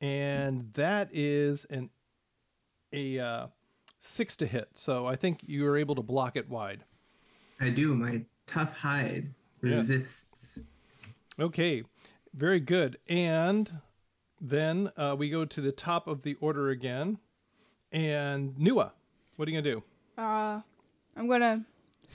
and 0.00 0.72
that 0.74 1.10
is 1.12 1.64
an 1.66 1.90
a 2.92 3.18
uh, 3.18 3.46
six 3.98 4.36
to 4.36 4.46
hit. 4.46 4.68
So 4.74 5.06
I 5.06 5.16
think 5.16 5.40
you 5.46 5.66
are 5.66 5.76
able 5.76 5.94
to 5.96 6.02
block 6.02 6.36
it 6.36 6.48
wide. 6.48 6.84
I 7.60 7.70
do. 7.70 7.94
My 7.94 8.22
tough 8.46 8.72
hide 8.78 9.34
Yeah. 9.62 9.76
resists. 9.76 10.60
Okay, 11.40 11.82
very 12.34 12.60
good. 12.60 12.98
And 13.08 13.80
then 14.40 14.90
uh, 14.96 15.16
we 15.18 15.28
go 15.30 15.44
to 15.44 15.60
the 15.60 15.72
top 15.72 16.06
of 16.06 16.22
the 16.22 16.34
order 16.40 16.70
again, 16.70 17.18
and 17.90 18.54
Nua, 18.56 18.92
what 19.36 19.48
are 19.48 19.50
you 19.50 19.60
gonna 19.60 19.74
do? 19.74 19.82
Uh, 20.16 20.60
I'm 21.16 21.26
gonna. 21.28 21.64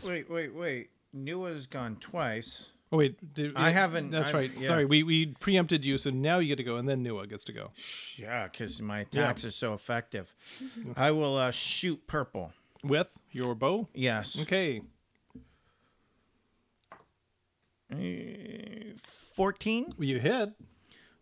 Wait, 0.06 0.30
wait, 0.30 0.54
wait. 0.56 0.89
Nua's 1.16 1.68
gone 1.68 1.98
twice. 1.98 2.72
Oh 2.94 2.98
wait, 2.98 3.34
did, 3.34 3.54
I 3.56 3.72
haven't- 3.72 4.12
That's 4.12 4.30
I- 4.30 4.34
right. 4.34 4.52
yeah. 4.58 4.68
Sorry, 4.68 4.86
we 4.86 5.02
we 5.02 5.26
preempted 5.39 5.84
you, 5.84 5.98
so 5.98 6.12
now 6.12 6.38
you 6.38 6.48
get 6.48 6.58
to 6.58 6.64
go, 6.64 6.78
and 6.78 6.88
then 6.88 7.04
Nua 7.04 7.28
gets 7.28 7.44
to 7.46 7.52
go. 7.52 7.72
Yeah, 8.18 8.44
because 8.48 8.82
my 8.84 9.00
attacks 9.00 9.44
are 9.44 9.52
so 9.52 9.74
effective. 9.74 10.32
I 10.96 11.10
will 11.12 11.36
uh, 11.36 11.50
shoot 11.52 12.06
purple. 12.08 12.54
with 12.84 13.18
your 13.32 13.56
bow. 13.56 13.88
Yes. 13.96 14.38
Okay, 14.39 14.82
Uh, 17.91 17.98
14? 19.34 19.94
you 20.00 20.20
hit. 20.20 20.50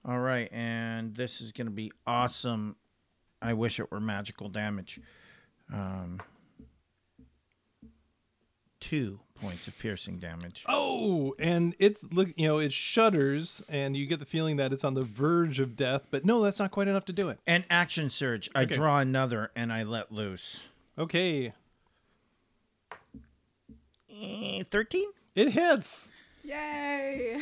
All 0.04 0.20
right, 0.20 0.50
and 0.52 1.16
this 1.16 1.42
is 1.42 1.52
going 1.52 1.68
to 1.68 1.72
be 1.72 1.92
awesome. 2.08 2.76
I 3.42 3.54
wish 3.54 3.80
it 3.80 3.92
were 3.92 4.00
magical 4.00 4.50
damage. 4.50 5.00
Um, 5.72 6.20
two 8.82 9.20
points 9.40 9.68
of 9.68 9.80
piercing 9.80 10.18
damage. 10.20 10.66
Oh, 10.68 11.34
and 11.40 11.74
it 11.80 12.14
look, 12.14 12.30
you 12.36 12.48
know, 12.48 12.58
it 12.60 12.74
shudders, 12.74 13.64
and 13.70 13.96
you 13.96 14.06
get 14.06 14.20
the 14.20 14.26
feeling 14.26 14.58
that 14.58 14.74
it's 14.74 14.84
on 14.84 14.94
the 14.96 15.04
verge 15.04 15.60
of 15.62 15.76
death. 15.78 16.04
But 16.12 16.26
no, 16.26 16.42
that's 16.44 16.60
not 16.60 16.72
quite 16.72 16.88
enough 16.90 17.06
to 17.06 17.14
do 17.14 17.30
it. 17.30 17.40
And 17.48 17.64
action 17.70 18.10
surge. 18.10 18.50
I 18.54 18.64
Okay. 18.64 18.76
draw 18.76 19.00
another 19.00 19.52
and 19.56 19.72
I 19.72 19.84
let 19.84 20.12
loose. 20.12 20.66
Okay, 21.00 21.54
Eh, 24.14 24.64
13? 24.64 25.08
it 25.36 25.52
hits. 25.52 26.12
Yay! 26.44 27.40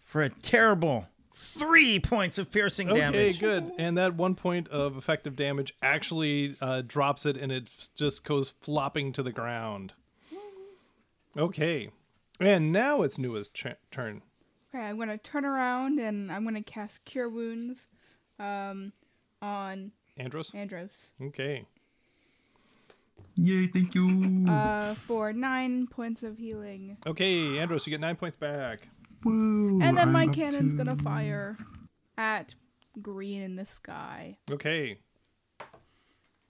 For 0.00 0.22
a 0.22 0.30
terrible 0.30 1.08
three 1.34 2.00
points 2.00 2.38
of 2.38 2.50
piercing 2.50 2.88
Okay, 2.88 2.98
damage. 2.98 3.36
Okay, 3.36 3.38
good. 3.40 3.72
And 3.78 3.98
that 3.98 4.14
one 4.14 4.34
point 4.34 4.68
of 4.68 4.96
effective 4.96 5.36
damage 5.36 5.74
actually 5.82 6.56
uh, 6.60 6.82
drops 6.86 7.26
it, 7.26 7.36
and 7.36 7.52
it 7.52 7.64
f- 7.66 7.88
just 7.94 8.24
goes 8.24 8.50
flopping 8.50 9.12
to 9.12 9.22
the 9.22 9.32
ground. 9.32 9.92
Okay, 11.36 11.90
and 12.40 12.72
now 12.72 13.02
it's 13.02 13.18
Nua's 13.18 13.48
ch- 13.48 13.66
turn. 13.90 14.22
Okay, 14.74 14.84
I'm 14.84 14.98
gonna 14.98 15.18
turn 15.18 15.44
around 15.44 15.98
and 16.00 16.30
I'm 16.32 16.44
gonna 16.44 16.62
cast 16.62 17.04
Cure 17.04 17.28
Wounds, 17.28 17.88
um, 18.38 18.92
on 19.42 19.92
Andros. 20.16 20.54
Andros. 20.54 21.10
Okay. 21.22 21.64
Yay! 23.38 23.66
Thank 23.66 23.94
you. 23.94 24.46
Uh, 24.48 24.94
for 24.94 25.30
nine 25.32 25.86
points 25.88 26.22
of 26.22 26.38
healing. 26.38 26.96
Okay, 27.06 27.58
Andros, 27.58 27.86
you 27.86 27.90
get 27.90 28.00
nine 28.00 28.16
points 28.16 28.36
back. 28.38 28.88
Woo! 29.24 29.78
And 29.82 29.96
then 29.96 30.10
my 30.10 30.22
I'm 30.22 30.30
up 30.30 30.34
cannon's 30.34 30.72
to- 30.72 30.78
gonna 30.78 30.96
fire 30.96 31.58
at 32.16 32.54
green 33.02 33.42
in 33.42 33.56
the 33.56 33.66
sky. 33.66 34.38
Okay. 34.50 34.96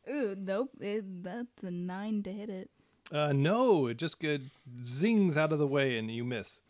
Ooh, 0.09 0.37
nope. 0.39 0.71
It, 0.81 1.25
that's 1.25 1.65
a 1.65 1.71
nine 1.73 2.23
to 2.23 2.33
hit 2.33 2.49
it. 2.51 2.71
Uh, 3.13 3.33
no, 3.33 3.87
it 3.87 3.97
just 3.99 4.21
good 4.21 4.51
zings 4.83 5.37
out 5.37 5.53
of 5.53 5.59
the 5.59 5.67
way 5.67 5.97
and 5.97 6.11
you 6.11 6.25
miss. 6.25 6.61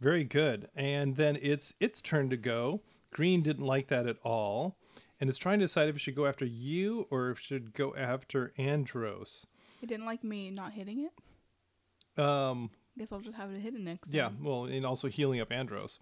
Very 0.00 0.24
good. 0.24 0.68
And 0.74 1.16
then 1.16 1.38
it's 1.40 1.74
its 1.80 2.00
turn 2.02 2.30
to 2.30 2.36
go. 2.36 2.80
Green 3.12 3.42
didn't 3.42 3.66
like 3.66 3.88
that 3.88 4.06
at 4.06 4.16
all, 4.24 4.76
and 5.20 5.28
it's 5.28 5.38
trying 5.38 5.58
to 5.58 5.64
decide 5.64 5.88
if 5.88 5.96
it 5.96 5.98
should 6.00 6.16
go 6.16 6.26
after 6.26 6.44
you 6.46 7.06
or 7.10 7.30
if 7.30 7.38
it 7.38 7.44
should 7.44 7.74
go 7.74 7.94
after 7.94 8.52
Andros. 8.56 9.46
It 9.82 9.88
didn't 9.88 10.06
like 10.06 10.24
me 10.24 10.50
not 10.50 10.72
hitting 10.72 11.06
it. 11.06 12.22
Um, 12.22 12.70
I 12.96 13.00
Guess 13.00 13.12
I'll 13.12 13.20
just 13.20 13.36
have 13.36 13.50
it 13.50 13.60
hit 13.60 13.74
it 13.74 13.80
next 13.80 14.12
yeah, 14.12 14.24
time. 14.24 14.38
well, 14.42 14.64
and 14.64 14.86
also 14.86 15.08
healing 15.08 15.40
up 15.40 15.52
Andros. 15.52 15.98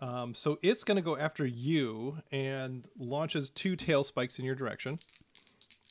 Um, 0.00 0.34
so 0.34 0.58
it's 0.62 0.84
going 0.84 0.96
to 0.96 1.02
go 1.02 1.16
after 1.16 1.46
you 1.46 2.18
and 2.30 2.86
launches 2.98 3.50
two 3.50 3.76
tail 3.76 4.04
spikes 4.04 4.38
in 4.38 4.44
your 4.44 4.54
direction. 4.54 4.98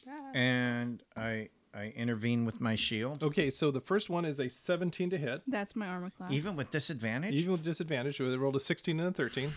Yeah. 0.06 0.32
And 0.34 1.04
I 1.16 1.50
I 1.76 1.92
intervene 1.96 2.46
with 2.46 2.62
my 2.62 2.76
shield. 2.76 3.24
Okay, 3.24 3.50
so 3.50 3.72
the 3.72 3.82
first 3.82 4.10
one 4.10 4.26
is 4.26 4.40
a 4.40 4.48
17 4.50 5.10
to 5.10 5.18
hit. 5.18 5.42
That's 5.48 5.76
my 5.76 5.88
armor 5.88 6.12
class. 6.12 6.32
Even 6.32 6.56
with 6.56 6.70
disadvantage? 6.70 7.34
Even 7.34 7.54
with 7.54 7.64
disadvantage, 7.64 8.20
they 8.20 8.38
rolled 8.38 8.56
a 8.56 8.60
16 8.60 9.00
and 9.00 9.10
a 9.10 9.12
13. 9.12 9.52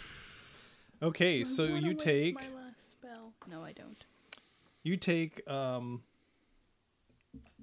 Okay, 1.03 1.45
so 1.45 1.65
I 1.65 1.69
wanna 1.73 1.81
you 1.83 1.89
waste 1.93 2.01
take 2.05 2.35
my 2.37 2.41
last 2.63 2.93
spell. 2.93 3.33
No, 3.51 3.63
I 3.63 3.73
don't. 3.73 4.03
you 4.83 4.97
take 4.97 5.47
um, 5.51 6.03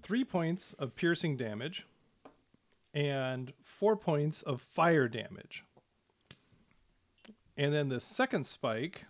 three 0.03 0.23
points 0.23 0.73
of 0.73 0.95
piercing 0.95 1.35
damage 1.35 1.87
and 2.93 3.53
four 3.63 3.95
points 3.95 4.43
of 4.43 4.61
fire 4.61 5.07
damage. 5.07 5.63
And 7.57 7.73
then 7.73 7.89
the 7.89 7.99
second 7.99 8.45
spike 8.45 9.05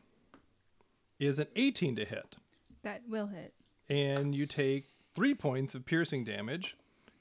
is 1.19 1.37
an 1.39 1.47
18 1.57 1.97
to 1.97 2.05
hit, 2.05 2.37
That 2.83 3.01
will 3.09 3.27
hit. 3.27 3.53
and 3.89 4.33
you 4.33 4.45
take 4.45 4.85
three 5.13 5.33
points 5.33 5.75
of 5.75 5.85
piercing 5.85 6.23
damage 6.23 6.77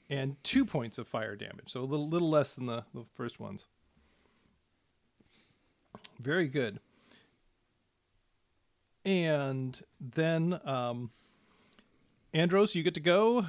and 0.09 0.35
two 0.43 0.65
points 0.65 0.97
of 0.97 1.07
fire 1.07 1.35
damage. 1.35 1.69
So 1.69 1.81
a 1.81 1.83
little 1.83 2.07
little 2.07 2.29
less 2.29 2.55
than 2.55 2.65
the, 2.65 2.85
the 2.93 3.05
first 3.13 3.39
ones. 3.39 3.67
Very 6.19 6.47
good. 6.47 6.79
And 9.05 9.81
then 9.99 10.59
um, 10.65 11.11
Andros, 12.33 12.73
you 12.73 12.83
get 12.83 12.93
to 12.95 12.99
go. 12.99 13.45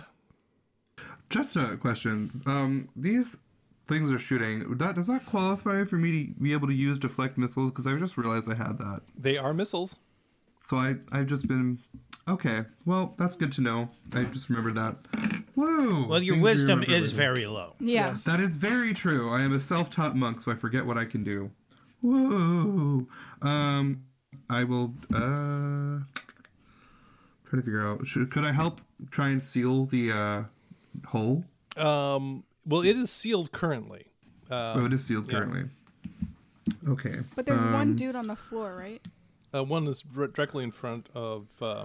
Just 1.30 1.56
a 1.56 1.76
question. 1.76 2.42
Um, 2.46 2.86
these 2.96 3.38
things 3.88 4.12
are 4.12 4.18
shooting. 4.18 4.76
That 4.76 4.94
does 4.94 5.06
that 5.06 5.26
qualify 5.26 5.84
for 5.84 5.96
me 5.96 6.26
to 6.26 6.40
be 6.40 6.52
able 6.52 6.68
to 6.68 6.74
use 6.74 6.98
deflect 6.98 7.38
missiles? 7.38 7.70
Because 7.70 7.86
I 7.86 7.96
just 7.96 8.16
realized 8.16 8.50
I 8.50 8.54
had 8.54 8.78
that. 8.78 9.02
They 9.16 9.38
are 9.38 9.54
missiles. 9.54 9.96
So 10.64 10.76
I 10.78 10.96
I've 11.12 11.26
just 11.26 11.46
been 11.46 11.78
okay. 12.26 12.64
Well, 12.86 13.14
that's 13.18 13.36
good 13.36 13.52
to 13.52 13.60
know. 13.60 13.90
I 14.12 14.24
just 14.24 14.48
remembered 14.48 14.74
that. 14.76 14.96
Whoa. 15.54 16.06
well, 16.08 16.22
your 16.22 16.34
things 16.34 16.36
you 16.36 16.40
wisdom 16.40 16.80
remember 16.80 16.96
is 16.96 17.12
later. 17.12 17.16
very 17.16 17.46
low. 17.46 17.74
Yeah. 17.78 18.08
Yes. 18.08 18.24
That 18.24 18.40
is 18.40 18.56
very 18.56 18.92
true. 18.94 19.30
I 19.30 19.42
am 19.42 19.52
a 19.52 19.60
self-taught 19.60 20.16
monk, 20.16 20.40
so 20.40 20.50
I 20.50 20.56
forget 20.56 20.86
what 20.86 20.98
I 20.98 21.04
can 21.04 21.22
do. 21.22 21.50
Whoa. 22.00 23.06
Um, 23.42 24.04
I 24.50 24.64
will 24.64 24.94
uh 25.12 26.00
try 27.48 27.58
to 27.58 27.62
figure 27.62 27.86
out. 27.86 28.06
Should, 28.06 28.30
could 28.30 28.44
I 28.44 28.52
help 28.52 28.80
try 29.10 29.28
and 29.28 29.42
seal 29.42 29.84
the 29.84 30.12
uh 30.12 30.42
hole? 31.08 31.44
Um, 31.76 32.44
well, 32.66 32.82
it 32.82 32.96
is 32.96 33.10
sealed 33.10 33.52
currently. 33.52 34.06
Uh, 34.50 34.78
oh, 34.80 34.86
it 34.86 34.92
is 34.92 35.04
sealed 35.04 35.26
yeah. 35.26 35.38
currently. 35.38 35.64
Okay. 36.88 37.20
But 37.34 37.46
there's 37.46 37.60
one 37.60 37.74
um, 37.74 37.96
dude 37.96 38.16
on 38.16 38.26
the 38.26 38.36
floor, 38.36 38.74
right? 38.76 39.04
Uh, 39.54 39.62
one 39.64 39.86
is 39.86 40.04
r- 40.16 40.26
directly 40.28 40.64
in 40.64 40.70
front 40.70 41.08
of 41.14 41.46
uh, 41.62 41.84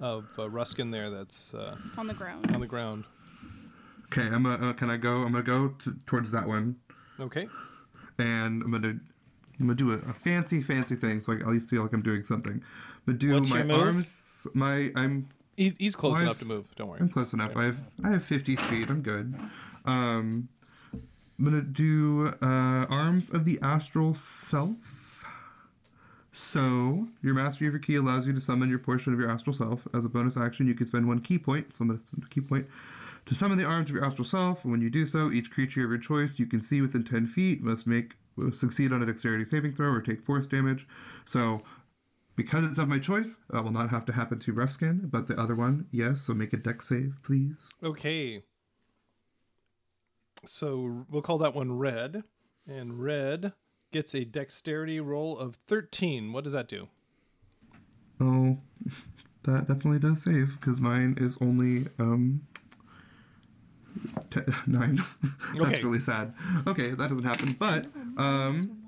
of 0.00 0.26
uh, 0.38 0.48
Roughskin 0.48 0.90
there. 0.90 1.10
That's 1.10 1.52
uh, 1.54 1.76
On 1.98 2.06
the 2.06 2.14
ground. 2.14 2.50
on 2.54 2.60
the 2.60 2.66
ground. 2.66 3.04
Okay, 4.06 4.22
I'm 4.26 4.42
gonna. 4.44 4.70
Uh, 4.70 4.72
can 4.72 4.90
I 4.90 4.96
go? 4.96 5.18
I'm 5.22 5.32
gonna 5.32 5.42
go 5.42 5.68
to, 5.84 5.96
towards 6.06 6.30
that 6.30 6.46
one, 6.48 6.76
Okay. 7.20 7.46
and 8.18 8.62
I'm 8.62 8.70
gonna. 8.70 8.98
I'm 9.60 9.66
gonna 9.66 9.74
do 9.74 9.90
a, 9.92 9.96
a 9.96 10.12
fancy, 10.12 10.62
fancy 10.62 10.94
thing, 10.94 11.20
so 11.20 11.32
I 11.32 11.36
at 11.36 11.46
least 11.48 11.68
feel 11.68 11.82
like 11.82 11.92
I'm 11.92 12.02
doing 12.02 12.22
something. 12.22 12.52
I'm 12.52 12.62
gonna 13.06 13.18
do 13.18 13.32
What's 13.32 13.50
my 13.50 13.56
your 13.58 13.64
move? 13.66 13.86
arms. 13.86 14.46
My 14.54 14.92
I'm 14.94 15.28
He's, 15.56 15.76
he's 15.78 15.96
close 15.96 16.12
Well, 16.14 16.22
enough 16.22 16.36
I've- 16.36 16.44
to 16.44 16.48
move. 16.48 16.66
Don't 16.76 16.88
worry. 16.88 17.00
I'm 17.00 17.08
close 17.08 17.32
enough. 17.32 17.56
I 17.56 17.64
have 17.64 17.80
I 18.04 18.10
have 18.10 18.24
50 18.24 18.54
speed. 18.56 18.88
I'm 18.88 19.02
good. 19.02 19.34
Um, 19.84 20.48
I'm 20.94 21.44
gonna 21.44 21.60
do 21.60 22.28
uh, 22.40 22.86
arms 22.88 23.30
of 23.30 23.44
the 23.44 23.58
astral 23.60 24.14
self. 24.14 24.76
So, 26.40 27.08
your 27.20 27.34
mastery 27.34 27.66
of 27.66 27.74
your 27.74 27.80
ki 27.80 27.96
allows 27.96 28.28
you 28.28 28.32
to 28.32 28.40
summon 28.40 28.68
your 28.68 28.78
portion 28.78 29.12
of 29.12 29.18
your 29.18 29.28
astral 29.28 29.54
self. 29.54 29.88
As 29.92 30.04
a 30.04 30.08
bonus 30.08 30.36
action, 30.36 30.68
you 30.68 30.74
can 30.74 30.86
spend 30.86 31.08
one 31.08 31.20
ki 31.20 31.36
point, 31.36 31.74
spend 31.74 31.90
a 31.90 32.28
ki 32.28 32.40
point, 32.40 32.68
to 33.26 33.34
summon 33.34 33.58
the 33.58 33.64
arms 33.64 33.90
of 33.90 33.96
your 33.96 34.04
astral 34.04 34.24
self. 34.24 34.64
When 34.64 34.80
you 34.80 34.88
do 34.88 35.04
so, 35.04 35.32
each 35.32 35.50
creature 35.50 35.82
of 35.82 35.90
your 35.90 35.98
choice 35.98 36.38
you 36.38 36.46
can 36.46 36.60
see 36.60 36.80
within 36.80 37.02
10 37.02 37.26
feet 37.26 37.60
must 37.60 37.88
make 37.88 38.14
succeed 38.52 38.92
on 38.92 39.02
a 39.02 39.06
dexterity 39.06 39.44
saving 39.44 39.74
throw 39.74 39.90
or 39.90 40.00
take 40.00 40.24
force 40.24 40.46
damage. 40.46 40.86
So, 41.24 41.58
because 42.36 42.62
it's 42.62 42.78
of 42.78 42.86
my 42.86 43.00
choice, 43.00 43.38
that 43.50 43.64
will 43.64 43.72
not 43.72 43.90
have 43.90 44.04
to 44.06 44.12
happen 44.12 44.38
to 44.38 44.52
Roughskin, 44.52 45.10
but 45.10 45.26
the 45.26 45.38
other 45.38 45.56
one, 45.56 45.86
yes. 45.90 46.20
So 46.20 46.34
make 46.34 46.52
a 46.52 46.56
dex 46.56 46.88
save, 46.88 47.18
please. 47.24 47.68
Okay. 47.82 48.44
So 50.46 51.04
we'll 51.10 51.20
call 51.20 51.38
that 51.38 51.56
one 51.56 51.72
red. 51.76 52.22
And 52.64 53.02
red 53.02 53.54
gets 53.90 54.14
a 54.14 54.24
dexterity 54.24 55.00
roll 55.00 55.38
of 55.38 55.56
13. 55.66 56.32
What 56.32 56.44
does 56.44 56.52
that 56.52 56.68
do? 56.68 56.88
Oh, 58.20 58.58
that 59.44 59.66
definitely 59.68 59.98
does 60.00 60.22
save 60.22 60.58
because 60.60 60.80
mine 60.80 61.16
is 61.18 61.36
only 61.40 61.86
um 61.98 62.42
te- 64.30 64.40
nine. 64.66 65.02
That's 65.54 65.72
Okay. 65.74 65.82
really 65.82 66.00
sad. 66.00 66.34
Okay, 66.66 66.90
that 66.90 67.08
doesn't 67.08 67.24
happen. 67.24 67.56
But 67.58 67.86
um, 68.16 68.82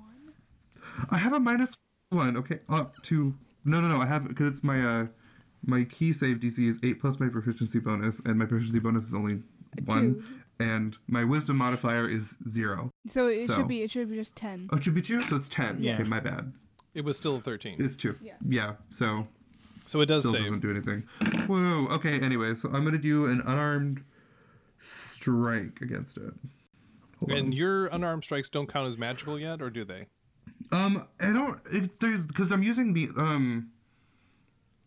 I 1.09 1.17
have 1.17 1.33
a 1.33 1.39
minus 1.39 1.73
one. 2.09 2.37
Okay, 2.37 2.59
up 2.69 3.01
to 3.03 3.35
no, 3.65 3.79
no, 3.81 3.87
no. 3.87 4.01
I 4.01 4.05
have 4.05 4.27
because 4.27 4.47
it's 4.47 4.63
my 4.63 4.81
uh 4.83 5.07
my 5.65 5.83
ki 5.85 6.11
save 6.13 6.37
DC 6.37 6.67
is 6.67 6.79
eight 6.83 6.99
plus 6.99 7.19
my 7.19 7.29
proficiency 7.29 7.79
bonus, 7.79 8.19
and 8.19 8.37
my 8.37 8.45
proficiency 8.45 8.79
bonus 8.79 9.05
is 9.07 9.13
only 9.13 9.41
one, 9.85 10.15
Two. 10.15 10.23
And 10.61 10.97
my 11.07 11.23
wisdom 11.23 11.57
modifier 11.57 12.07
is 12.07 12.35
zero. 12.49 12.91
So 13.07 13.27
it 13.27 13.41
So- 13.47 13.55
should 13.55 13.67
be 13.67 13.81
it 13.81 13.91
should 13.91 14.09
be 14.09 14.15
just 14.15 14.35
ten. 14.35 14.69
Oh, 14.71 14.77
it 14.77 14.83
should 14.83 14.93
be 14.95 15.01
two, 15.01 15.21
so 15.23 15.35
it's 15.35 15.49
ten. 15.49 15.81
Yeah. 15.81 15.95
Okay, 15.95 16.03
my 16.03 16.19
bad. 16.19 16.53
It 16.93 17.05
was 17.05 17.17
still 17.17 17.37
a 17.37 17.41
13. 17.41 17.77
It's 17.79 17.95
two. 17.95 18.17
Yeah. 18.21 18.33
Yeah. 18.47 18.73
So 18.89 19.27
So 19.85 20.01
it 20.01 20.07
does 20.07 20.23
still 20.23 20.33
save. 20.33 20.43
doesn't 20.43 20.59
do 20.59 20.69
anything. 20.71 21.03
Whoa. 21.47 21.87
Okay. 21.91 22.19
Anyway, 22.19 22.53
so 22.55 22.69
I'm 22.69 22.83
gonna 22.83 22.97
do 22.97 23.25
an 23.27 23.41
unarmed 23.41 24.03
strike 24.79 25.81
against 25.81 26.17
it. 26.17 26.33
Hold 27.19 27.31
And 27.31 27.47
on. 27.47 27.51
your 27.51 27.85
unarmed 27.87 28.23
strikes 28.23 28.49
don't 28.49 28.67
count 28.67 28.87
as 28.87 28.97
magical 28.97 29.39
yet, 29.39 29.61
or 29.61 29.69
do 29.69 29.83
they? 29.83 30.07
Um, 30.71 31.05
I 31.19 31.31
don't. 31.31 31.59
It, 31.71 31.99
there's 31.99 32.25
because 32.25 32.51
I'm 32.51 32.63
using 32.63 32.93
the 32.93 33.09
um. 33.15 33.69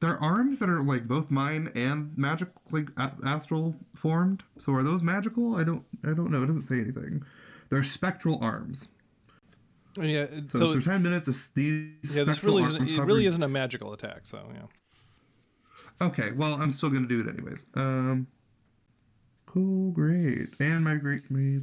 There 0.01 0.11
are 0.11 0.20
arms 0.20 0.59
that 0.59 0.68
are 0.68 0.82
like 0.82 1.07
both 1.09 1.30
mine 1.30 1.70
and 1.74 2.16
magic, 2.18 2.49
like 2.70 2.88
a- 2.97 3.12
astral 3.24 3.76
formed. 3.95 4.42
So 4.59 4.72
are 4.74 4.82
those 4.82 5.03
magical? 5.03 5.57
I 5.57 5.64
don't. 5.64 5.84
I 6.05 6.09
don't 6.12 6.30
know. 6.30 6.42
It 6.42 6.47
doesn't 6.47 6.62
say 6.62 6.80
anything. 6.80 7.22
They're 7.70 7.82
spectral 7.82 8.38
arms. 8.42 8.88
Yeah. 10.01 10.26
So, 10.49 10.59
So, 10.59 10.74
for 10.80 10.84
ten 10.84 11.03
minutes, 11.03 11.28
it's 11.28 11.47
these. 11.55 11.95
yeah, 12.14 12.24
this 12.24 12.42
really 12.45 12.64
isn't, 12.64 12.90
it 12.90 13.01
really 13.01 13.26
isn't 13.26 13.42
a 13.42 13.49
magical 13.49 13.92
attack. 13.92 14.20
So 14.26 14.47
yeah. 14.55 14.66
Okay, 16.07 16.32
well, 16.32 16.55
I'm 16.55 16.72
still 16.72 16.90
gonna 16.90 17.07
do 17.07 17.20
it 17.20 17.28
anyways. 17.28 17.66
Um, 17.74 18.26
cool, 19.47 19.92
great, 19.92 20.49
and 20.59 20.82
my 20.84 20.97
great, 20.97 21.30
my 21.30 21.61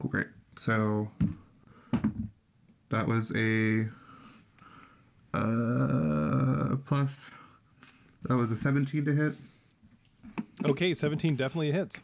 cool, 0.00 0.10
great. 0.10 0.26
So 0.56 1.08
that 2.90 3.06
was 3.06 3.32
a 3.36 3.88
uh 5.34 6.76
plus. 6.86 7.26
That 8.24 8.36
was 8.36 8.52
a 8.52 8.56
17 8.56 9.04
to 9.06 9.12
hit. 9.14 9.34
Okay, 10.64 10.92
17 10.92 11.36
definitely 11.36 11.72
hits. 11.72 12.02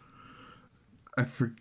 I 1.19 1.25
for, 1.25 1.55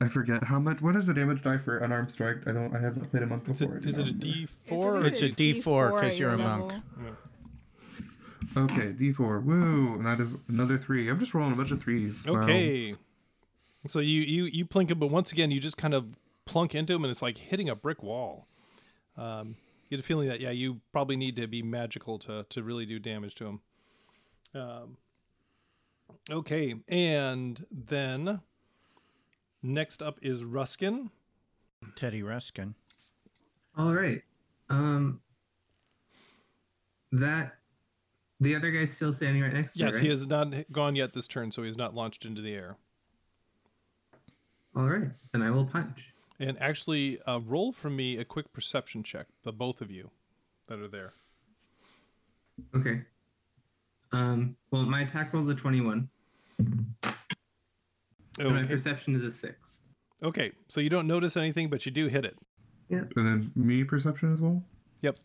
I 0.00 0.08
forget 0.08 0.44
how 0.44 0.58
much. 0.58 0.82
What 0.82 0.94
is 0.96 1.06
the 1.06 1.14
damage 1.14 1.42
die 1.42 1.58
for 1.58 1.78
unarmed 1.78 2.10
strike? 2.10 2.46
I 2.46 2.52
don't. 2.52 2.74
I 2.74 2.80
haven't 2.80 3.10
played 3.10 3.22
a 3.22 3.26
monk 3.26 3.48
Is 3.48 3.60
before. 3.60 3.76
it 3.78 3.86
I 3.86 3.88
is 3.88 3.96
do 3.96 4.02
it 4.02 4.08
a 4.08 4.12
not 4.12 4.24
know. 4.24 4.30
D4? 5.00 5.04
It's 5.06 5.22
a 5.22 5.28
D 5.30 5.60
four 5.60 5.92
because 5.92 6.18
you're 6.18 6.30
a 6.30 6.38
monk. 6.38 6.72
level. 6.98 7.16
Okay, 8.54 8.92
D4. 8.92 9.42
Woo, 9.44 9.94
and 9.94 10.04
that 10.06 10.20
is 10.20 10.36
another 10.48 10.76
three. 10.76 11.08
I'm 11.08 11.18
just 11.18 11.32
rolling 11.32 11.54
a 11.54 11.56
bunch 11.56 11.70
of 11.70 11.82
threes. 11.82 12.26
Wow. 12.26 12.40
Okay. 12.40 12.94
So 13.86 14.00
you 14.00 14.20
you 14.20 14.44
you 14.44 14.66
plink 14.66 14.90
him, 14.90 14.98
but 14.98 15.06
once 15.08 15.32
again 15.32 15.50
you 15.50 15.60
just 15.60 15.76
kind 15.78 15.94
of 15.94 16.06
plunk 16.44 16.74
into 16.74 16.92
him, 16.92 17.04
and 17.04 17.10
it's 17.10 17.22
like 17.22 17.38
hitting 17.38 17.68
a 17.70 17.74
brick 17.74 18.02
wall. 18.02 18.46
Um, 19.16 19.48
you 19.48 19.54
get 19.92 20.00
a 20.00 20.02
feeling 20.02 20.26
that 20.28 20.40
yeah, 20.40 20.50
you 20.50 20.80
probably 20.90 21.16
need 21.16 21.36
to 21.36 21.46
be 21.46 21.62
magical 21.62 22.18
to 22.18 22.46
to 22.48 22.62
really 22.62 22.86
do 22.86 22.98
damage 22.98 23.34
to 23.34 23.46
him. 23.46 23.60
Um, 24.54 24.96
okay, 26.30 26.74
and 26.88 27.64
then 27.70 28.40
next 29.62 30.00
up 30.02 30.18
is 30.22 30.44
Roughskin. 30.44 31.10
Teddy 31.94 32.22
Ruskin. 32.22 32.74
All 33.76 33.92
right. 33.92 34.22
Um, 34.70 35.20
that 37.10 37.56
the 38.40 38.54
other 38.54 38.70
guy's 38.70 38.92
still 38.92 39.12
standing 39.12 39.42
right 39.42 39.52
next 39.52 39.74
to 39.74 39.80
Yes, 39.80 39.94
her. 39.94 40.00
he 40.00 40.08
right? 40.08 40.10
has 40.10 40.26
not 40.26 40.54
gone 40.72 40.96
yet 40.96 41.12
this 41.12 41.28
turn, 41.28 41.50
so 41.50 41.62
he's 41.64 41.76
not 41.76 41.94
launched 41.94 42.24
into 42.24 42.40
the 42.40 42.54
air. 42.54 42.76
All 44.74 44.88
right, 44.88 45.10
then 45.32 45.42
I 45.42 45.50
will 45.50 45.66
punch. 45.66 46.11
And 46.42 46.60
actually, 46.60 47.22
uh, 47.22 47.38
roll 47.38 47.70
for 47.70 47.88
me 47.88 48.18
a 48.18 48.24
quick 48.24 48.52
perception 48.52 49.04
check, 49.04 49.28
the 49.44 49.52
both 49.52 49.80
of 49.80 49.92
you 49.92 50.10
that 50.66 50.80
are 50.80 50.88
there. 50.88 51.14
Okay. 52.74 53.02
Um. 54.10 54.56
Well, 54.72 54.82
my 54.82 55.02
attack 55.02 55.32
roll's 55.32 55.46
a 55.46 55.54
twenty-one, 55.54 56.08
and 56.58 56.86
my 58.38 58.64
perception 58.64 59.14
is 59.14 59.22
a 59.22 59.30
six. 59.30 59.82
Okay, 60.22 60.50
so 60.68 60.80
you 60.80 60.90
don't 60.90 61.06
notice 61.06 61.36
anything, 61.36 61.70
but 61.70 61.86
you 61.86 61.92
do 61.92 62.08
hit 62.08 62.24
it. 62.24 62.36
Yep. 62.88 63.12
And 63.16 63.26
then 63.26 63.52
me 63.54 63.84
perception 63.84 64.32
as 64.32 64.40
well. 64.40 64.64
Yep. 65.00 65.18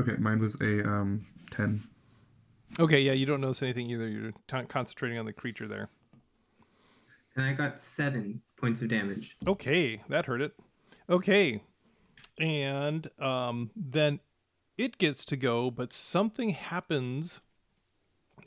Okay, 0.00 0.16
mine 0.18 0.38
was 0.38 0.60
a 0.60 0.86
um 0.86 1.26
ten. 1.50 1.82
Okay, 2.78 3.00
yeah, 3.00 3.12
you 3.12 3.24
don't 3.24 3.40
notice 3.40 3.62
anything 3.62 3.90
either. 3.90 4.06
You're 4.08 4.32
t- 4.46 4.66
concentrating 4.68 5.18
on 5.18 5.24
the 5.24 5.32
creature 5.32 5.66
there. 5.66 5.88
And 7.34 7.46
I 7.46 7.54
got 7.54 7.80
seven 7.80 8.42
points 8.60 8.82
of 8.82 8.88
damage. 8.88 9.36
Okay, 9.46 10.02
that 10.08 10.26
hurt 10.26 10.40
it. 10.40 10.54
Okay, 11.08 11.62
and 12.38 13.08
um, 13.18 13.70
then 13.74 14.20
it 14.76 14.98
gets 14.98 15.24
to 15.26 15.36
go, 15.36 15.70
but 15.70 15.92
something 15.92 16.50
happens 16.50 17.40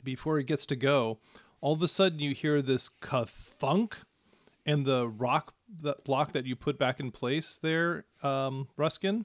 before 0.04 0.38
it 0.38 0.46
gets 0.46 0.66
to 0.66 0.76
go. 0.76 1.18
All 1.60 1.74
of 1.74 1.82
a 1.82 1.88
sudden, 1.88 2.18
you 2.18 2.34
hear 2.34 2.62
this 2.62 2.88
ka-thunk, 2.88 3.96
and 4.64 4.84
the 4.84 5.08
rock 5.08 5.54
that 5.82 6.04
block 6.04 6.32
that 6.32 6.46
you 6.46 6.54
put 6.54 6.78
back 6.78 7.00
in 7.00 7.10
place 7.10 7.56
there, 7.56 8.04
um, 8.22 8.68
Roughskin, 8.76 9.24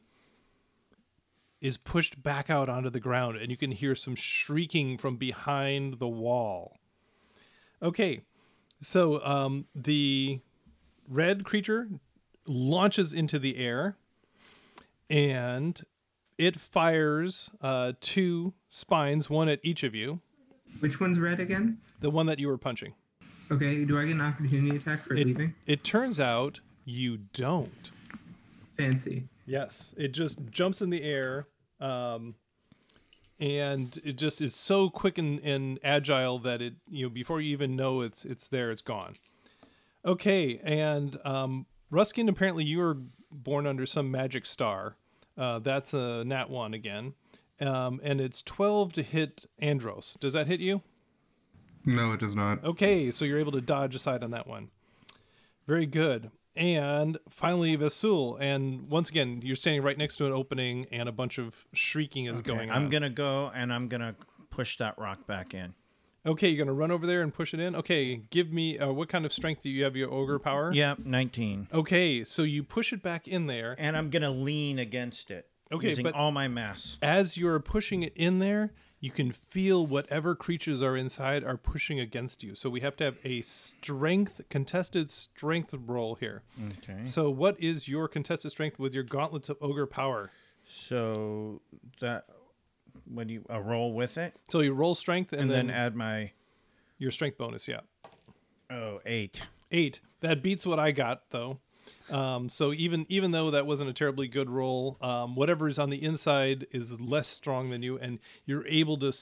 is 1.61 1.77
pushed 1.77 2.21
back 2.21 2.49
out 2.49 2.69
onto 2.69 2.89
the 2.89 2.99
ground, 2.99 3.37
and 3.37 3.49
you 3.49 3.57
can 3.57 3.71
hear 3.71 3.95
some 3.95 4.15
shrieking 4.15 4.97
from 4.97 5.17
behind 5.17 5.99
the 5.99 6.07
wall. 6.07 6.77
Okay, 7.81 8.21
so 8.81 9.23
um, 9.23 9.65
the 9.75 10.39
red 11.07 11.43
creature 11.43 11.87
launches 12.45 13.13
into 13.13 13.39
the 13.39 13.57
air 13.57 13.95
and 15.09 15.81
it 16.37 16.59
fires 16.59 17.49
uh, 17.61 17.93
two 18.01 18.53
spines, 18.67 19.29
one 19.29 19.49
at 19.49 19.59
each 19.63 19.83
of 19.83 19.95
you. 19.95 20.19
Which 20.79 20.99
one's 20.99 21.17
red 21.19 21.39
again? 21.39 21.79
The 22.01 22.09
one 22.09 22.25
that 22.27 22.39
you 22.39 22.47
were 22.47 22.57
punching. 22.57 22.93
Okay. 23.51 23.85
Do 23.85 23.97
I 23.99 24.05
get 24.05 24.11
an 24.15 24.21
opportunity 24.21 24.75
attack 24.75 25.03
for 25.03 25.15
It, 25.15 25.25
leaving? 25.25 25.55
it 25.65 25.83
turns 25.83 26.19
out 26.19 26.59
you 26.85 27.17
don't. 27.33 27.91
Fancy. 28.69 29.23
Yes, 29.45 29.93
it 29.97 30.09
just 30.11 30.39
jumps 30.51 30.81
in 30.81 30.89
the 30.89 31.01
air, 31.01 31.47
um, 31.79 32.35
and 33.39 33.97
it 34.03 34.17
just 34.17 34.41
is 34.41 34.53
so 34.53 34.89
quick 34.89 35.17
and, 35.17 35.39
and 35.39 35.79
agile 35.83 36.37
that 36.39 36.61
it 36.61 36.73
you 36.91 37.05
know 37.05 37.09
before 37.09 37.39
you 37.39 37.51
even 37.53 37.75
know 37.75 38.01
it's 38.01 38.25
it's 38.25 38.47
there, 38.49 38.69
it's 38.71 38.81
gone. 38.81 39.13
Okay, 40.07 40.59
and 40.63 41.19
um, 41.25 41.65
Roughskin, 41.91 42.29
apparently 42.29 42.63
you 42.63 42.77
were 42.77 42.97
born 43.29 43.67
under 43.67 43.85
some 43.85 44.09
magic 44.09 44.45
star. 44.45 44.95
Uh, 45.37 45.59
that's 45.59 45.93
a 45.93 46.23
nat 46.23 46.49
one 46.49 46.73
again, 46.73 47.13
um, 47.59 47.99
and 48.01 48.21
it's 48.21 48.41
twelve 48.41 48.93
to 48.93 49.03
hit 49.03 49.45
Andros. 49.59 50.17
Does 50.19 50.33
that 50.33 50.47
hit 50.47 50.61
you? 50.61 50.81
No, 51.85 52.13
it 52.13 52.19
does 52.19 52.35
not. 52.35 52.63
Okay, 52.63 53.11
so 53.11 53.25
you're 53.25 53.37
able 53.37 53.51
to 53.51 53.61
dodge 53.61 53.95
aside 53.95 54.23
on 54.23 54.31
that 54.31 54.47
one. 54.47 54.69
Very 55.67 55.85
good. 55.85 56.31
And 56.55 57.17
finally, 57.29 57.77
Vasul. 57.77 58.37
And 58.39 58.89
once 58.89 59.09
again, 59.09 59.41
you're 59.43 59.55
standing 59.55 59.83
right 59.83 59.97
next 59.97 60.15
to 60.17 60.25
an 60.25 60.31
opening, 60.31 60.87
and 60.91 61.07
a 61.07 61.11
bunch 61.11 61.37
of 61.37 61.67
shrieking 61.73 62.25
is 62.25 62.41
going 62.41 62.71
on. 62.71 62.75
I'm 62.75 62.89
gonna 62.89 63.09
go 63.09 63.51
and 63.53 63.71
I'm 63.71 63.87
gonna 63.87 64.15
push 64.49 64.77
that 64.77 64.97
rock 64.97 65.27
back 65.27 65.53
in. 65.53 65.75
Okay, 66.27 66.49
you're 66.49 66.63
gonna 66.63 66.75
run 66.75 66.91
over 66.91 67.07
there 67.07 67.21
and 67.21 67.33
push 67.33 67.53
it 67.53 67.59
in. 67.59 67.75
Okay, 67.75 68.17
give 68.29 68.51
me 68.51 68.77
uh, 68.77 68.91
what 68.91 69.07
kind 69.07 69.25
of 69.25 69.31
strength 69.31 69.63
do 69.63 69.69
you 69.69 69.85
have? 69.85 69.95
Your 69.95 70.11
ogre 70.11 70.39
power. 70.39 70.73
Yep, 70.73 70.99
19. 71.05 71.69
Okay, 71.73 72.23
so 72.23 72.43
you 72.43 72.63
push 72.63 72.91
it 72.91 73.01
back 73.01 73.27
in 73.27 73.47
there. 73.47 73.75
And 73.79 73.95
I'm 73.95 74.09
gonna 74.09 74.31
lean 74.31 74.77
against 74.77 75.31
it. 75.31 75.47
Okay, 75.71 75.89
using 75.89 76.03
but- 76.03 76.13
all 76.13 76.31
my 76.31 76.47
mass. 76.47 76.97
As 77.01 77.37
you're 77.37 77.59
pushing 77.59 78.03
it 78.03 78.13
in 78.15 78.39
there, 78.39 78.73
you 78.99 79.11
can 79.11 79.31
feel 79.31 79.85
whatever 79.85 80.35
creatures 80.35 80.81
are 80.81 80.97
inside 80.97 81.43
are 81.43 81.57
pushing 81.57 81.99
against 81.99 82.43
you. 82.43 82.55
So 82.55 82.69
we 82.69 82.81
have 82.81 82.97
to 82.97 83.03
have 83.03 83.17
a 83.23 83.41
strength 83.41 84.41
contested 84.49 85.09
strength 85.09 85.73
roll 85.85 86.15
here. 86.15 86.41
Okay. 86.79 87.03
So 87.03 87.29
what 87.29 87.59
is 87.59 87.87
your 87.87 88.07
contested 88.07 88.51
strength 88.51 88.79
with 88.79 88.93
your 88.93 89.03
gauntlets 89.03 89.49
of 89.49 89.57
ogre 89.61 89.85
power? 89.85 90.31
So 90.67 91.61
that 92.01 92.25
when 93.05 93.29
you 93.29 93.45
a 93.49 93.61
roll 93.61 93.93
with 93.93 94.17
it, 94.17 94.35
So 94.49 94.61
you 94.61 94.73
roll 94.73 94.95
strength 94.95 95.33
and, 95.33 95.43
and, 95.43 95.51
then, 95.51 95.67
then 95.67 95.75
add 95.75 95.95
my 95.95 96.31
your 96.97 97.11
strength 97.11 97.37
bonus. 97.37 97.67
Yeah, 97.67 97.81
oh 98.69 98.99
eight. 99.05 99.41
eight. 99.71 99.99
That 100.21 100.41
beats 100.41 100.65
what 100.65 100.79
I 100.79 100.91
got 100.91 101.29
though. 101.29 101.59
Um, 102.09 102.49
so 102.49 102.73
even 102.73 103.05
even 103.09 103.31
though 103.31 103.51
that 103.51 103.65
wasn't 103.65 103.89
a 103.89 103.93
terribly 103.93 104.27
good 104.27 104.49
roll, 104.49 104.97
um, 105.01 105.35
whatever 105.35 105.67
is 105.67 105.79
on 105.79 105.89
the 105.89 106.01
inside 106.03 106.67
is 106.71 106.99
less 106.99 107.27
strong 107.27 107.69
than 107.69 107.81
you, 107.83 107.97
and 107.97 108.19
you're 108.45 108.67
able 108.67 108.97
to 108.97 109.13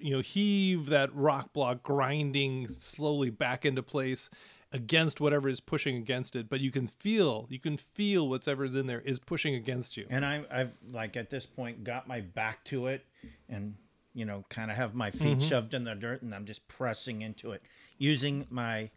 you 0.00 0.14
know 0.14 0.20
heave 0.20 0.86
that 0.86 1.14
rock 1.14 1.52
block 1.52 1.82
grinding 1.82 2.68
slowly 2.68 3.30
back 3.30 3.64
into 3.64 3.82
place 3.82 4.30
against 4.74 5.20
whatever 5.20 5.48
is 5.48 5.60
pushing 5.60 5.96
against 5.96 6.34
it. 6.36 6.50
But 6.50 6.60
you 6.60 6.70
can 6.70 6.86
feel 6.86 7.46
you 7.48 7.60
can 7.60 7.78
feel 7.78 8.28
whatever's 8.28 8.74
in 8.74 8.86
there 8.86 9.00
is 9.00 9.18
pushing 9.18 9.54
against 9.54 9.96
you. 9.96 10.06
And 10.10 10.26
I, 10.26 10.44
I've 10.50 10.76
like 10.92 11.16
at 11.16 11.30
this 11.30 11.46
point 11.46 11.84
got 11.84 12.06
my 12.06 12.20
back 12.20 12.64
to 12.64 12.88
it, 12.88 13.06
and 13.48 13.76
you 14.12 14.24
know, 14.26 14.44
kind 14.50 14.70
of 14.70 14.76
have 14.76 14.94
my 14.94 15.10
feet 15.10 15.40
shoved 15.42 15.72
in 15.72 15.84
the 15.84 15.94
dirt, 15.94 16.22
and 16.22 16.34
I'm 16.34 16.44
just 16.44 16.68
pressing 16.68 17.22
into 17.22 17.52
it 17.52 17.62
using 17.96 18.46
my 18.50 18.90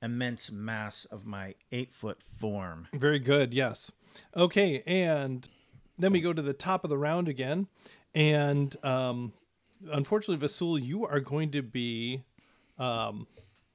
immense 0.00 0.50
mass 0.50 1.04
of 1.04 1.26
my 1.26 1.54
eight 1.72 1.92
foot 1.92 2.22
form. 2.22 2.86
Very 2.94 3.18
good. 3.18 3.52
Yes. 3.52 3.90
Okay, 4.36 4.82
and 4.86 5.46
then 5.98 6.12
we 6.12 6.20
go 6.20 6.32
to 6.32 6.42
the 6.42 6.52
top 6.52 6.84
of 6.84 6.90
the 6.90 6.98
round 6.98 7.28
again, 7.28 7.66
and 8.14 8.74
um, 8.84 9.32
unfortunately, 9.92 10.46
Vasul, 10.46 10.80
you 10.82 11.04
are 11.04 11.20
going 11.20 11.50
to 11.50 11.62
be 11.62 12.22
um, 12.78 13.26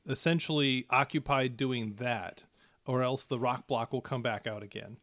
essentially 0.07 0.85
occupied 0.89 1.57
doing 1.57 1.95
that, 1.99 2.43
or 2.85 3.03
else 3.03 3.25
the 3.25 3.39
rock 3.39 3.67
block 3.67 3.93
will 3.93 4.01
come 4.01 4.21
back 4.21 4.47
out 4.47 4.63
again. 4.63 4.97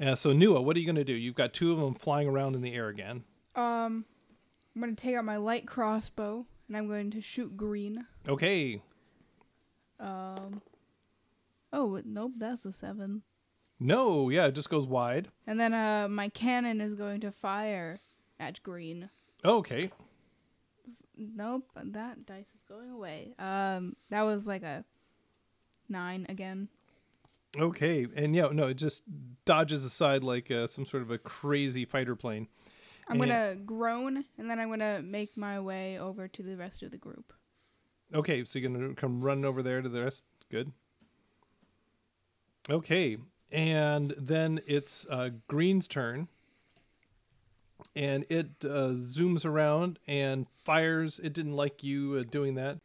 Uh, 0.00 0.14
so, 0.14 0.32
Nua, 0.32 0.64
what 0.64 0.76
are 0.76 0.80
you 0.80 0.86
going 0.86 0.96
to 0.96 1.04
do? 1.04 1.12
You've 1.12 1.34
got 1.34 1.52
two 1.52 1.72
of 1.72 1.78
them 1.78 1.94
flying 1.94 2.28
around 2.28 2.54
in 2.54 2.62
the 2.62 2.74
air 2.74 2.88
again. 2.88 3.24
Um, 3.54 4.04
I'm 4.74 4.80
gonna 4.80 4.94
take 4.94 5.16
out 5.16 5.24
my 5.24 5.36
light 5.36 5.66
crossbow 5.66 6.46
and 6.68 6.76
I'm 6.76 6.86
going 6.86 7.10
to 7.10 7.20
shoot 7.20 7.56
green. 7.56 8.06
Okay. 8.28 8.80
Um. 9.98 10.62
Oh 11.72 12.00
nope, 12.04 12.32
that's 12.38 12.64
a 12.64 12.72
seven. 12.72 13.22
No, 13.78 14.28
yeah, 14.28 14.46
it 14.46 14.54
just 14.54 14.70
goes 14.70 14.86
wide. 14.86 15.28
And 15.46 15.58
then 15.58 15.72
uh, 15.72 16.06
my 16.08 16.28
cannon 16.28 16.80
is 16.80 16.94
going 16.94 17.20
to 17.20 17.32
fire 17.32 17.98
at 18.38 18.62
green. 18.62 19.10
Okay. 19.44 19.90
Nope, 21.20 21.68
that 21.76 22.24
dice 22.24 22.48
is 22.54 22.62
going 22.66 22.90
away. 22.90 23.34
Um, 23.38 23.94
that 24.08 24.22
was 24.22 24.46
like 24.46 24.62
a 24.62 24.84
nine 25.88 26.24
again. 26.30 26.68
Okay. 27.58 28.06
And 28.16 28.34
yeah, 28.34 28.48
no, 28.52 28.68
it 28.68 28.74
just 28.74 29.02
dodges 29.44 29.84
aside 29.84 30.24
like 30.24 30.50
uh, 30.50 30.66
some 30.66 30.86
sort 30.86 31.02
of 31.02 31.10
a 31.10 31.18
crazy 31.18 31.84
fighter 31.84 32.16
plane. 32.16 32.48
I'm 33.08 33.20
And- 33.20 33.30
gonna 33.30 33.56
groan 33.56 34.24
and 34.38 34.48
then 34.48 34.58
I'm 34.60 34.70
gonna 34.70 35.02
make 35.02 35.36
my 35.36 35.60
way 35.60 35.98
over 35.98 36.26
to 36.28 36.42
the 36.42 36.56
rest 36.56 36.82
of 36.82 36.90
the 36.90 36.98
group. 36.98 37.32
Okay, 38.14 38.44
so 38.44 38.58
you're 38.58 38.70
gonna 38.70 38.94
come 38.94 39.20
running 39.20 39.44
over 39.44 39.62
there 39.62 39.82
to 39.82 39.88
the 39.88 40.02
rest. 40.04 40.24
Good. 40.50 40.72
Okay, 42.68 43.16
and 43.50 44.14
then 44.16 44.60
it's 44.66 45.06
uh, 45.10 45.30
Green's 45.48 45.88
turn, 45.88 46.28
and 47.94 48.24
it 48.28 48.48
uh, 48.64 48.94
zooms 48.94 49.44
around 49.44 49.98
and 50.06 50.46
fires. 50.64 51.18
It 51.18 51.32
didn't 51.32 51.56
like 51.56 51.82
you 51.82 52.14
uh, 52.20 52.24
doing 52.30 52.54
that, 52.54 52.78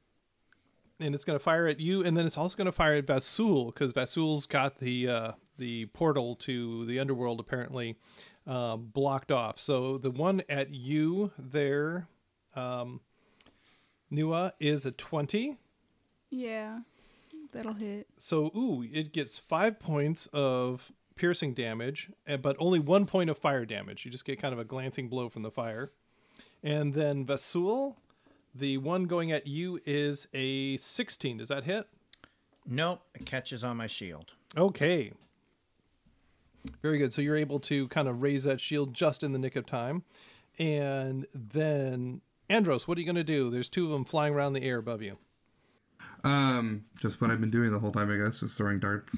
and 0.99 1.15
it's 1.15 1.25
gonna 1.25 1.39
fire 1.39 1.67
at 1.67 1.79
you, 1.79 2.03
and 2.03 2.15
then 2.15 2.25
it's 2.25 2.37
also 2.37 2.57
gonna 2.57 2.71
fire 2.71 2.95
at 2.95 3.05
Vasul 3.05 3.67
because 3.67 3.93
Vasul's 3.93 4.45
got 4.45 4.79
the 4.79 5.07
uh, 5.07 5.31
the 5.57 5.85
portal 5.87 6.35
to 6.35 6.85
the 6.85 6.99
underworld 6.99 7.39
apparently 7.39 7.97
um, 8.47 8.89
blocked 8.93 9.31
off. 9.31 9.59
So 9.59 9.97
the 9.97 10.11
one 10.11 10.43
at 10.49 10.71
you 10.73 11.31
there. 11.37 12.07
Um, 12.55 13.01
Nua 14.11 14.53
is 14.59 14.85
a 14.85 14.91
20. 14.91 15.57
Yeah, 16.29 16.79
that'll 17.51 17.73
hit. 17.73 18.07
So, 18.17 18.51
ooh, 18.55 18.85
it 18.91 19.13
gets 19.13 19.39
five 19.39 19.79
points 19.79 20.27
of 20.27 20.91
piercing 21.15 21.53
damage, 21.53 22.09
eh, 22.27 22.37
but 22.37 22.55
only 22.59 22.79
one 22.79 23.05
point 23.05 23.29
of 23.29 23.37
fire 23.37 23.65
damage. 23.65 24.05
You 24.05 24.11
just 24.11 24.25
get 24.25 24.41
kind 24.41 24.53
of 24.53 24.59
a 24.59 24.65
glancing 24.65 25.07
blow 25.07 25.29
from 25.29 25.41
the 25.41 25.51
fire. 25.51 25.91
And 26.61 26.93
then 26.93 27.25
Vasul, 27.25 27.95
the 28.53 28.77
one 28.77 29.05
going 29.05 29.31
at 29.31 29.47
you 29.47 29.79
is 29.85 30.27
a 30.33 30.77
16. 30.77 31.37
Does 31.37 31.47
that 31.49 31.63
hit? 31.63 31.87
Nope, 32.65 33.01
it 33.13 33.25
catches 33.25 33.63
on 33.63 33.77
my 33.77 33.87
shield. 33.87 34.31
Okay. 34.57 35.11
Very 36.81 36.97
good. 36.97 37.13
So 37.13 37.21
you're 37.21 37.35
able 37.35 37.59
to 37.61 37.87
kind 37.89 38.07
of 38.07 38.21
raise 38.21 38.43
that 38.45 38.59
shield 38.59 38.93
just 38.93 39.23
in 39.23 39.31
the 39.31 39.39
nick 39.39 39.55
of 39.55 39.65
time. 39.65 40.03
And 40.57 41.27
then, 41.33 42.21
Andros, 42.49 42.87
what 42.87 42.97
are 42.97 43.01
you 43.01 43.05
going 43.05 43.15
to 43.15 43.23
do? 43.23 43.49
There's 43.49 43.69
two 43.69 43.85
of 43.85 43.91
them 43.91 44.05
flying 44.05 44.33
around 44.33 44.53
the 44.53 44.63
air 44.63 44.77
above 44.77 45.01
you. 45.01 45.17
Um, 46.23 46.85
just 46.99 47.21
what 47.21 47.29
I've 47.29 47.39
been 47.39 47.51
doing 47.51 47.71
the 47.71 47.77
whole 47.77 47.91
time, 47.91 48.09
I 48.09 48.17
guess, 48.17 48.39
just 48.39 48.57
throwing 48.57 48.79
darts. 48.79 49.15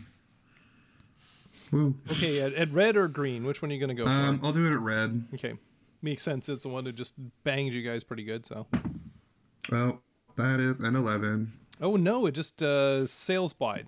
Woo. 1.71 1.95
Okay, 2.11 2.39
at, 2.41 2.53
at 2.53 2.71
red 2.71 2.95
or 2.97 3.07
green, 3.07 3.43
which 3.45 3.61
one 3.61 3.71
are 3.71 3.73
you 3.73 3.79
going 3.79 3.95
to 3.95 3.95
go 3.95 4.05
for? 4.05 4.09
Um, 4.11 4.39
I'll 4.43 4.53
do 4.53 4.65
it 4.65 4.71
at 4.73 4.79
red. 4.79 5.25
Okay. 5.33 5.53
Makes 6.01 6.23
sense. 6.23 6.47
It's 6.47 6.63
the 6.63 6.69
one 6.69 6.83
that 6.85 6.93
just 6.95 7.15
banged 7.43 7.73
you 7.73 7.81
guys 7.81 8.03
pretty 8.03 8.23
good, 8.23 8.45
so. 8.45 8.67
Well, 9.71 10.01
that 10.35 10.59
is 10.59 10.79
an 10.79 10.95
11. 10.95 11.51
Oh 11.81 11.95
no, 11.95 12.25
it 12.25 12.31
just 12.31 12.61
uh 12.63 13.05
sails 13.05 13.53
by. 13.53 13.83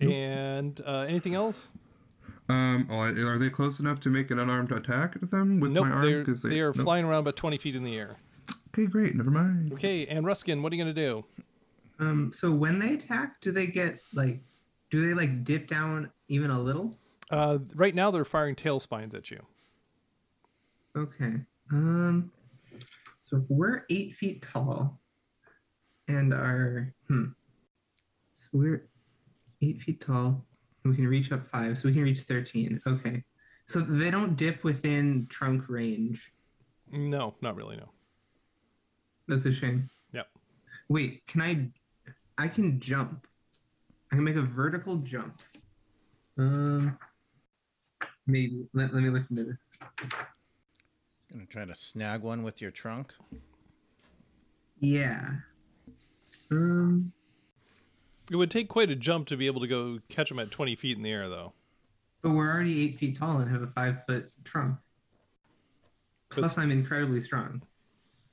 And 0.00 0.80
uh 0.84 1.00
anything 1.08 1.34
else? 1.34 1.70
Um, 2.48 2.86
oh, 2.90 2.96
are 2.98 3.38
they 3.38 3.50
close 3.50 3.78
enough 3.80 4.00
to 4.00 4.08
make 4.10 4.30
an 4.30 4.38
unarmed 4.38 4.72
attack 4.72 5.16
at 5.22 5.30
them 5.30 5.60
with 5.60 5.70
Nope, 5.70 5.86
my 5.86 5.92
arms? 5.92 6.06
they're, 6.06 6.24
'Cause 6.24 6.42
they 6.42 6.60
are 6.60 6.72
nope. 6.74 6.84
flying 6.84 7.04
around 7.04 7.20
about 7.20 7.36
20 7.36 7.56
feet 7.56 7.76
in 7.76 7.84
the 7.84 7.96
air. 7.96 8.16
Okay, 8.74 8.86
great. 8.86 9.14
Never 9.14 9.30
mind. 9.30 9.72
Okay, 9.72 10.06
and 10.06 10.26
Roughskin, 10.26 10.60
what 10.62 10.72
are 10.72 10.76
you 10.76 10.82
going 10.84 10.94
to 10.94 11.00
do? 11.06 11.24
Um, 11.98 12.32
so 12.34 12.50
when 12.50 12.78
they 12.78 12.94
attack, 12.94 13.40
do 13.40 13.52
they 13.52 13.66
get 13.68 14.00
like, 14.12 14.40
do 14.92 15.08
they 15.08 15.14
like 15.14 15.42
dip 15.42 15.68
down 15.68 16.10
even 16.28 16.50
a 16.50 16.60
little? 16.60 16.94
Uh, 17.30 17.58
right 17.74 17.94
now, 17.94 18.10
they're 18.10 18.26
firing 18.26 18.54
tail 18.54 18.78
spines 18.78 19.14
at 19.14 19.30
you. 19.30 19.40
Okay. 20.96 21.36
Um, 21.72 22.30
so 23.20 23.38
if 23.38 23.44
we're 23.48 23.86
eight 23.88 24.14
feet 24.14 24.42
tall, 24.42 25.00
and 26.08 26.34
are 26.34 26.94
hmm, 27.08 27.24
so 28.34 28.48
we're 28.52 28.86
eight 29.62 29.80
feet 29.80 30.02
tall, 30.02 30.44
and 30.84 30.92
we 30.92 30.96
can 30.96 31.08
reach 31.08 31.32
up 31.32 31.48
five, 31.48 31.78
so 31.78 31.88
we 31.88 31.94
can 31.94 32.02
reach 32.02 32.20
thirteen. 32.20 32.78
Okay. 32.86 33.24
So 33.64 33.80
they 33.80 34.10
don't 34.10 34.36
dip 34.36 34.62
within 34.62 35.26
trunk 35.30 35.70
range. 35.70 36.34
No, 36.90 37.34
not 37.40 37.56
really, 37.56 37.76
no. 37.76 37.88
That's 39.26 39.46
a 39.46 39.52
shame. 39.52 39.88
Yep. 40.12 40.26
Wait, 40.90 41.26
can 41.26 41.40
I? 41.40 41.68
I 42.36 42.48
can 42.48 42.78
jump. 42.78 43.26
I 44.12 44.14
can 44.14 44.24
make 44.24 44.36
a 44.36 44.42
vertical 44.42 44.96
jump. 44.96 45.40
Um, 46.36 46.98
maybe. 48.26 48.66
Let, 48.74 48.92
let 48.92 49.02
me 49.02 49.08
look 49.08 49.24
into 49.30 49.44
this. 49.44 49.70
Gonna 51.32 51.46
try 51.46 51.64
to 51.64 51.74
snag 51.74 52.20
one 52.20 52.42
with 52.42 52.60
your 52.60 52.70
trunk. 52.70 53.14
Yeah. 54.78 55.30
Um. 56.50 57.12
It 58.30 58.36
would 58.36 58.50
take 58.50 58.68
quite 58.68 58.90
a 58.90 58.94
jump 58.94 59.28
to 59.28 59.36
be 59.36 59.46
able 59.46 59.62
to 59.62 59.66
go 59.66 59.98
catch 60.08 60.28
them 60.28 60.38
at 60.38 60.50
20 60.50 60.76
feet 60.76 60.96
in 60.96 61.02
the 61.02 61.10
air, 61.10 61.28
though. 61.28 61.54
But 62.22 62.30
we're 62.30 62.50
already 62.50 62.84
eight 62.84 62.98
feet 62.98 63.16
tall 63.18 63.38
and 63.38 63.50
have 63.50 63.62
a 63.62 63.66
five 63.66 64.04
foot 64.06 64.30
trunk. 64.44 64.76
Plus, 66.30 66.56
I'm 66.56 66.70
incredibly 66.70 67.20
strong. 67.20 67.62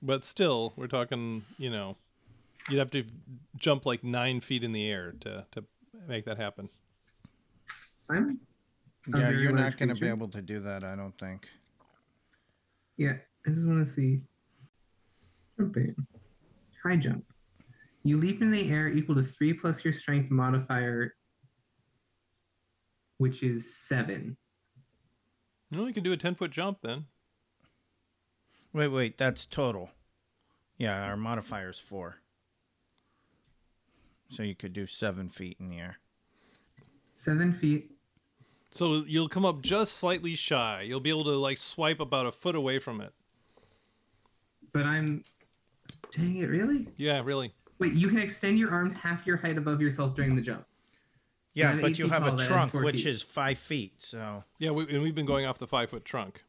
But 0.01 0.23
still, 0.23 0.73
we're 0.75 0.87
talking, 0.87 1.43
you 1.57 1.69
know, 1.69 1.97
you'd 2.67 2.79
have 2.79 2.91
to 2.91 3.05
jump 3.57 3.85
like 3.85 4.03
nine 4.03 4.41
feet 4.41 4.63
in 4.63 4.71
the 4.71 4.89
air 4.89 5.13
to, 5.21 5.45
to 5.51 5.63
make 6.07 6.25
that 6.25 6.37
happen. 6.37 6.69
I'm. 8.09 8.39
a 9.13 9.17
Yeah, 9.17 9.29
very 9.29 9.43
you're 9.43 9.51
not 9.51 9.77
gonna 9.77 9.95
be 9.95 10.07
able 10.07 10.27
to 10.29 10.41
do 10.41 10.59
that, 10.61 10.83
I 10.83 10.95
don't 10.95 11.17
think. 11.17 11.47
Yeah, 12.97 13.17
I 13.45 13.51
just 13.51 13.65
want 13.65 13.85
to 13.85 13.91
see. 13.91 14.21
Jumping. 15.57 15.95
High 16.83 16.97
jump. 16.97 17.23
You 18.03 18.17
leap 18.17 18.41
in 18.41 18.51
the 18.51 18.71
air 18.71 18.87
equal 18.87 19.15
to 19.15 19.23
three 19.23 19.53
plus 19.53 19.83
your 19.83 19.93
strength 19.93 20.31
modifier, 20.31 21.15
which 23.17 23.43
is 23.43 23.77
seven. 23.87 24.37
No, 25.71 25.85
you 25.85 25.93
can 25.93 26.03
do 26.03 26.11
a 26.11 26.17
10 26.17 26.35
foot 26.35 26.51
jump 26.51 26.79
then. 26.81 27.05
Wait, 28.73 28.87
wait, 28.87 29.17
that's 29.17 29.45
total. 29.45 29.91
Yeah, 30.77 31.03
our 31.03 31.17
modifier's 31.17 31.79
four. 31.79 32.17
So 34.29 34.43
you 34.43 34.55
could 34.55 34.73
do 34.73 34.85
seven 34.85 35.27
feet 35.29 35.57
in 35.59 35.69
the 35.69 35.79
air. 35.79 35.97
Seven 37.13 37.53
feet. 37.53 37.91
So 38.71 39.03
you'll 39.07 39.27
come 39.29 39.45
up 39.45 39.61
just 39.61 39.93
slightly 39.93 40.35
shy. 40.35 40.83
You'll 40.83 40.99
be 40.99 41.09
able 41.09 41.23
to 41.25 41.31
like 41.31 41.57
swipe 41.57 41.99
about 41.99 42.27
a 42.27 42.31
foot 42.31 42.55
away 42.55 42.79
from 42.79 43.01
it. 43.01 43.13
but 44.71 44.85
I'm. 44.85 45.23
Dang 46.11 46.37
it! 46.37 46.47
Really? 46.47 46.87
Yeah, 46.95 47.21
really. 47.23 47.53
Wait, 47.79 47.93
you 47.93 48.07
can 48.09 48.19
extend 48.19 48.57
your 48.59 48.71
arms 48.71 48.93
half 48.93 49.25
your 49.25 49.37
height 49.37 49.57
above 49.57 49.81
yourself 49.81 50.15
during 50.15 50.35
the 50.35 50.41
jump. 50.41 50.65
Yeah, 51.53 51.75
but 51.81 51.97
you 51.97 52.07
have 52.09 52.25
a 52.25 52.37
trunk 52.45 52.71
four 52.71 52.83
which 52.83 53.03
feet. 53.03 53.07
is 53.07 53.21
five 53.21 53.57
feet, 53.57 53.93
so 53.97 54.43
Yeah, 54.59 54.71
we, 54.71 54.87
and 54.89 55.01
we've 55.01 55.15
been 55.15 55.25
going 55.25 55.45
off 55.45 55.57
the 55.59 55.67
five 55.67 55.89
foot 55.89 56.05
trunk. 56.05 56.43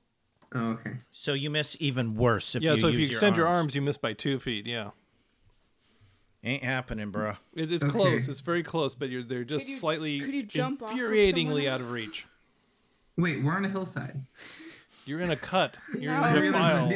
Oh, 0.55 0.71
okay. 0.73 0.99
so 1.13 1.33
you 1.33 1.49
miss 1.51 1.77
even 1.81 2.17
worse 2.17 2.55
if 2.55 2.63
yeah, 2.63 2.73
you 2.73 2.77
so 2.77 2.89
if 2.89 2.95
you 2.95 3.01
use 3.01 3.11
extend 3.11 3.37
your 3.37 3.47
arms, 3.47 3.75
you 3.75 3.83
miss 3.83 3.99
by 3.99 4.13
two 4.13 4.39
feet. 4.39 4.67
Yeah, 4.67 4.91
Ain't 6.43 6.63
happening, 6.65 7.11
bro. 7.11 7.35
it, 7.55 7.71
it's 7.71 7.85
Okay. 7.85 7.93
close. 7.93 8.27
It's 8.29 8.41
very 8.41 8.63
close, 8.63 8.95
but 8.95 9.11
you're 9.11 9.23
they're 9.23 9.45
just 9.45 9.69
you- 9.69 9.77
slightly 9.77 10.21
could 10.21 10.35
you 10.35 10.43
jump 10.43 10.83
off 10.83 10.93
of 10.93 10.99
infuriatingly 10.99 11.45
someone 11.65 11.67
out 11.67 11.81
of 11.83 11.93
reach. 11.93 12.27
Wait, 13.17 13.43
we're 13.45 13.53
on 13.53 13.65
a 13.67 13.69
hillside. 13.69 14.23
You're 15.05 15.21
in 15.21 15.31
a 15.31 15.37
cut. 15.37 15.77
You're 15.99 16.13
No. 16.15 16.25
in 16.25 16.37
a 16.37 16.41
Really? 16.41 16.53
file. 16.53 16.93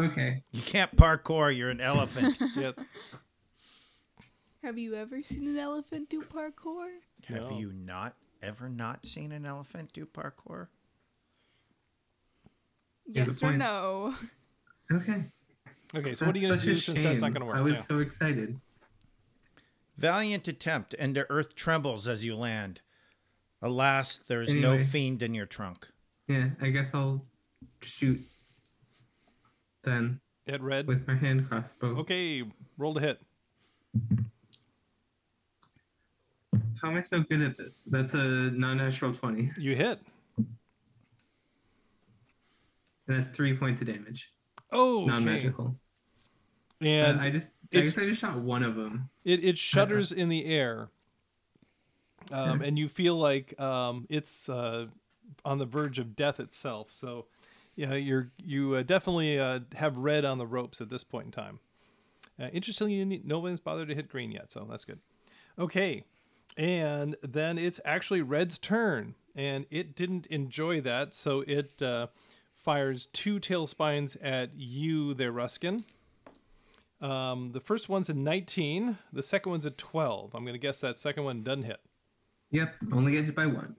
Okay. 0.00 0.42
You 0.52 0.62
can't 0.62 0.94
parkour. 0.96 1.54
You're 1.54 1.70
an 1.70 1.80
elephant. 1.80 2.38
Yeah, 2.56 2.72
Have 4.62 4.78
you 4.78 4.94
ever 4.94 5.22
seen 5.22 5.46
an 5.48 5.58
elephant 5.58 6.08
do 6.08 6.22
parkour? 6.22 6.88
Have 7.26 7.50
No. 7.50 7.58
you 7.58 7.72
not 7.72 8.14
ever 8.42 8.68
not 8.68 9.04
seen 9.04 9.32
an 9.32 9.44
elephant 9.44 9.92
do 9.92 10.06
parkour? 10.06 10.68
Yes 13.06 13.28
or 13.42 13.48
point. 13.48 13.58
no? 13.58 14.14
Okay. 14.92 15.24
Okay, 15.94 16.14
so 16.14 16.26
what 16.26 16.36
are 16.36 16.38
you 16.38 16.48
That's 16.48 16.62
gonna 16.62 16.74
do 16.74 16.78
a 16.78 16.80
since 16.82 17.02
that's 17.02 17.22
not 17.22 17.32
gonna 17.32 17.46
work? 17.46 17.56
I 17.56 17.60
was 17.62 17.74
Yeah. 17.74 17.80
so 17.80 17.98
excited. 18.00 18.60
Valiant 19.96 20.46
attempt, 20.46 20.94
and 20.98 21.16
the 21.16 21.28
earth 21.30 21.54
trembles 21.54 22.06
as 22.06 22.24
you 22.24 22.36
land. 22.36 22.80
Alas, 23.62 24.16
there 24.18 24.40
is 24.42 24.54
no 24.54 24.78
fiend 24.78 25.22
in 25.22 25.34
your 25.34 25.46
trunk. 25.46 25.88
Yeah, 26.28 26.50
I 26.60 26.70
guess 26.70 26.92
I'll 26.94 27.26
shoot 27.82 28.20
then 29.82 30.20
At 30.46 30.60
red. 30.60 30.86
with 30.86 31.06
my 31.08 31.16
hand 31.16 31.48
crossbow. 31.48 31.96
Okay, 32.00 32.44
roll 32.76 32.94
to 32.94 33.00
hit. 33.00 33.20
How 36.80 36.90
am 36.90 36.96
I 36.96 37.00
so 37.00 37.22
good 37.22 37.40
at 37.42 37.56
this? 37.56 37.88
That's 37.90 38.14
a 38.14 38.50
non-natural 38.52 39.14
20. 39.14 39.50
You 39.58 39.74
hit. 39.74 40.00
And 40.36 40.46
that's 43.08 43.34
three 43.34 43.56
points 43.56 43.80
of 43.80 43.88
damage. 43.88 44.30
Oh, 44.70 45.02
okay. 45.02 45.06
Non-magical. 45.10 45.76
And 46.80 47.18
Uh, 47.18 47.22
I 47.22 47.30
just, 47.30 47.50
I 47.74 47.80
guess 47.80 47.98
I 47.98 48.06
just 48.06 48.20
shot 48.20 48.38
one 48.38 48.62
of 48.62 48.76
them. 48.76 49.08
It 49.24 49.44
it 49.44 49.58
shudders 49.58 50.12
in 50.12 50.28
the 50.28 50.44
air, 50.44 50.88
um, 52.30 52.62
and 52.62 52.78
you 52.78 52.88
feel 52.88 53.16
like 53.16 53.58
um, 53.60 54.06
it's 54.08 54.48
uh, 54.48 54.86
on 55.44 55.58
the 55.58 55.66
verge 55.66 55.98
of 55.98 56.14
death 56.14 56.38
itself. 56.38 56.90
So, 56.92 57.26
yeah, 57.74 57.94
you're 57.94 58.30
you 58.44 58.74
uh, 58.76 58.82
definitely 58.82 59.38
uh, 59.40 59.60
have 59.74 59.96
red 59.96 60.24
on 60.24 60.38
the 60.38 60.46
ropes 60.46 60.80
at 60.80 60.88
this 60.88 61.02
point 61.02 61.26
in 61.26 61.32
time. 61.32 61.58
Uh, 62.40 62.48
interestingly, 62.52 63.20
no 63.24 63.40
one's 63.40 63.60
bothered 63.60 63.88
to 63.88 63.94
hit 63.94 64.08
green 64.08 64.30
yet, 64.30 64.50
so 64.50 64.66
that's 64.70 64.84
good. 64.84 65.00
Okay, 65.58 66.04
and 66.56 67.16
then 67.22 67.58
it's 67.58 67.80
actually 67.84 68.22
Red's 68.22 68.58
turn, 68.58 69.16
and 69.34 69.66
it 69.70 69.96
didn't 69.96 70.26
enjoy 70.26 70.80
that, 70.82 71.14
so 71.14 71.40
it 71.48 71.82
uh, 71.82 72.06
fires 72.62 73.06
two 73.12 73.38
tail 73.38 73.66
spines 73.66 74.16
at 74.16 74.50
you, 74.56 75.14
there, 75.14 75.32
Roughskin. 75.32 75.84
Um, 77.00 77.52
the 77.52 77.60
first 77.60 77.88
one's 77.88 78.08
a 78.08 78.14
19. 78.14 78.98
The 79.12 79.22
second 79.22 79.50
one's 79.50 79.64
a 79.64 79.70
12. 79.70 80.34
I'm 80.34 80.42
going 80.42 80.54
to 80.54 80.58
guess 80.58 80.80
that 80.80 80.98
second 80.98 81.24
one 81.24 81.42
doesn't 81.44 81.62
hit. 81.62 81.80
Yep, 82.50 82.74
only 82.92 83.12
get 83.12 83.24
hit 83.24 83.36
by 83.36 83.46
one. 83.46 83.76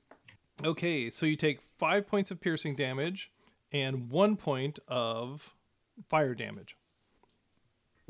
Okay, 0.63 1.09
so 1.09 1.25
you 1.25 1.35
take 1.35 1.61
five 1.61 2.07
points 2.07 2.31
of 2.31 2.39
piercing 2.39 2.75
damage 2.75 3.31
and 3.71 4.09
one 4.09 4.35
point 4.37 4.79
of 4.87 5.55
fire 6.07 6.33
damage. 6.33 6.75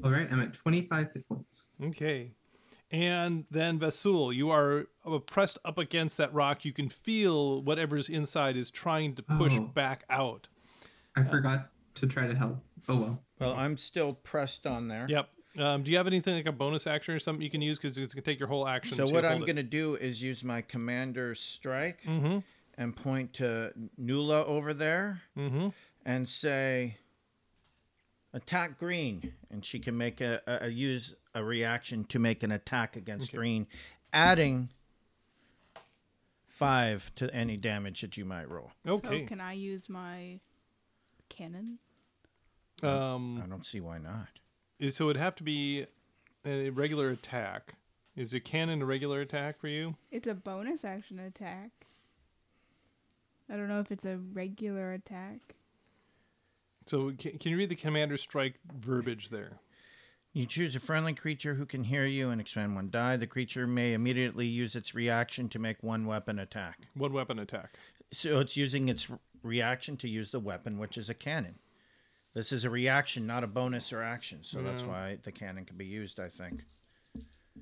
All 0.03 0.11
right, 0.11 0.27
I'm 0.31 0.41
at 0.41 0.53
25 0.53 1.09
hit 1.13 1.27
points. 1.27 1.65
Okay. 1.83 2.31
And 2.91 3.45
then 3.51 3.79
Vasul, 3.79 4.33
you 4.35 4.49
are 4.49 4.85
pressed 5.27 5.59
up 5.65 5.77
against 5.77 6.17
that 6.17 6.33
rock. 6.33 6.65
You 6.65 6.73
can 6.73 6.89
feel 6.89 7.61
whatever's 7.61 8.09
inside 8.09 8.55
is 8.57 8.71
trying 8.71 9.15
to 9.15 9.23
push 9.23 9.57
Oh. 9.57 9.61
back 9.65 10.05
out. 10.09 10.47
I 11.19 11.23
forgot 11.29 11.69
to 11.95 12.07
try 12.07 12.27
to 12.27 12.35
help. 12.35 12.63
Oh 12.87 12.95
well. 12.97 13.19
Well, 13.39 13.53
I'm 13.53 13.77
still 13.77 14.13
pressed 14.13 14.65
on 14.67 14.87
there. 14.87 15.05
Yep. 15.09 15.29
Um, 15.57 15.83
do 15.83 15.91
you 15.91 15.97
have 15.97 16.07
anything 16.07 16.35
like 16.35 16.45
a 16.45 16.51
bonus 16.51 16.87
action 16.87 17.13
or 17.15 17.19
something 17.19 17.41
you 17.41 17.49
can 17.49 17.61
use? 17.61 17.77
Because 17.77 17.97
it's 17.97 18.13
going 18.13 18.23
to 18.23 18.29
take 18.31 18.39
your 18.39 18.47
whole 18.47 18.67
action. 18.67 18.95
So 18.95 19.07
to 19.07 19.13
what 19.13 19.25
I'm 19.25 19.41
it. 19.43 19.45
going 19.45 19.55
to 19.57 19.63
do 19.63 19.95
is 19.95 20.21
use 20.21 20.43
my 20.43 20.61
commander 20.61 21.33
strike 21.35 22.03
Mhm. 22.03 22.43
and 22.77 22.95
point 22.95 23.33
to 23.35 23.73
Nula 23.99 24.45
over 24.45 24.73
there 24.73 25.21
Mhm. 25.37 25.73
and 26.05 26.29
say, 26.29 26.97
"Attack 28.33 28.77
green," 28.77 29.33
and 29.49 29.65
she 29.65 29.79
can 29.79 29.97
make 29.97 30.21
a, 30.21 30.41
a, 30.47 30.65
a 30.65 30.69
use 30.69 31.15
a 31.33 31.43
reaction 31.43 32.03
to 32.05 32.19
make 32.19 32.43
an 32.43 32.51
attack 32.51 32.95
against 32.95 33.33
green, 33.33 33.67
adding 34.13 34.69
five 36.47 37.13
to 37.15 37.33
any 37.33 37.57
damage 37.57 38.01
that 38.01 38.17
you 38.17 38.25
might 38.25 38.49
roll. 38.49 38.71
Okay. 38.85 39.21
So 39.23 39.27
can 39.27 39.41
I 39.41 39.53
use 39.53 39.89
my 39.89 40.39
cannon? 41.29 41.79
um, 42.83 43.41
I 43.43 43.47
don't 43.47 43.65
see 43.65 43.79
why 43.79 43.97
not. 43.97 44.27
So 44.91 45.09
it'd 45.09 45.21
have 45.21 45.35
to 45.35 45.43
be 45.43 45.85
a 46.45 46.69
regular 46.69 47.09
attack. 47.09 47.75
Is 48.15 48.33
a 48.33 48.39
cannon 48.39 48.81
a 48.81 48.85
regular 48.85 49.21
attack 49.21 49.59
for 49.59 49.67
you? 49.67 49.95
It's 50.11 50.27
a 50.27 50.33
bonus 50.33 50.83
action 50.83 51.19
attack. 51.19 51.71
I 53.49 53.55
don't 53.55 53.67
know 53.67 53.79
if 53.79 53.91
it's 53.91 54.05
a 54.05 54.17
regular 54.17 54.93
attack. 54.93 55.55
So 56.85 57.11
can, 57.17 57.37
can 57.37 57.51
you 57.51 57.57
read 57.57 57.69
the 57.69 57.75
commander 57.75 58.17
strike 58.17 58.55
verbiage 58.77 59.29
there? 59.29 59.59
You 60.33 60.45
choose 60.45 60.75
a 60.75 60.79
friendly 60.79 61.13
creature 61.13 61.55
who 61.55 61.65
can 61.65 61.85
hear 61.85 62.05
you 62.05 62.29
and 62.29 62.39
expend 62.39 62.75
one 62.75 62.89
die. 62.91 63.17
The 63.17 63.27
creature 63.27 63.65
may 63.65 63.93
immediately 63.93 64.45
use 64.45 64.75
its 64.75 64.93
reaction 64.93 65.49
to 65.49 65.59
make 65.59 65.81
one 65.81 66.05
weapon 66.05 66.37
attack. 66.37 66.87
One 66.93 67.13
weapon 67.13 67.39
attack. 67.39 67.75
So 68.11 68.39
it's 68.39 68.55
using 68.55 68.89
its 68.89 69.09
r- 69.09 69.19
reaction 69.43 69.97
to 69.97 70.09
use 70.09 70.31
the 70.31 70.39
weapon, 70.39 70.77
which 70.77 70.97
is 70.97 71.09
a 71.09 71.13
cannon. 71.13 71.55
This 72.33 72.51
is 72.51 72.63
a 72.65 72.69
reaction, 72.69 73.25
not 73.25 73.43
a 73.43 73.47
bonus 73.47 73.91
or 73.91 74.03
action. 74.03 74.39
So 74.43 74.61
that's 74.61 74.83
why 74.83 75.17
the 75.23 75.31
cannon 75.31 75.65
can 75.65 75.77
be 75.77 75.85
used, 75.85 76.19
I 76.19 76.29
think. 76.29 76.63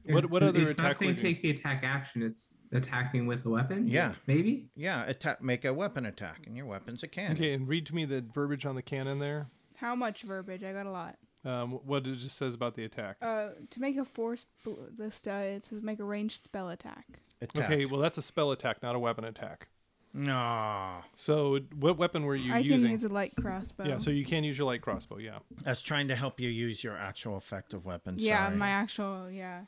What- 0.04 0.30
what 0.30 0.44
It's- 0.44 0.50
other 0.50 0.62
it's 0.64 0.74
attack 0.74 0.84
not 0.86 0.98
saying 0.98 1.16
take 1.16 1.42
the 1.42 1.50
attack 1.52 1.84
action. 1.84 2.22
It's 2.22 2.60
attacking 2.72 3.26
with 3.28 3.46
a 3.46 3.50
weapon. 3.50 3.88
Yeah. 3.88 4.16
Maybe. 4.28 4.70
Yeah, 4.76 5.04
attack, 5.06 5.42
make 5.42 5.66
a 5.66 5.74
weapon 5.74 6.06
attack, 6.06 6.46
and 6.46 6.56
your 6.56 6.66
weapon's 6.66 7.02
a 7.04 7.08
cannon. 7.08 7.38
Okay, 7.38 7.54
and 7.54 7.68
read 7.68 7.86
to 7.88 7.96
me 7.96 8.06
the 8.06 8.22
verbiage 8.22 8.66
on 8.66 8.76
the 8.76 8.82
cannon 8.82 9.20
there. 9.20 9.48
How 9.76 9.96
much 9.96 10.22
verbiage? 10.24 10.64
I 10.64 10.74
got 10.74 10.86
a 10.86 10.92
lot. 10.92 11.18
Um, 11.46 11.72
what 11.86 12.06
it 12.06 12.16
just 12.18 12.38
says 12.38 12.54
about 12.54 12.76
the 12.76 12.84
attack. 12.84 13.18
Uh, 13.22 13.50
to 13.70 13.80
make 13.80 13.98
a 13.98 14.04
force, 14.06 14.46
bl- 14.64 14.74
this 14.98 15.26
uh, 15.26 15.32
it 15.32 15.66
says 15.66 15.82
make 15.82 16.00
a 16.00 16.04
ranged 16.04 16.44
spell 16.44 16.70
attack. 16.70 17.06
Attack. 17.42 17.66
Okay, 17.72 17.86
well 17.86 18.02
that's 18.02 18.18
a 18.18 18.22
spell 18.22 18.52
attack, 18.52 18.84
not 18.84 18.96
a 18.96 19.00
weapon 19.00 19.24
attack. 19.24 19.68
No, 20.14 20.96
So 21.14 21.60
what 21.80 21.98
weapon 21.98 22.24
were 22.26 22.36
you 22.36 22.54
I 22.54 22.60
using? 22.60 22.82
can 22.88 22.92
use 22.92 23.04
a 23.04 23.10
light 23.10 23.34
crossbow. 23.40 23.86
yeah, 23.86 23.98
so 23.98 24.10
you 24.10 24.26
can 24.26 24.44
use 24.44 24.58
your 24.58 24.66
light 24.66 24.82
crossbow. 24.82 25.18
Yeah. 25.18 25.40
that's 25.64 25.82
trying 25.82 26.08
to 26.08 26.16
help 26.16 26.40
you 26.40 26.50
use 26.50 26.84
your 26.84 26.98
actual 26.98 27.38
effective 27.38 27.86
weapon. 27.86 28.16
yeah, 28.18 28.46
sorry. 28.48 28.58
my 28.58 28.70
actual 28.70 29.30
yeah. 29.30 29.62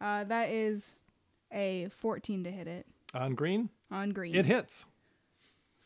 Uh, 0.00 0.24
that 0.24 0.50
is 0.50 0.94
a 1.52 1.88
14 1.90 2.44
to 2.44 2.50
hit 2.50 2.66
it 2.68 2.86
On 3.12 3.34
green, 3.34 3.70
on 3.90 4.10
green. 4.10 4.34
it 4.34 4.46
hits. 4.46 4.86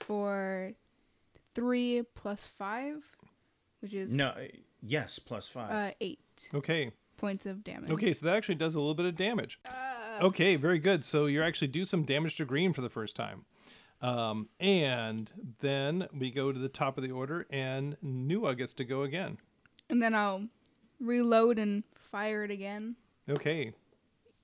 for 0.01 0.73
three 1.55 2.03
plus 2.15 2.47
five, 2.47 3.03
which 3.81 3.95
is 3.95 4.13
No, 4.13 4.29
uh, 4.29 4.43
yes, 4.83 5.19
plus 5.19 5.49
five. 5.49 5.71
uh, 5.71 5.95
eight 6.01 6.19
Okay. 6.53 6.93
points 7.17 7.47
of 7.47 7.65
damage. 7.65 7.91
Okay, 7.91 8.13
so 8.13 8.27
that 8.27 8.37
actually 8.37 8.57
does 8.57 8.75
a 8.75 8.81
little 8.81 8.95
bit 8.95 9.07
of 9.07 9.17
damage. 9.17 9.59
Okay, 10.23 10.57
very 10.57 10.79
good. 10.79 11.05
So 11.05 11.27
you 11.27 11.43
actually 11.43 11.69
do 11.69 11.85
some 11.85 12.05
damage 12.05 12.37
to 12.37 12.45
green 12.45 12.73
for 12.73 12.81
the 12.81 12.89
first 12.91 13.17
time. 13.17 13.45
Um, 14.03 14.49
and 14.61 15.31
then 15.61 16.09
we 16.19 16.31
go 16.31 16.53
to 16.53 16.59
the 16.59 16.69
top 16.69 16.99
of 16.99 17.05
the 17.05 17.11
order, 17.11 17.47
and 17.51 17.97
Nua 18.05 18.57
gets 18.57 18.75
to 18.75 18.85
go 18.85 19.03
again. 19.03 19.39
And 19.89 20.03
then 20.03 20.15
I'll 20.15 20.47
reload 21.01 21.59
and 21.59 21.85
fire 21.95 22.45
it 22.45 22.51
again. 22.51 22.97
Okay. 23.29 23.73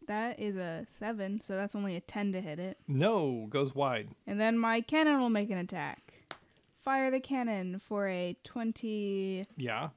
That 0.07 0.41
is 0.41 0.57
a 0.57 0.87
seven, 0.89 1.41
so 1.43 1.55
that's 1.57 1.75
only 1.75 1.95
a 1.95 2.01
10 2.01 2.33
to 2.33 2.41
hit 2.41 2.59
it. 2.59 2.79
No, 2.89 3.47
goes 3.51 3.75
wide. 3.75 4.09
And 4.27 4.41
then 4.41 4.59
my 4.59 4.81
cannon 4.81 5.21
will 5.21 5.31
make 5.31 5.51
an 5.51 5.59
attack. 5.59 6.15
Fire 6.81 7.11
the 7.11 7.21
cannon 7.21 7.79
for 7.79 8.09
a 8.09 8.37
20 8.43 9.45
Yeah. 9.57 9.91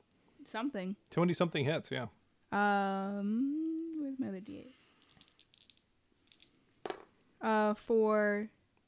something. 0.44 0.98
20 1.12 1.34
something 1.34 1.64
hits, 1.64 1.90
yeah. 1.90 2.08
Um, 2.52 3.78
where's 4.00 4.20
my 4.20 4.28
other 4.28 4.42
d8? 4.42 4.74
Uh, 7.44 7.74
for 7.74 8.48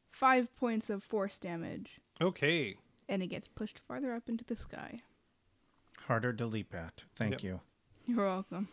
five 0.09 0.55
points 0.55 0.89
of 0.89 1.03
force 1.03 1.37
damage, 1.37 1.99
Okay. 2.21 2.77
and 3.09 3.21
it 3.21 3.27
gets 3.27 3.47
pushed 3.49 3.77
farther 3.77 4.13
up 4.15 4.29
into 4.29 4.45
the 4.45 4.55
sky. 4.55 5.01
Harder 6.07 6.31
to 6.33 6.45
leap 6.45 6.73
at. 6.73 7.03
Thank 7.15 7.33
Yep. 7.33 7.43
you. 7.43 7.61
You're 8.05 8.25
welcome. 8.25 8.69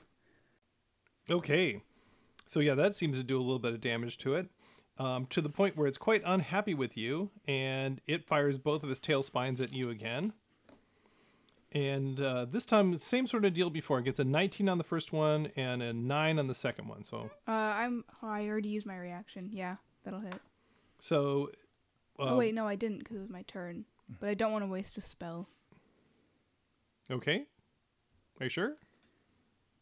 Okay. 1.28 1.82
So 2.46 2.60
yeah, 2.60 2.74
that 2.74 2.94
seems 2.94 3.16
to 3.18 3.24
do 3.24 3.36
a 3.38 3.42
little 3.42 3.58
bit 3.58 3.72
of 3.72 3.80
damage 3.80 4.18
to 4.18 4.34
it. 4.34 4.48
Um, 4.98 5.26
to 5.26 5.40
the 5.40 5.48
point 5.48 5.76
where 5.76 5.86
it's 5.88 5.98
quite 5.98 6.22
unhappy 6.24 6.74
with 6.74 6.96
you, 6.96 7.30
and 7.48 8.00
it 8.06 8.26
fires 8.26 8.58
both 8.58 8.84
of 8.84 8.90
its 8.90 9.00
tail 9.00 9.22
spines 9.22 9.60
at 9.60 9.72
you 9.72 9.88
again. 9.90 10.32
And 11.72 12.20
uh, 12.20 12.44
this 12.44 12.66
time 12.66 12.96
same 12.96 13.26
sort 13.26 13.44
of 13.44 13.54
deal 13.54 13.70
before. 13.70 13.98
It 13.98 14.04
gets 14.04 14.18
a 14.18 14.24
19 14.24 14.68
on 14.68 14.78
the 14.78 14.84
first 14.84 15.12
one 15.12 15.50
and 15.56 15.82
a 15.82 15.92
nine 15.92 16.38
on 16.38 16.46
the 16.46 16.54
second 16.54 16.88
one. 16.88 17.04
So 17.04 17.30
Uh, 17.48 17.50
I'm. 17.50 18.04
Oh, 18.22 18.28
I 18.28 18.46
already 18.46 18.68
used 18.68 18.86
my 18.86 18.96
reaction. 18.98 19.50
Yeah, 19.52 19.76
that'll 20.04 20.20
hit. 20.20 20.40
so. 20.98 21.50
oh 22.18 22.34
uh, 22.34 22.36
wait, 22.36 22.54
no, 22.54 22.66
I 22.66 22.76
didn't 22.76 22.98
because 22.98 23.16
it 23.16 23.20
was 23.20 23.30
my 23.30 23.42
turn. 23.42 23.84
But 24.20 24.28
I 24.28 24.34
don't 24.34 24.52
want 24.52 24.64
to 24.64 24.70
waste 24.70 24.98
a 24.98 25.00
spell. 25.00 25.48
Okay. 27.10 27.46
Are 28.40 28.44
you 28.44 28.50
sure? 28.50 28.76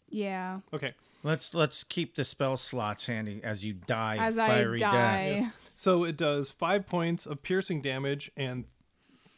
Yeah, 0.09 0.61
Okay. 0.73 0.93
Let's 1.23 1.55
let's 1.55 1.85
keep 1.85 2.15
the 2.15 2.25
spell 2.25 2.57
slots 2.57 3.07
handy 3.07 3.41
as 3.45 3.65
you 3.65 3.75
die. 3.75 4.17
as 4.19 4.39
I 4.39 4.65
die. 4.79 5.35
death. 5.41 5.57
So 5.75 6.05
it 6.05 6.17
does 6.17 6.51
five 6.51 6.87
points 6.87 7.27
of 7.27 7.43
piercing 7.43 7.83
damage 7.83 8.31
and 8.37 8.65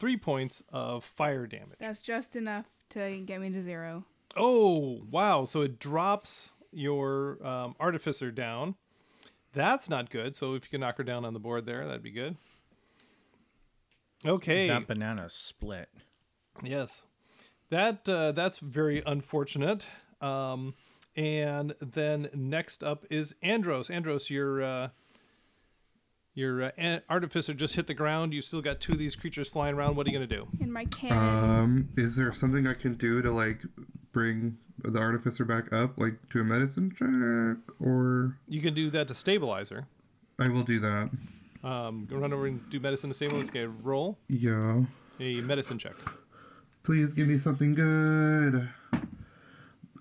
three 0.02 0.16
points 0.16 0.64
of 0.72 1.04
fire 1.04 1.46
damage. 1.46 1.78
That's 1.78 2.02
just 2.02 2.34
enough 2.34 2.66
to 2.88 3.20
get 3.20 3.40
me 3.40 3.50
to 3.50 3.60
zero. 3.62 4.04
Oh, 4.36 5.00
wow. 5.08 5.44
So 5.44 5.60
it 5.60 5.78
drops 5.78 6.54
your 6.72 7.38
um, 7.46 7.76
artificer 7.78 8.32
down. 8.32 8.74
That's 9.52 9.88
not 9.88 10.10
good. 10.10 10.34
So 10.34 10.54
if 10.54 10.64
you 10.64 10.70
can 10.70 10.80
knock 10.80 10.96
her 10.96 11.04
down 11.04 11.24
on 11.24 11.34
the 11.34 11.38
board 11.38 11.66
there, 11.66 11.86
that'd 11.86 12.02
be 12.02 12.10
good. 12.10 12.36
Okay. 14.26 14.66
That 14.66 14.88
banana 14.88 15.30
split. 15.30 15.88
Yes, 16.64 17.06
that 17.70 18.08
uh, 18.08 18.32
that's 18.32 18.58
very 18.58 19.04
unfortunate. 19.06 19.86
Um, 20.20 20.74
and 21.14 21.76
then 21.80 22.28
next 22.34 22.82
up 22.82 23.06
is 23.08 23.36
Andros. 23.40 23.88
Andros, 23.88 24.30
your 24.30 24.62
uh, 24.62 24.88
your 26.34 26.72
uh, 26.78 26.98
artificer 27.08 27.52
just 27.54 27.74
hit 27.74 27.86
the 27.86 27.94
ground. 27.94 28.32
You 28.32 28.42
still 28.42 28.62
got 28.62 28.80
two 28.80 28.92
of 28.92 28.98
these 28.98 29.14
creatures 29.16 29.48
flying 29.48 29.74
around. 29.74 29.96
What 29.96 30.06
are 30.06 30.10
you 30.10 30.16
gonna 30.16 30.26
do? 30.26 30.48
In 30.60 30.72
my 30.72 30.84
cannon. 30.86 31.18
Um, 31.18 31.88
is 31.96 32.16
there 32.16 32.32
something 32.32 32.66
I 32.66 32.74
can 32.74 32.94
do 32.94 33.20
to 33.22 33.30
like 33.30 33.62
bring 34.12 34.56
the 34.82 34.98
artificer 34.98 35.44
back 35.44 35.72
up, 35.72 35.98
like 35.98 36.14
to 36.30 36.40
a 36.40 36.44
medicine 36.44 36.90
check, 36.96 37.58
or 37.80 38.38
You 38.48 38.60
can 38.60 38.74
do 38.74 38.90
that 38.90 39.08
to 39.08 39.14
stabilize 39.14 39.68
her. 39.68 39.86
I 40.38 40.48
will 40.48 40.64
do 40.64 40.80
that. 40.80 41.10
Um, 41.62 42.06
go 42.10 42.16
run 42.16 42.32
over 42.32 42.46
and 42.46 42.68
do 42.70 42.80
medicine 42.80 43.10
to 43.10 43.14
stabilize. 43.14 43.48
Okay, 43.48 43.66
roll 43.66 44.18
Yeah. 44.28 44.82
a 45.20 45.40
medicine 45.42 45.78
check. 45.78 45.94
Please 46.82 47.12
give 47.14 47.28
me 47.28 47.36
something 47.36 47.74
good. 47.74 48.68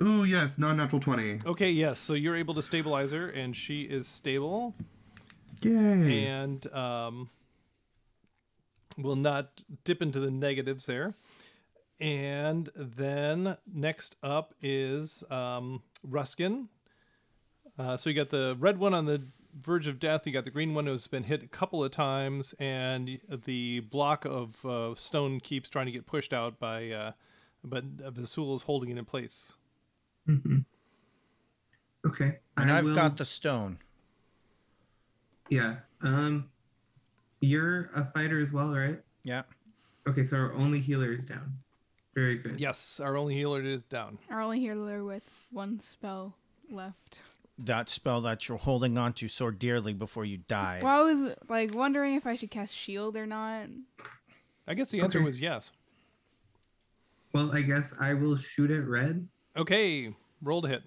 Ooh, 0.01 0.23
yes, 0.23 0.57
non-natural 0.57 0.99
twenty. 0.99 1.39
Okay, 1.45 1.69
yes. 1.69 1.99
So 1.99 2.13
you're 2.13 2.35
able 2.35 2.55
to 2.55 2.61
stabilize 2.63 3.11
her, 3.11 3.27
and 3.29 3.55
she 3.55 3.81
is 3.83 4.07
stable. 4.07 4.73
Yay! 5.61 6.25
and 6.25 6.71
um, 6.73 7.29
will 8.97 9.15
not 9.15 9.61
dip 9.83 10.01
into 10.01 10.19
the 10.19 10.31
negatives 10.31 10.85
there. 10.85 11.15
And 11.99 12.69
then 12.75 13.57
next 13.71 14.15
up 14.23 14.55
is 14.61 15.23
um, 15.29 15.83
Roughskin. 16.03 16.67
Uh, 17.77 17.95
so 17.97 18.09
you 18.09 18.15
got 18.15 18.29
the 18.29 18.55
red 18.59 18.77
one 18.79 18.93
on 18.95 19.05
the 19.05 19.21
verge 19.55 19.87
of 19.87 19.99
death. 19.99 20.25
You 20.25 20.33
got 20.33 20.45
the 20.45 20.51
green 20.51 20.73
one 20.73 20.87
who's 20.87 21.05
been 21.07 21.23
hit 21.23 21.43
a 21.43 21.47
couple 21.47 21.83
of 21.83 21.91
times, 21.91 22.53
and 22.59 23.19
the 23.45 23.81
block 23.81 24.25
of 24.25 24.65
uh, 24.65 24.95
stone 24.95 25.39
keeps 25.39 25.69
trying 25.69 25.85
to 25.85 25.91
get 25.91 26.05
pushed 26.07 26.33
out 26.33 26.59
by, 26.59 26.89
uh, 26.89 27.11
but 27.63 27.97
Vasul 27.97 28.55
is 28.55 28.63
holding 28.63 28.89
it 28.89 28.97
in 28.97 29.05
place. 29.05 29.55
hmm 30.25 30.59
Okay. 32.05 32.39
And 32.57 32.71
I 32.71 32.79
I've 32.79 32.85
will- 32.85 32.95
got 32.95 33.17
the 33.17 33.25
stone. 33.25 33.77
Yeah. 35.51 35.75
Um, 36.01 36.49
you're 37.41 37.89
a 37.93 38.05
fighter 38.05 38.39
as 38.39 38.53
well, 38.53 38.73
right? 38.73 38.99
Yeah. 39.23 39.43
Okay, 40.07 40.23
so 40.23 40.37
our 40.37 40.53
only 40.53 40.79
healer 40.79 41.11
is 41.11 41.25
down. 41.25 41.57
Very 42.15 42.37
good. 42.37 42.59
Yes, 42.59 42.99
our 42.99 43.17
only 43.17 43.35
healer 43.35 43.61
is 43.61 43.83
down. 43.83 44.17
Our 44.29 44.41
only 44.41 44.59
healer 44.61 45.03
with 45.03 45.29
one 45.51 45.79
spell 45.81 46.35
left. 46.69 47.19
That 47.59 47.89
spell 47.89 48.21
that 48.21 48.47
you're 48.47 48.57
holding 48.57 48.97
on 48.97 49.11
to 49.13 49.27
so 49.27 49.51
dearly 49.51 49.93
before 49.93 50.23
you 50.25 50.37
die. 50.47 50.79
Well, 50.81 51.01
I 51.01 51.05
was 51.05 51.35
like 51.49 51.75
wondering 51.75 52.15
if 52.15 52.25
I 52.25 52.35
should 52.35 52.49
cast 52.49 52.73
shield 52.73 53.15
or 53.17 53.27
not. 53.27 53.65
I 54.67 54.73
guess 54.73 54.89
the 54.89 55.01
answer 55.01 55.19
Okay. 55.19 55.25
was 55.25 55.39
yes. 55.41 55.73
Well, 57.33 57.51
I 57.51 57.61
guess 57.61 57.93
I 57.99 58.13
will 58.13 58.37
shoot 58.37 58.71
at 58.71 58.87
red. 58.87 59.27
Okay, 59.57 60.13
roll 60.41 60.61
to 60.61 60.67
hit. 60.69 60.83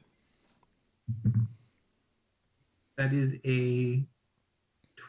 That 2.97 3.12
is 3.12 3.37
a 3.45 4.05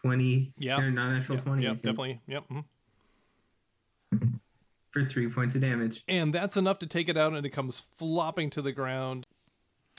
twenty. 0.06 0.54
Yeah. 0.58 0.80
Or 0.80 0.92
non-natural 0.92 1.38
Yep, 1.38 1.46
twenty. 1.46 1.66
I 1.66 1.70
yep, 1.72 1.78
definitely. 1.78 2.22
Yep. 2.28 2.44
mhm. 2.52 2.64
For 4.92 5.04
three 5.04 5.28
points 5.28 5.56
of 5.56 5.62
damage. 5.62 6.04
And 6.08 6.34
that's 6.34 6.56
enough 6.56 6.80
to 6.80 6.88
take 6.88 7.10
it 7.10 7.18
out, 7.18 7.34
and 7.34 7.46
it 7.46 7.50
comes 7.50 7.82
flopping 7.92 8.50
to 8.52 8.62
the 8.62 8.72
ground. 8.72 9.26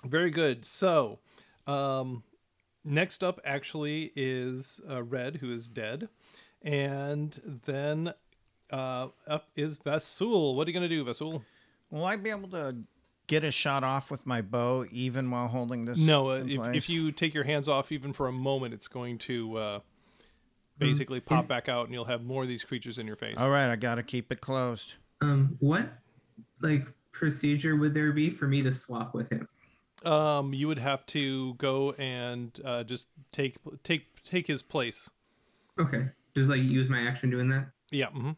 Very 0.07 0.31
good. 0.31 0.65
So, 0.65 1.19
um, 1.67 2.23
next 2.83 3.23
up 3.23 3.39
actually 3.45 4.13
is 4.17 4.81
uh, 4.89 5.03
Red, 5.03 5.37
who 5.37 5.53
is 5.53 5.69
dead, 5.69 6.09
and 6.63 7.39
then 7.67 8.15
uh, 8.71 9.09
up 9.27 9.49
is 9.55 9.79
Vasul. 9.79 10.55
What 10.55 10.67
are 10.67 10.71
you 10.71 10.75
gonna 10.75 10.89
do, 10.89 11.05
Vasul? 11.05 11.43
Will 11.91 12.05
I 12.05 12.17
be 12.17 12.31
able 12.31 12.49
to 12.51 12.77
get 13.27 13.45
a 13.45 13.51
shot 13.51 13.85
off 13.85 14.11
with 14.11 14.25
my 14.25 14.41
bow 14.41 14.87
even 14.91 15.31
while 15.31 15.49
holding 15.49 15.85
this? 15.85 15.99
No, 15.99 16.31
uh, 16.31 16.37
in 16.37 16.51
if, 16.51 16.57
place? 16.57 16.77
if 16.77 16.89
you 16.89 17.13
take 17.13 17.35
your 17.35 17.45
hands 17.45 17.69
off 17.69 17.93
even 17.93 18.13
for 18.15 18.29
a 18.29 18.33
moment, 18.33 18.73
it's 18.73 18.89
going 18.89 19.19
to 19.19 19.57
uh, 19.59 19.81
basically 20.79 21.21
pop 21.21 21.45
Is- 21.45 21.49
back 21.49 21.69
out, 21.69 21.87
and 21.87 21.95
you'll 21.95 22.05
have 22.07 22.25
more 22.25 22.43
of 22.43 22.49
these 22.49 22.65
creatures 22.65 22.99
in 22.99 23.07
your 23.07 23.17
face. 23.17 23.37
All 23.39 23.51
right, 23.51 23.69
I 23.71 23.77
got 23.77 23.97
to 23.97 24.03
keep 24.03 24.31
it 24.33 24.41
closed. 24.41 24.95
Um, 25.21 25.57
what 25.61 25.89
like 26.61 26.87
procedure 27.13 27.77
would 27.77 27.95
there 27.95 28.13
be 28.13 28.31
for 28.31 28.47
me 28.47 28.63
to 28.63 28.71
swap 28.71 29.15
with 29.15 29.31
him? 29.31 29.49
Um, 30.05 30.53
you 30.53 30.69
would 30.69 30.79
have 30.79 31.05
to 31.07 31.55
go 31.55 31.93
and 31.93 32.59
uh, 32.65 32.85
just 32.85 33.09
take 33.33 33.57
take 33.83 34.23
take 34.23 34.47
his 34.47 34.63
place. 34.63 35.11
Okay, 35.81 36.09
just 36.35 36.49
like 36.49 36.61
use 36.61 36.89
my 36.89 37.01
action 37.01 37.31
doing 37.31 37.49
that. 37.49 37.69
Yeah. 37.91 38.09
hmm 38.09 38.33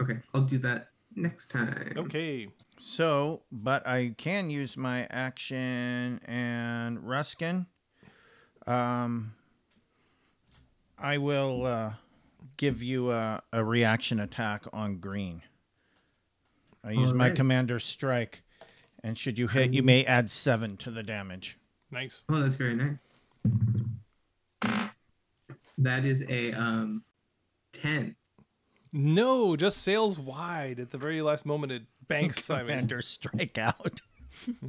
Okay, 0.00 0.18
I'll 0.34 0.42
do 0.42 0.58
that 0.58 0.88
next 1.16 1.50
time. 1.50 1.92
Okay. 1.96 2.48
So, 2.78 3.42
but 3.50 3.86
I 3.86 4.14
can 4.16 4.48
use 4.50 4.76
my 4.76 5.06
action 5.10 6.20
and 6.24 6.98
Roughskin. 7.00 7.66
Um, 8.66 9.34
I 11.00 11.18
will 11.18 11.64
uh, 11.66 11.92
give 12.56 12.82
you 12.82 13.10
a, 13.10 13.42
a 13.52 13.64
reaction 13.64 14.20
attack 14.20 14.64
on 14.72 14.98
green. 14.98 15.42
I 16.84 16.92
use 16.92 17.12
my 17.12 17.24
Alright. 17.24 17.36
commander 17.36 17.78
strike, 17.78 18.42
and 19.02 19.16
should 19.16 19.38
you 19.38 19.48
hit, 19.48 19.72
you 19.74 19.82
may 19.82 20.04
add 20.04 20.30
seven 20.30 20.76
to 20.78 20.90
the 20.90 21.02
damage. 21.02 21.58
Nice. 21.90 22.24
Oh, 22.28 22.40
that's 22.40 22.56
very 22.56 22.74
nice. 22.74 22.96
That 25.78 26.04
is 26.04 26.22
a 26.28 26.52
um 26.52 27.02
ten. 27.72 28.16
No, 28.92 29.56
just 29.56 29.78
sails 29.82 30.18
wide 30.18 30.78
at 30.80 30.90
the 30.90 30.98
very 30.98 31.22
last 31.22 31.46
moment. 31.46 31.72
It 31.72 31.82
banks 32.08 32.44
Simon. 32.44 32.66
Commander 32.66 33.02
strike 33.02 33.58
out. 33.58 34.00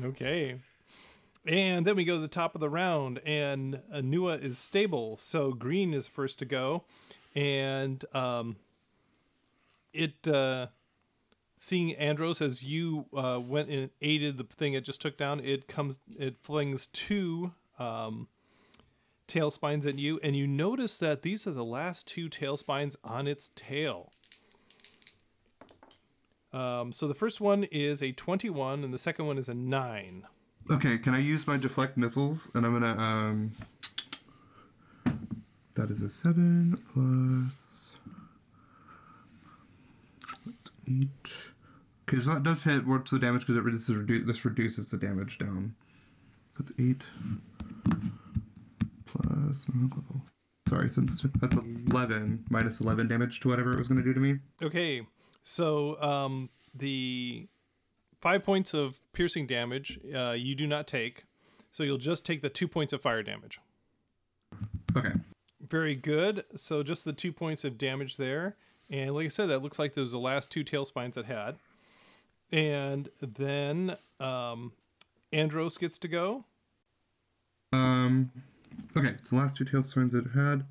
Okay. 0.03 0.59
And 1.45 1.87
then 1.87 1.95
we 1.95 2.05
go 2.05 2.15
to 2.15 2.21
the 2.21 2.27
top 2.27 2.53
of 2.53 2.61
the 2.61 2.69
round, 2.69 3.19
and 3.25 3.81
Anua 3.93 4.43
is 4.43 4.59
stable, 4.59 5.17
so 5.17 5.53
green 5.53 5.93
is 5.93 6.07
first 6.07 6.37
to 6.39 6.45
go, 6.45 6.83
and 7.33 8.03
um, 8.13 8.57
it 9.91 10.27
uh, 10.27 10.67
seeing 11.57 11.95
Andros 11.95 12.41
as 12.41 12.63
you 12.63 13.05
uh, 13.15 13.39
went 13.43 13.69
and 13.69 13.89
aided 14.01 14.37
the 14.37 14.43
thing 14.43 14.73
it 14.73 14.83
just 14.83 15.01
took 15.01 15.17
down, 15.17 15.39
it 15.39 15.67
comes, 15.67 15.97
it 16.19 16.37
flings 16.37 16.85
two 16.85 17.53
um, 17.79 18.27
tail 19.25 19.49
spines 19.49 19.87
at 19.87 19.97
you, 19.97 20.19
and 20.21 20.35
you 20.35 20.45
notice 20.45 20.99
that 20.99 21.23
these 21.23 21.47
are 21.47 21.51
the 21.51 21.65
last 21.65 22.05
two 22.05 22.29
tail 22.29 22.55
spines 22.55 22.95
on 23.03 23.27
its 23.27 23.49
tail. 23.55 24.11
Um, 26.53 26.91
so 26.91 27.07
the 27.07 27.15
first 27.15 27.39
one 27.39 27.63
is 27.65 28.03
a 28.03 28.11
21 28.11 28.83
and 28.83 28.93
the 28.93 28.99
second 28.99 29.25
one 29.25 29.37
is 29.37 29.47
a 29.47 29.53
9. 29.53 30.23
Okay, 30.69 30.97
can 30.97 31.13
I 31.13 31.19
use 31.19 31.47
my 31.47 31.57
deflect 31.57 31.97
missiles? 31.97 32.49
And 32.53 32.65
I'm 32.65 32.73
gonna 32.73 32.97
um. 32.97 33.53
That 35.75 35.89
is 35.89 36.01
a 36.01 36.09
seven 36.09 36.77
plus 36.93 37.95
eight. 40.87 41.07
Okay, 42.07 42.21
so 42.21 42.33
that 42.33 42.43
does 42.43 42.63
hit. 42.63 42.85
What's 42.85 43.11
the 43.11 43.19
damage? 43.19 43.41
Because 43.41 43.57
it 43.57 43.63
reduces 43.63 43.95
redu- 43.95 44.25
this 44.25 44.43
reduces 44.43 44.91
the 44.91 44.97
damage 44.97 45.37
down. 45.37 45.75
That's 46.57 46.71
eight 46.79 47.01
plus. 49.05 49.65
Sorry, 50.69 50.89
so 50.89 51.01
that's 51.01 51.55
eleven 51.55 52.45
minus 52.49 52.79
eleven 52.79 53.07
damage 53.07 53.39
to 53.41 53.49
whatever 53.49 53.73
it 53.73 53.77
was 53.77 53.87
gonna 53.87 54.03
do 54.03 54.13
to 54.13 54.19
me. 54.19 54.39
Okay, 54.61 55.05
so 55.43 56.01
um, 56.01 56.49
the 56.75 57.47
five 58.21 58.43
points 58.43 58.73
of 58.73 59.01
piercing 59.13 59.47
damage 59.47 59.99
uh, 60.15 60.31
you 60.31 60.55
do 60.55 60.67
not 60.67 60.87
take, 60.87 61.25
so 61.71 61.83
you'll 61.83 61.97
just 61.97 62.25
take 62.25 62.41
the 62.41 62.49
two 62.49 62.67
points 62.67 62.93
of 62.93 63.01
fire 63.01 63.23
damage. 63.23 63.59
Okay. 64.95 65.13
Very 65.67 65.95
good. 65.95 66.43
So 66.55 66.83
just 66.83 67.05
the 67.05 67.13
two 67.13 67.31
points 67.31 67.63
of 67.63 67.77
damage 67.77 68.17
there, 68.17 68.55
and 68.89 69.13
like 69.13 69.25
I 69.25 69.29
said, 69.29 69.47
that 69.47 69.61
looks 69.61 69.79
like 69.79 69.93
those 69.93 70.09
are 70.09 70.11
the 70.11 70.19
last 70.19 70.51
two 70.51 70.63
tail 70.63 70.85
spines 70.85 71.17
it 71.17 71.25
had. 71.25 71.57
And 72.51 73.09
then 73.21 73.95
um, 74.19 74.73
Andros 75.31 75.77
gets 75.77 75.97
to 75.99 76.07
go. 76.07 76.45
Um, 77.73 78.31
okay, 78.97 79.13
so 79.23 79.35
the 79.35 79.41
last 79.41 79.55
two 79.55 79.63
tailstones 79.63 80.13
it 80.13 80.31
had. 80.35 80.65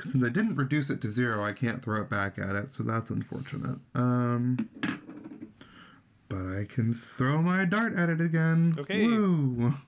Since 0.00 0.22
I 0.22 0.28
didn't 0.28 0.56
reduce 0.56 0.90
it 0.90 1.00
to 1.02 1.10
zero, 1.10 1.44
I 1.44 1.52
can't 1.52 1.82
throw 1.82 2.02
it 2.02 2.10
back 2.10 2.38
at 2.38 2.54
it, 2.54 2.70
so 2.70 2.82
that's 2.82 3.10
unfortunate. 3.10 3.78
Um, 3.94 4.68
but 6.34 6.58
I 6.58 6.64
can 6.64 6.92
throw 6.94 7.40
my 7.40 7.64
dart 7.64 7.94
at 7.94 8.08
it 8.08 8.20
again. 8.20 8.74
Okay. 8.78 9.06
Woo! 9.06 9.74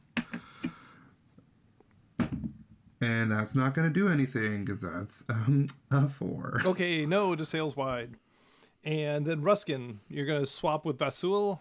And 2.98 3.30
that's 3.30 3.54
not 3.54 3.74
going 3.74 3.86
to 3.86 3.92
do 3.92 4.08
anything 4.08 4.64
because 4.64 4.80
that's 4.80 5.22
um, 5.28 5.66
a 5.90 6.08
four. 6.08 6.62
Okay, 6.64 7.04
no 7.04 7.36
to 7.36 7.44
sails 7.44 7.76
wide. 7.76 8.14
And 8.84 9.26
then 9.26 9.42
Roughskin, 9.42 10.00
you're 10.08 10.24
going 10.24 10.40
to 10.40 10.46
swap 10.46 10.86
with 10.86 10.96
Vasul. 10.96 11.58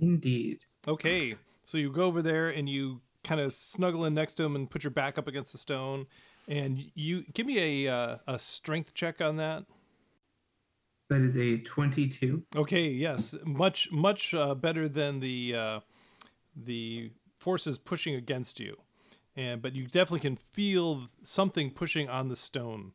Indeed. 0.00 0.60
Okay, 0.88 1.36
so 1.64 1.76
you 1.76 1.92
go 1.92 2.04
over 2.04 2.22
there 2.22 2.48
and 2.48 2.70
you 2.70 3.02
kind 3.22 3.38
of 3.38 3.52
snuggle 3.52 4.06
in 4.06 4.14
next 4.14 4.36
to 4.36 4.44
him 4.44 4.56
and 4.56 4.70
put 4.70 4.82
your 4.82 4.92
back 4.92 5.18
up 5.18 5.28
against 5.28 5.52
the 5.52 5.58
stone. 5.58 6.06
And 6.48 6.82
you 6.94 7.24
give 7.34 7.44
me 7.44 7.84
a 7.86 7.94
uh, 7.94 8.16
a 8.26 8.38
strength 8.38 8.94
check 8.94 9.20
on 9.20 9.36
that. 9.36 9.64
That 11.10 11.20
is 11.20 11.36
a 11.36 11.58
22. 11.58 12.42
Okay, 12.56 12.88
yes, 12.88 13.34
much 13.44 13.92
much 13.92 14.32
uh, 14.32 14.54
better 14.54 14.88
than 14.88 15.20
the 15.20 15.54
uh, 15.54 15.80
the 16.56 17.10
forces 17.38 17.78
pushing 17.78 18.14
against 18.14 18.58
you, 18.58 18.76
and 19.36 19.60
but 19.60 19.74
you 19.74 19.84
definitely 19.86 20.20
can 20.20 20.36
feel 20.36 21.04
something 21.22 21.70
pushing 21.70 22.08
on 22.08 22.28
the 22.28 22.36
stone. 22.36 22.92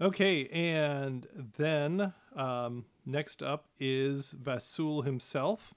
Okay, 0.00 0.46
and 0.48 1.26
then 1.56 2.12
um, 2.34 2.84
next 3.06 3.42
up 3.42 3.68
is 3.78 4.34
Vasul 4.42 5.04
himself. 5.04 5.72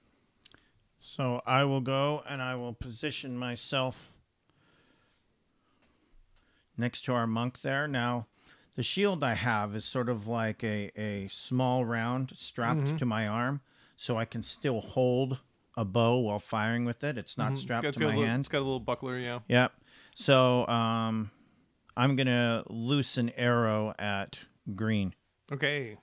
So 1.00 1.40
I 1.46 1.64
will 1.64 1.80
go 1.80 2.22
and 2.28 2.42
I 2.42 2.54
will 2.56 2.74
position 2.74 3.38
myself 3.38 4.12
next 6.76 7.02
to 7.06 7.14
our 7.14 7.26
monk 7.26 7.62
there. 7.62 7.88
Now, 7.88 8.26
the 8.76 8.82
shield 8.82 9.22
I 9.24 9.34
have 9.34 9.74
is 9.74 9.84
sort 9.84 10.08
of 10.08 10.26
like 10.26 10.62
a, 10.64 10.90
a 10.96 11.28
small 11.28 11.84
round 11.84 12.32
strapped 12.36 12.98
to 12.98 13.06
my 13.06 13.26
arm, 13.26 13.60
so 13.96 14.16
I 14.16 14.24
can 14.24 14.42
still 14.42 14.80
hold 14.80 15.40
a 15.76 15.84
bow 15.84 16.18
while 16.18 16.38
firing 16.38 16.84
with 16.84 17.02
it. 17.04 17.16
It's 17.18 17.36
not 17.38 17.56
strapped 17.58 17.84
It's 17.86 17.98
to 17.98 18.04
my 18.04 18.10
little, 18.10 18.24
hand. 18.24 18.40
It's 18.40 18.48
got 18.48 18.58
a 18.58 18.66
little 18.66 18.80
buckler, 18.80 19.18
yeah. 19.18 19.40
Yep. 19.48 19.72
So 20.14 20.66
um, 20.66 21.30
I'm 21.96 22.16
going 22.16 22.26
to 22.26 22.64
loose 22.68 23.16
an 23.18 23.30
arrow 23.36 23.94
at 23.98 24.40
green. 24.74 25.14
Okay, 25.52 25.96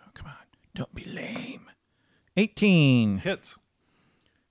Oh, 0.00 0.10
come 0.14 0.28
on. 0.28 0.34
Don't 0.74 0.94
be 0.94 1.04
lame. 1.04 1.70
18 2.36 3.18
hits. 3.18 3.56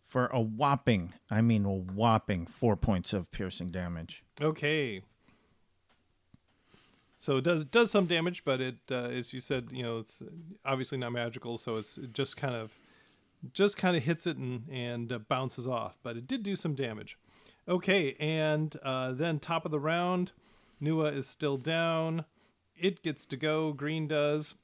for 0.04 0.28
a 0.28 0.42
whopping, 0.42 1.14
I 1.32 1.42
mean 1.42 1.66
a 1.66 1.74
whopping 1.74 2.46
four 2.46 2.76
points 2.76 3.14
of 3.14 3.32
piercing 3.32 3.68
damage. 3.68 4.24
Okay. 4.42 5.02
So 7.28 7.36
it 7.36 7.44
does 7.44 7.66
does 7.66 7.92
some 7.92 8.06
damage, 8.06 8.46
but 8.46 8.62
it 8.62 8.78
uh, 8.90 9.10
as 9.10 9.34
you 9.34 9.42
said, 9.42 9.68
you 9.74 9.84
know, 9.84 9.98
it's 9.98 10.24
obviously 10.64 10.98
not 10.98 11.12
magical, 11.12 11.58
so 11.58 11.76
it's 11.76 11.98
it 11.98 12.14
just 12.14 12.38
kind 12.38 12.56
of 12.56 12.80
just 13.52 13.76
kind 13.76 13.98
of 13.98 14.04
hits 14.04 14.26
it 14.26 14.38
and 14.38 14.64
and 14.72 15.12
uh, 15.12 15.20
bounces 15.20 15.68
off, 15.68 15.98
but 16.02 16.16
it 16.16 16.26
did 16.26 16.42
do 16.42 16.56
some 16.56 16.74
damage. 16.74 17.18
Okay, 17.68 18.16
and 18.18 18.78
uh, 18.82 19.12
then 19.12 19.40
top 19.40 19.66
of 19.66 19.72
the 19.72 19.80
round, 19.80 20.32
Nua 20.82 21.14
is 21.14 21.28
still 21.28 21.58
down. 21.58 22.24
It 22.78 23.04
gets 23.04 23.26
to 23.26 23.36
go. 23.36 23.74
Green 23.74 24.08
does, 24.08 24.56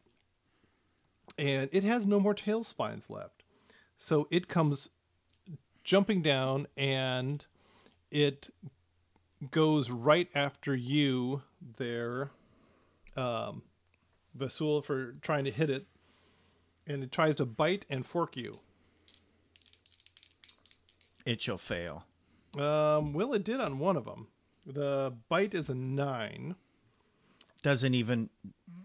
and 1.37 1.69
it 1.73 1.83
has 1.83 2.07
no 2.07 2.17
more 2.17 2.33
tail 2.33 2.63
spines 2.63 3.09
left, 3.09 3.43
so 3.97 4.25
it 4.31 4.47
comes 4.47 4.89
jumping 5.83 6.21
down 6.21 6.67
and 6.77 7.45
it 8.09 8.51
goes 9.51 9.91
right 9.91 10.29
after 10.33 10.73
you 10.73 11.41
there, 11.75 12.31
um, 13.15 13.63
Vasul, 14.37 14.83
for 14.83 15.13
trying 15.21 15.45
to 15.45 15.51
hit 15.51 15.69
it, 15.69 15.85
and 16.87 17.03
it 17.03 17.11
tries 17.11 17.35
to 17.37 17.45
bite 17.45 17.85
and 17.89 18.05
fork 18.05 18.35
you. 18.37 18.59
It 21.25 21.41
shall 21.41 21.57
fail. 21.57 22.05
Um, 22.57 23.13
well, 23.13 23.33
it 23.33 23.43
did 23.43 23.59
on 23.59 23.79
one 23.79 23.95
of 23.97 24.05
them. 24.05 24.27
The 24.65 25.13
bite 25.29 25.53
is 25.53 25.69
a 25.69 25.75
nine, 25.75 26.55
Doesn't 27.61 27.93
even 27.93 28.29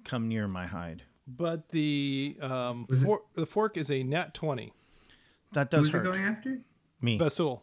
come 0.04 0.28
near 0.28 0.48
my 0.48 0.66
hide. 0.66 1.02
but 1.26 1.68
the 1.70 2.36
um, 2.40 2.86
Was 2.88 3.02
for- 3.02 3.22
the 3.34 3.46
fork 3.46 3.76
is 3.76 3.90
a 3.90 4.02
nat 4.02 4.34
twenty. 4.34 4.72
That 5.52 5.70
does 5.70 5.86
Who's 5.86 5.94
it 5.94 5.98
hurt 5.98 6.04
going 6.04 6.24
after? 6.24 6.58
me. 7.00 7.18
Vasul, 7.18 7.60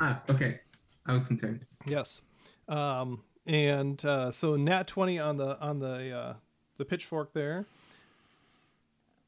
Ah, 0.00 0.20
okay. 0.30 0.60
I 1.06 1.12
was 1.12 1.24
concerned. 1.24 1.64
yes, 1.86 2.22
um, 2.68 3.22
and 3.48 4.04
uh, 4.04 4.30
so 4.30 4.54
nat 4.54 4.86
twenty 4.86 5.18
on 5.18 5.38
the 5.38 5.58
on 5.60 5.80
the 5.80 6.10
uh, 6.12 6.34
the 6.76 6.84
pitchfork 6.84 7.32
there. 7.32 7.64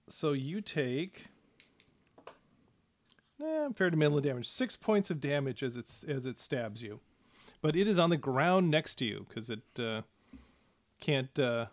So 0.09 0.33
you 0.33 0.61
take 0.61 1.27
eh, 3.43 3.69
fair 3.75 3.91
to 3.91 3.97
middle 3.97 4.21
damage, 4.21 4.47
six 4.47 4.77
points 4.77 5.11
of 5.11 5.21
damage 5.21 5.63
as 5.63 5.77
it's 5.77 6.05
as 6.05 6.27
it 6.27 6.39
stabs 6.39 6.83
you, 6.83 7.01
but 7.63 7.75
it 7.75 7.89
is 7.89 7.99
on 7.99 8.11
the 8.11 8.17
ground 8.19 8.71
next 8.71 8.97
to 8.97 9.07
you 9.07 9.27
because 9.29 9.49
it 9.49 9.63
uh, 9.79 10.03
can't 11.01 11.37
uh, 11.39 11.67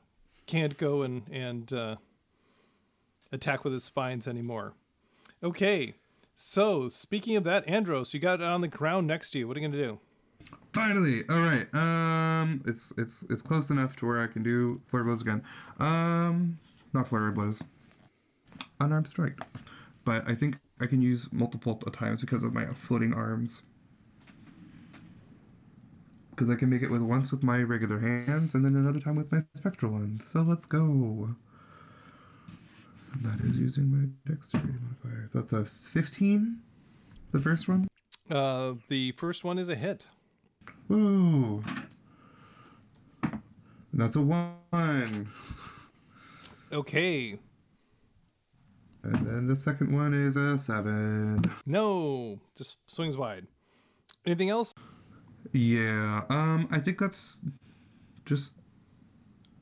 can't 0.45 0.77
go 0.77 1.01
and 1.01 1.23
and 1.29 1.73
uh, 1.73 1.97
attack 3.33 3.65
with 3.65 3.73
its 3.73 3.85
spines 3.85 4.25
anymore. 4.25 4.73
Okay, 5.43 5.95
so 6.33 6.87
speaking 6.87 7.35
of 7.35 7.43
that, 7.43 7.67
Andros, 7.67 8.13
you 8.13 8.21
got 8.21 8.39
it 8.39 8.45
on 8.45 8.61
the 8.61 8.67
ground 8.69 9.05
next 9.05 9.31
to 9.31 9.39
you. 9.39 9.47
What 9.49 9.57
are 9.57 9.59
you 9.59 9.67
gonna 9.67 9.83
do? 9.83 9.99
Finally, 10.77 11.23
all 11.27 11.39
right. 11.39 11.73
Um, 11.73 12.61
it's 12.67 12.93
it's 12.99 13.25
it's 13.31 13.41
close 13.41 13.71
enough 13.71 13.95
to 13.95 14.05
where 14.05 14.21
I 14.21 14.27
can 14.27 14.43
do 14.43 14.79
flurry 14.85 15.05
blows 15.05 15.21
again. 15.21 15.41
Um, 15.79 16.59
not 16.93 17.07
flurry 17.07 17.31
blows, 17.31 17.63
unarmed 18.79 19.09
strike. 19.09 19.39
But 20.05 20.29
I 20.29 20.35
think 20.35 20.57
I 20.79 20.85
can 20.85 21.01
use 21.01 21.29
multiple 21.31 21.73
times 21.73 22.21
because 22.21 22.43
of 22.43 22.53
my 22.53 22.67
floating 22.87 23.11
arms. 23.11 23.63
Because 26.29 26.51
I 26.51 26.55
can 26.55 26.69
make 26.69 26.83
it 26.83 26.91
with 26.91 27.01
once 27.01 27.31
with 27.31 27.41
my 27.41 27.63
regular 27.63 27.99
hands 27.99 28.53
and 28.53 28.63
then 28.63 28.75
another 28.75 28.99
time 28.99 29.15
with 29.15 29.31
my 29.31 29.39
spectral 29.55 29.93
ones. 29.93 30.29
So 30.31 30.41
let's 30.43 30.65
go. 30.65 31.35
That 33.23 33.39
is 33.43 33.55
using 33.57 33.89
my 33.89 34.31
dexterity 34.31 34.73
modifier. 34.79 35.27
So 35.33 35.39
that's 35.39 35.53
a 35.53 35.65
15, 35.65 36.59
the 37.31 37.41
first 37.41 37.67
one. 37.67 37.87
Uh, 38.29 38.75
the 38.89 39.13
first 39.13 39.43
one 39.43 39.57
is 39.57 39.69
a 39.69 39.75
hit. 39.75 40.05
Whoa. 40.87 41.63
And 43.23 43.41
that's 43.93 44.15
a 44.15 44.21
one. 44.21 45.29
Okay, 46.71 47.39
And 49.03 49.25
then 49.27 49.47
the 49.47 49.55
second 49.55 49.93
one 49.95 50.13
is 50.13 50.35
a 50.35 50.57
seven. 50.57 51.41
no, 51.65 52.39
just 52.57 52.79
swings 52.89 53.15
wide. 53.15 53.47
Anything 54.25 54.49
else? 54.49 54.73
Yeah. 55.53 56.23
Um, 56.29 56.67
I 56.71 56.79
think 56.79 56.99
that's 56.99 57.41
just. 58.25 58.55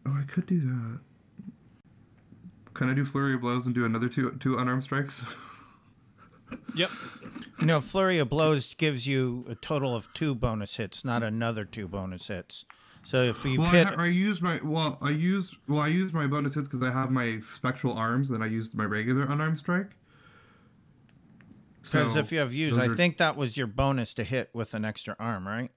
Oh, 0.08 0.18
I 0.20 0.24
could 0.24 0.48
do 0.48 0.60
that. 0.62 1.00
Can 2.74 2.90
I 2.90 2.94
do 2.96 3.06
flurry 3.06 3.36
of 3.36 3.42
blows 3.42 3.68
and 3.68 3.76
do 3.76 3.86
another 3.86 4.10
two 4.10 4.32
two 4.40 4.58
unarmed 4.58 4.84
strikes? 4.84 5.22
Yep. 6.76 6.90
You 7.60 7.66
know, 7.66 7.82
Flurry 7.82 8.20
of 8.20 8.30
Blows 8.30 8.74
gives 8.74 9.08
you 9.08 9.46
a 9.50 9.56
total 9.56 9.96
of 9.96 10.14
two 10.14 10.36
bonus 10.36 10.76
hits, 10.78 11.06
not 11.06 11.24
another 11.24 11.64
two 11.66 11.88
bonus 11.88 12.28
hits. 12.28 12.66
So 13.04 13.24
if 13.24 13.46
you've 13.46 13.60
well, 13.60 13.68
I, 13.68 13.72
hit, 13.72 13.88
ha- 13.88 13.96
I 14.00 14.08
used 14.08 14.42
my 14.42 14.60
well, 14.64 14.98
I 15.02 15.12
used 15.12 15.58
well, 15.68 15.80
I 15.80 15.88
used 15.88 16.14
my 16.14 16.28
bonus 16.28 16.56
hits 16.56 16.68
because 16.68 16.82
I 16.84 16.92
have 16.92 17.12
my 17.12 17.40
spectral 17.56 17.94
arms. 17.94 18.30
Then 18.30 18.42
I 18.42 18.48
used 18.48 18.76
my 18.76 18.84
regular 18.84 19.26
unarmed 19.26 19.60
strike. 19.60 19.92
because 21.84 22.14
So, 22.14 22.20
if 22.20 22.32
you 22.32 22.40
have 22.40 22.54
used, 22.54 22.80
I 22.80 22.88
are- 22.88 22.96
think 22.96 23.18
that 23.18 23.36
was 23.38 23.58
your 23.58 23.68
bonus 23.68 24.14
to 24.16 24.24
hit 24.24 24.50
with 24.54 24.74
an 24.74 24.84
extra 24.84 25.16
arm, 25.20 25.48
right? 25.48 25.72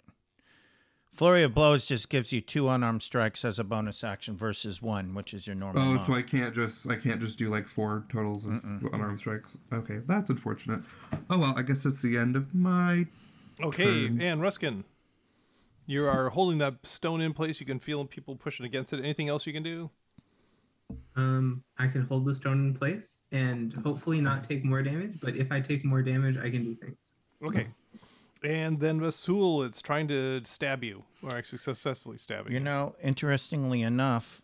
Flurry 1.19 1.43
of 1.43 1.53
Blows 1.53 1.85
just 1.85 2.11
gives 2.11 2.33
you 2.33 2.41
two 2.41 2.69
unarmed 2.69 3.03
strikes 3.03 3.45
as 3.45 3.59
a 3.59 3.65
bonus 3.65 4.05
action 4.05 4.37
versus 4.37 4.81
one, 4.81 5.15
which 5.15 5.35
is 5.35 5.49
your 5.49 5.57
normal. 5.57 5.83
Oh, 5.83 5.95
mod. 5.95 6.07
so 6.07 6.13
I 6.13 6.23
can't 6.23 6.55
just 6.55 6.89
I 6.89 6.95
can't 6.95 7.21
just 7.21 7.37
do 7.37 7.51
like 7.51 7.67
four 7.67 8.05
totals 8.09 8.45
of 8.45 8.53
unarmed 8.93 9.19
strikes. 9.19 9.59
Okay, 9.73 9.99
that's 10.07 10.31
unfortunate. 10.31 10.83
Oh 11.29 11.37
well, 11.37 11.55
I 11.57 11.63
guess 11.63 11.83
that's 11.83 12.01
the 12.01 12.17
end 12.17 12.37
of 12.37 12.55
my. 12.55 13.07
Okay, 13.61 14.07
Turn. 14.07 14.21
and 14.21 14.41
Roughskin, 14.41 14.85
you 15.87 16.07
are 16.07 16.29
holding 16.29 16.59
that 16.59 16.87
stone 16.87 17.21
in 17.21 17.35
place. 17.35 17.59
You 17.59 17.67
can 17.67 17.81
feel 17.81 18.05
people 18.05 18.37
pushing 18.37 18.65
against 18.65 18.93
it. 18.93 19.01
Anything 19.01 19.29
else 19.29 19.45
you 19.45 19.53
can 19.53 19.65
do? 19.65 19.91
Um, 21.17 21.65
I 21.79 21.89
can 21.89 22.03
hold 22.03 22.27
the 22.27 22.35
stone 22.37 22.65
in 22.65 22.75
place 22.75 23.17
and 23.33 23.75
hopefully 23.85 24.21
not 24.21 24.49
take 24.49 24.65
more 24.65 24.85
damage. 24.85 25.19
But 25.21 25.35
if 25.35 25.51
I 25.51 25.63
take 25.63 25.85
more 25.85 26.01
damage, 26.01 26.37
I 26.39 26.49
can 26.49 26.63
do 26.63 26.77
things. 26.77 27.11
Okay. 27.45 27.67
And 28.43 28.81
then 28.81 29.01
Vasul, 29.01 29.67
it's 29.67 29.83
trying 29.83 30.09
to 30.09 30.41
stab 30.45 30.85
you, 30.85 31.05
or 31.23 31.37
actually 31.37 31.59
successfully 31.59 32.19
stab 32.19 32.49
You 32.49 32.55
you. 32.55 32.61
know, 32.61 32.95
interestingly 33.03 33.83
enough, 33.83 34.43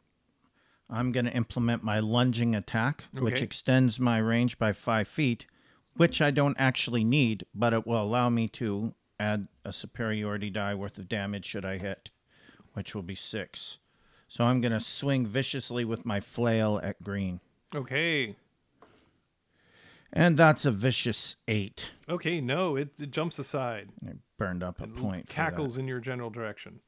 I'm 0.90 1.12
going 1.12 1.26
to 1.26 1.32
implement 1.32 1.82
my 1.82 2.00
lunging 2.00 2.54
attack, 2.54 3.04
which 3.12 3.40
extends 3.40 3.98
my 3.98 4.18
range 4.18 4.58
by 4.58 4.72
five 4.72 5.08
feet, 5.08 5.46
which 5.96 6.20
I 6.20 6.30
don't 6.30 6.56
actually 6.58 7.04
need, 7.04 7.46
but 7.54 7.72
it 7.72 7.86
will 7.86 8.02
allow 8.02 8.28
me 8.28 8.48
to 8.48 8.94
add 9.18 9.48
a 9.64 9.72
superiority 9.72 10.50
die 10.50 10.74
worth 10.74 10.98
of 10.98 11.08
damage 11.08 11.46
should 11.46 11.64
I 11.64 11.78
hit, 11.78 12.10
which 12.74 12.94
will 12.94 13.02
be 13.02 13.14
six. 13.14 13.78
So 14.28 14.44
I'm 14.44 14.60
going 14.60 14.72
to 14.72 14.80
swing 14.80 15.26
viciously 15.26 15.84
with 15.84 16.04
my 16.04 16.20
flail 16.20 16.80
at 16.82 17.02
green. 17.02 17.40
Okay. 17.74 18.36
And 20.16 20.36
that's 20.36 20.64
a 20.64 20.70
vicious 20.70 21.36
eight. 21.48 21.90
Okay, 22.08 22.40
no, 22.40 22.76
it, 22.76 23.00
it 23.00 23.10
jumps 23.10 23.38
aside. 23.40 23.88
I 24.06 24.12
burned 24.38 24.62
up 24.62 24.80
a 24.80 24.86
point. 24.86 25.28
cackles 25.28 25.76
in 25.76 25.88
your 25.88 25.98
general 25.98 26.30
direction. 26.30 26.78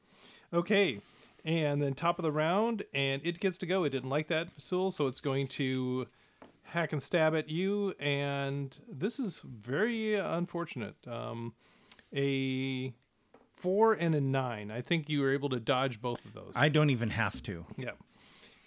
Okay, 0.53 1.01
and 1.43 1.81
then 1.81 1.93
top 1.93 2.19
of 2.19 2.23
the 2.23 2.31
round, 2.31 2.83
and 2.93 3.21
it 3.25 3.41
gets 3.41 3.57
to 3.59 3.65
go. 3.65 3.83
It 3.83 3.89
didn't 3.89 4.09
like 4.09 4.27
that, 4.29 4.55
Vasul, 4.57 4.93
so 4.93 5.07
it's 5.07 5.19
going 5.19 5.47
to 5.47 6.07
hack 6.63 6.93
and 6.93 7.03
stab 7.03 7.35
at 7.35 7.49
you. 7.49 7.93
And 7.99 8.77
this 8.89 9.19
is 9.19 9.41
very 9.43 10.15
unfortunate. 10.15 10.95
Um, 11.05 11.53
a 12.15 12.93
four 13.51 13.91
and 13.91 14.15
a 14.15 14.21
nine. 14.21 14.71
I 14.71 14.79
think 14.81 15.09
you 15.09 15.19
were 15.19 15.33
able 15.33 15.49
to 15.49 15.59
dodge 15.59 16.01
both 16.01 16.23
of 16.23 16.33
those. 16.33 16.53
I 16.55 16.69
don't 16.69 16.91
even 16.91 17.09
have 17.09 17.43
to. 17.43 17.65
yeah, 17.77 17.91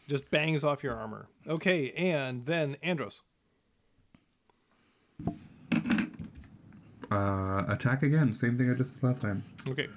just 0.06 0.30
bangs 0.30 0.64
off 0.64 0.82
your 0.84 0.96
armor. 0.96 1.28
Okay, 1.48 1.92
and 1.92 2.44
then 2.44 2.76
Andros. 2.82 3.22
Uh, 7.10 7.64
attack 7.68 8.02
again. 8.02 8.32
Same 8.34 8.56
thing 8.56 8.70
I 8.70 8.74
just 8.74 8.94
did 8.94 9.02
last 9.02 9.22
time. 9.22 9.42
Okay, 9.68 9.88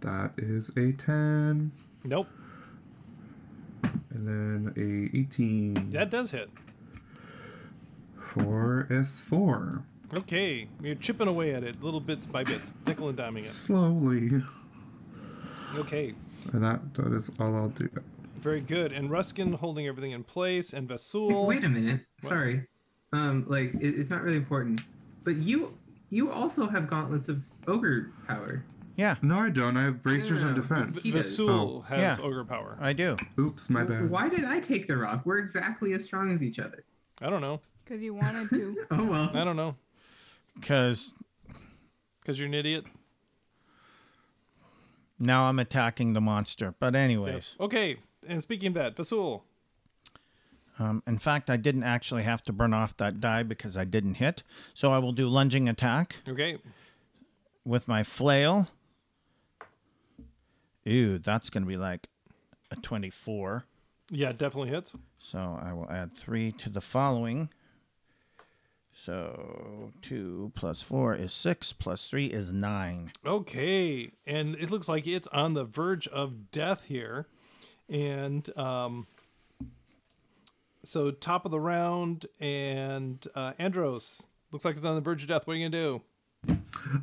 That 0.00 0.32
is 0.38 0.70
a 0.76 0.92
10. 0.92 1.72
nope, 2.04 2.26
And 3.82 4.26
then 4.26 4.72
a 4.76 5.16
18 5.16 5.90
that 5.90 6.10
does 6.10 6.30
hit. 6.30 6.48
for 8.18 8.86
S4. 8.90 9.82
Okay, 10.14 10.68
you're 10.82 10.94
chipping 10.96 11.28
away 11.28 11.52
at 11.54 11.62
it, 11.62 11.82
little 11.82 12.00
bits 12.00 12.26
by 12.26 12.42
bits, 12.42 12.74
nickel 12.86 13.08
and 13.10 13.18
diming 13.18 13.44
it. 13.44 13.50
Slowly. 13.50 14.42
Okay, 15.76 16.14
And 16.52 16.64
that, 16.64 16.94
that 16.94 17.12
is 17.12 17.30
all 17.38 17.54
I'll 17.54 17.68
do. 17.68 17.88
Very 18.38 18.60
good. 18.62 18.90
And 18.92 19.10
Roughskin 19.10 19.52
holding 19.52 19.86
everything 19.86 20.12
in 20.12 20.24
place, 20.24 20.72
and 20.72 20.88
Vasul. 20.88 21.46
Wait 21.46 21.62
a 21.62 21.68
minute. 21.68 22.00
Sorry. 22.22 22.66
Um, 23.12 23.44
like 23.48 23.74
it, 23.74 23.98
it's 23.98 24.10
not 24.10 24.22
really 24.22 24.36
important, 24.36 24.82
but 25.24 25.36
you 25.36 25.76
you 26.10 26.30
also 26.30 26.66
have 26.68 26.88
gauntlets 26.88 27.28
of 27.28 27.42
ogre 27.66 28.10
power. 28.26 28.64
Yeah, 28.96 29.16
No, 29.22 29.38
I 29.38 29.50
don't. 29.50 29.76
I 29.78 29.84
have 29.84 30.02
bracers 30.02 30.42
No, 30.44 30.50
of 30.50 30.56
defense. 30.56 31.02
he 31.02 31.10
does. 31.10 31.26
Vasul 31.38 31.48
Oh. 31.50 31.80
has 31.82 32.18
Yeah. 32.18 32.24
ogre 32.24 32.44
power. 32.44 32.76
I 32.80 32.92
do. 32.92 33.16
Oops, 33.38 33.70
my 33.70 33.82
bad. 33.82 34.10
Why 34.10 34.28
did 34.28 34.44
I 34.44 34.60
take 34.60 34.88
the 34.88 34.96
rock? 34.96 35.22
We're 35.24 35.38
exactly 35.38 35.92
as 35.94 36.04
strong 36.04 36.30
as 36.32 36.42
each 36.42 36.58
other. 36.58 36.84
I 37.22 37.30
don't 37.30 37.40
know. 37.40 37.60
Because 37.84 38.02
you 38.02 38.12
wanted 38.14 38.50
to. 38.50 38.84
Oh 38.90 39.04
well. 39.04 39.30
I 39.34 39.44
don't 39.44 39.56
know. 39.56 39.76
Because 40.54 41.14
Because 42.20 42.38
you're 42.38 42.48
an 42.48 42.54
idiot. 42.54 42.84
now 45.18 45.44
I'm 45.48 45.58
attacking 45.58 46.12
the 46.12 46.20
monster. 46.20 46.74
But, 46.78 46.94
anyways. 46.94 47.32
Yes. 47.34 47.56
Okay. 47.58 47.96
And 48.28 48.42
speaking 48.42 48.68
of 48.68 48.74
that, 48.74 48.96
Vasul. 48.96 49.42
Um, 50.80 51.02
in 51.06 51.18
fact, 51.18 51.50
I 51.50 51.56
didn't 51.58 51.82
actually 51.84 52.22
have 52.22 52.40
to 52.46 52.52
burn 52.52 52.72
off 52.72 52.96
that 52.96 53.20
die 53.20 53.42
because 53.42 53.76
I 53.76 53.84
didn't 53.84 54.14
hit. 54.14 54.42
So 54.72 54.90
I 54.92 54.98
will 54.98 55.12
do 55.12 55.28
lunging 55.28 55.68
attack 55.68 56.16
Okay. 56.26 56.56
with 57.66 57.86
my 57.86 58.02
flail. 58.02 58.68
Ew, 60.84 61.18
that's 61.18 61.50
going 61.50 61.62
to 61.64 61.68
be 61.68 61.76
like 61.76 62.08
a 62.70 62.76
24. 62.76 63.64
Yeah, 64.10 64.32
definitely 64.32 64.70
hits. 64.70 64.94
So 65.18 65.60
I 65.62 65.74
will 65.74 65.88
add 65.90 66.16
three 66.16 66.50
to 66.52 66.70
the 66.70 66.80
following. 66.80 67.50
So 68.94 69.90
two 70.02 70.50
plus 70.54 70.82
four 70.82 71.14
is 71.14 71.32
six, 71.32 71.72
plus 71.74 72.08
three 72.08 72.26
is 72.26 72.52
nine. 72.52 73.12
Okay. 73.24 74.10
And 74.26 74.56
it 74.56 74.70
looks 74.70 74.88
like 74.88 75.06
it's 75.06 75.28
on 75.28 75.54
the 75.54 75.64
verge 75.64 76.08
of 76.08 76.50
death 76.50 76.84
here. 76.84 77.26
And 77.88 78.48
um, 78.58 79.06
so 80.84 81.10
top 81.10 81.44
of 81.44 81.50
the 81.50 81.60
round, 81.60 82.26
and 82.40 83.24
uh, 83.34 83.52
Andros 83.58 84.22
looks 84.52 84.64
like 84.64 84.76
it's 84.76 84.84
on 84.84 84.94
the 84.94 85.00
verge 85.00 85.22
of 85.22 85.28
death. 85.28 85.46
What 85.46 85.54
are 85.54 85.56
you 85.58 85.68
going 85.68 85.72
to 85.72 85.78
do? 85.78 86.02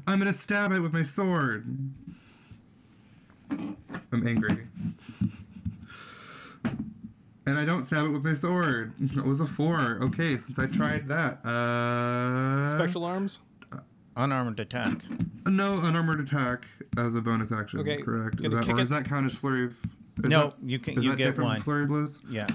I'm 0.07 0.17
gonna 0.17 0.33
stab 0.33 0.71
it 0.71 0.79
with 0.79 0.91
my 0.93 1.03
sword. 1.03 1.65
I'm 3.51 4.27
angry. 4.27 4.67
And 7.45 7.57
I 7.57 7.63
don't 7.63 7.85
stab 7.85 8.05
it 8.05 8.09
with 8.09 8.25
my 8.25 8.33
sword. 8.33 8.93
It 9.15 9.23
was 9.23 9.39
a 9.39 9.45
four. 9.47 9.99
Okay, 10.01 10.37
since 10.37 10.57
I 10.59 10.65
tried 10.65 11.07
that. 11.09 11.45
Uh 11.45 12.67
Special 12.69 13.05
arms? 13.05 13.39
Unarmed 14.15 14.59
attack. 14.59 15.03
No, 15.45 15.77
unarmored 15.77 16.19
attack 16.19 16.65
as 16.97 17.13
a 17.15 17.21
bonus 17.21 17.51
action. 17.51 17.79
Okay, 17.81 18.01
Correct. 18.01 18.35
Is 18.39 18.41
gonna 18.41 18.55
that, 18.55 18.65
kick 18.65 18.75
or 18.75 18.77
it- 18.79 18.81
does 18.81 18.89
that 18.89 19.05
count 19.05 19.27
as 19.27 19.35
flurry 19.35 19.65
of 19.65 19.71
is 20.23 20.29
No, 20.29 20.47
that- 20.47 20.55
you 20.63 20.79
can 20.79 20.97
is 20.97 21.05
you 21.05 21.11
that 21.11 21.17
get 21.17 21.25
different 21.25 21.37
from 21.37 21.55
one. 21.57 21.61
flurry 21.61 21.85
blows? 21.85 22.19
Yeah. 22.29 22.47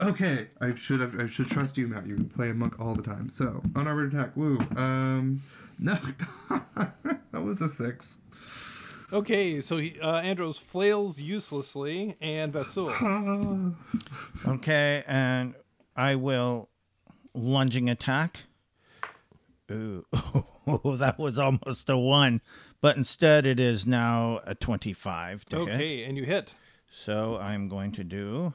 Okay, 0.00 0.48
I 0.60 0.74
should 0.74 1.00
have. 1.00 1.18
I 1.18 1.26
should 1.26 1.48
trust 1.48 1.76
you, 1.76 1.88
Matt. 1.88 2.06
You 2.06 2.16
play 2.34 2.50
a 2.50 2.54
monk 2.54 2.78
all 2.78 2.94
the 2.94 3.02
time. 3.02 3.30
So 3.30 3.62
unarmored 3.74 4.14
attack. 4.14 4.36
Woo. 4.36 4.58
Um, 4.76 5.42
no, 5.78 5.96
that 6.48 7.42
was 7.42 7.60
a 7.60 7.68
six. 7.68 8.18
Okay, 9.12 9.60
so 9.62 9.78
he, 9.78 9.98
uh, 10.00 10.16
Andros 10.16 10.58
flails 10.58 11.18
uselessly, 11.20 12.16
and 12.20 12.52
Vasul. 12.52 13.74
Okay, 14.46 15.02
and 15.06 15.54
I 15.96 16.14
will 16.14 16.68
lunging 17.34 17.90
attack. 17.90 18.40
Ooh, 19.70 20.04
that 20.12 21.16
was 21.18 21.38
almost 21.38 21.90
a 21.90 21.96
one, 21.96 22.40
but 22.80 22.96
instead 22.96 23.46
it 23.46 23.58
is 23.58 23.86
now 23.86 24.40
a 24.44 24.54
twenty-five 24.54 25.44
to 25.46 25.66
hit. 25.66 25.74
Okay, 25.74 26.04
and 26.04 26.16
you 26.16 26.24
hit. 26.24 26.54
So 26.90 27.36
I'm 27.38 27.68
going 27.68 27.92
to 27.92 28.04
do. 28.04 28.54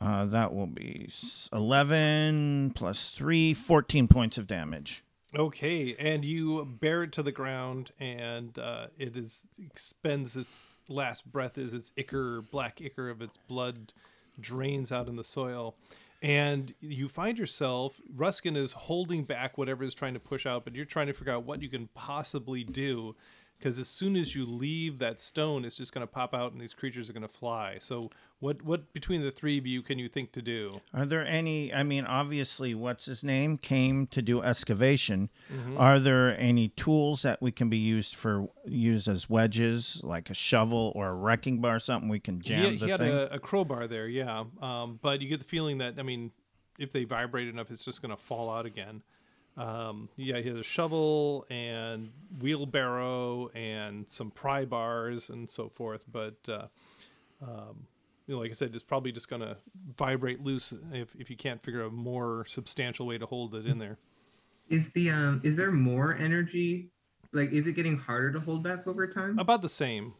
Uh, 0.00 0.26
that 0.26 0.54
will 0.54 0.66
be 0.66 1.08
11 1.52 2.72
plus 2.74 3.10
3, 3.10 3.52
14 3.54 4.08
points 4.08 4.38
of 4.38 4.46
damage. 4.46 5.02
Okay, 5.36 5.94
and 5.98 6.24
you 6.24 6.64
bear 6.64 7.02
it 7.02 7.12
to 7.12 7.22
the 7.22 7.32
ground, 7.32 7.90
and 8.00 8.58
uh, 8.58 8.86
it 8.98 9.16
is 9.16 9.46
expends 9.58 10.36
its 10.36 10.56
last 10.88 11.30
breath 11.30 11.58
as 11.58 11.74
its 11.74 11.92
ichor, 11.98 12.42
black 12.50 12.80
ichor 12.80 13.10
of 13.10 13.20
its 13.20 13.36
blood 13.48 13.92
drains 14.40 14.90
out 14.90 15.08
in 15.08 15.16
the 15.16 15.24
soil. 15.24 15.74
And 16.22 16.74
you 16.80 17.08
find 17.08 17.38
yourself, 17.38 18.00
Roughskin 18.16 18.56
is 18.56 18.72
holding 18.72 19.24
back 19.24 19.56
whatever 19.56 19.84
is 19.84 19.94
trying 19.94 20.14
to 20.14 20.20
push 20.20 20.46
out, 20.46 20.64
but 20.64 20.74
you're 20.74 20.84
trying 20.84 21.06
to 21.06 21.12
figure 21.12 21.32
out 21.32 21.44
what 21.44 21.62
you 21.62 21.68
can 21.68 21.88
possibly 21.94 22.64
do. 22.64 23.14
Because 23.58 23.78
as 23.80 23.88
soon 23.88 24.14
as 24.16 24.36
you 24.36 24.46
leave 24.46 24.98
that 25.00 25.20
stone, 25.20 25.64
it's 25.64 25.74
just 25.74 25.92
going 25.92 26.06
to 26.06 26.12
pop 26.12 26.32
out 26.32 26.52
and 26.52 26.60
these 26.60 26.74
creatures 26.74 27.10
are 27.10 27.12
going 27.12 27.22
to 27.22 27.28
fly. 27.28 27.78
So, 27.80 28.10
what, 28.38 28.62
what 28.62 28.92
between 28.92 29.22
the 29.22 29.32
three 29.32 29.58
of 29.58 29.66
you 29.66 29.82
can 29.82 29.98
you 29.98 30.08
think 30.08 30.30
to 30.32 30.42
do? 30.42 30.70
Are 30.94 31.04
there 31.04 31.26
any? 31.26 31.74
I 31.74 31.82
mean, 31.82 32.04
obviously, 32.04 32.72
what's 32.72 33.06
his 33.06 33.24
name 33.24 33.58
came 33.58 34.06
to 34.08 34.22
do 34.22 34.42
excavation. 34.42 35.28
Mm-hmm. 35.52 35.76
Are 35.76 35.98
there 35.98 36.38
any 36.38 36.68
tools 36.68 37.22
that 37.22 37.42
we 37.42 37.50
can 37.50 37.68
be 37.68 37.78
used 37.78 38.14
for 38.14 38.48
use 38.64 39.08
as 39.08 39.28
wedges, 39.28 40.00
like 40.04 40.30
a 40.30 40.34
shovel 40.34 40.92
or 40.94 41.08
a 41.08 41.14
wrecking 41.14 41.60
bar, 41.60 41.80
something 41.80 42.08
we 42.08 42.20
can 42.20 42.40
jam 42.40 42.72
he, 42.72 42.76
the 42.76 42.84
he 42.84 42.90
had 42.92 43.00
thing? 43.00 43.12
a, 43.12 43.24
a 43.32 43.38
crowbar 43.40 43.88
there, 43.88 44.06
yeah. 44.06 44.44
Um, 44.62 45.00
but 45.02 45.20
you 45.20 45.28
get 45.28 45.40
the 45.40 45.46
feeling 45.46 45.78
that 45.78 45.94
I 45.98 46.02
mean, 46.04 46.30
if 46.78 46.92
they 46.92 47.02
vibrate 47.02 47.48
enough, 47.48 47.72
it's 47.72 47.84
just 47.84 48.02
going 48.02 48.10
to 48.10 48.16
fall 48.16 48.50
out 48.50 48.66
again. 48.66 49.02
Um, 49.58 50.08
yeah, 50.16 50.38
he 50.38 50.48
has 50.48 50.56
a 50.56 50.62
shovel 50.62 51.44
and 51.50 52.10
wheelbarrow 52.40 53.48
and 53.54 54.08
some 54.08 54.30
pry 54.30 54.64
bars 54.64 55.30
and 55.30 55.50
so 55.50 55.68
forth. 55.68 56.04
But 56.10 56.36
uh, 56.48 56.66
um, 57.42 57.86
you 58.26 58.34
know, 58.34 58.40
like 58.40 58.50
I 58.50 58.54
said, 58.54 58.72
it's 58.74 58.84
probably 58.84 59.10
just 59.10 59.28
going 59.28 59.42
to 59.42 59.56
vibrate 59.96 60.40
loose 60.42 60.72
if 60.92 61.14
if 61.16 61.28
you 61.28 61.36
can't 61.36 61.60
figure 61.62 61.82
a 61.82 61.90
more 61.90 62.44
substantial 62.46 63.06
way 63.06 63.18
to 63.18 63.26
hold 63.26 63.54
it 63.54 63.66
in 63.66 63.78
there. 63.78 63.98
Is 64.68 64.90
the 64.92 65.10
um 65.10 65.40
is 65.42 65.56
there 65.56 65.72
more 65.72 66.14
energy? 66.14 66.90
Like 67.32 67.50
is 67.50 67.66
it 67.66 67.72
getting 67.72 67.98
harder 67.98 68.32
to 68.32 68.40
hold 68.40 68.62
back 68.62 68.86
over 68.86 69.06
time? 69.06 69.38
About 69.38 69.62
the 69.62 69.68
same. 69.68 70.14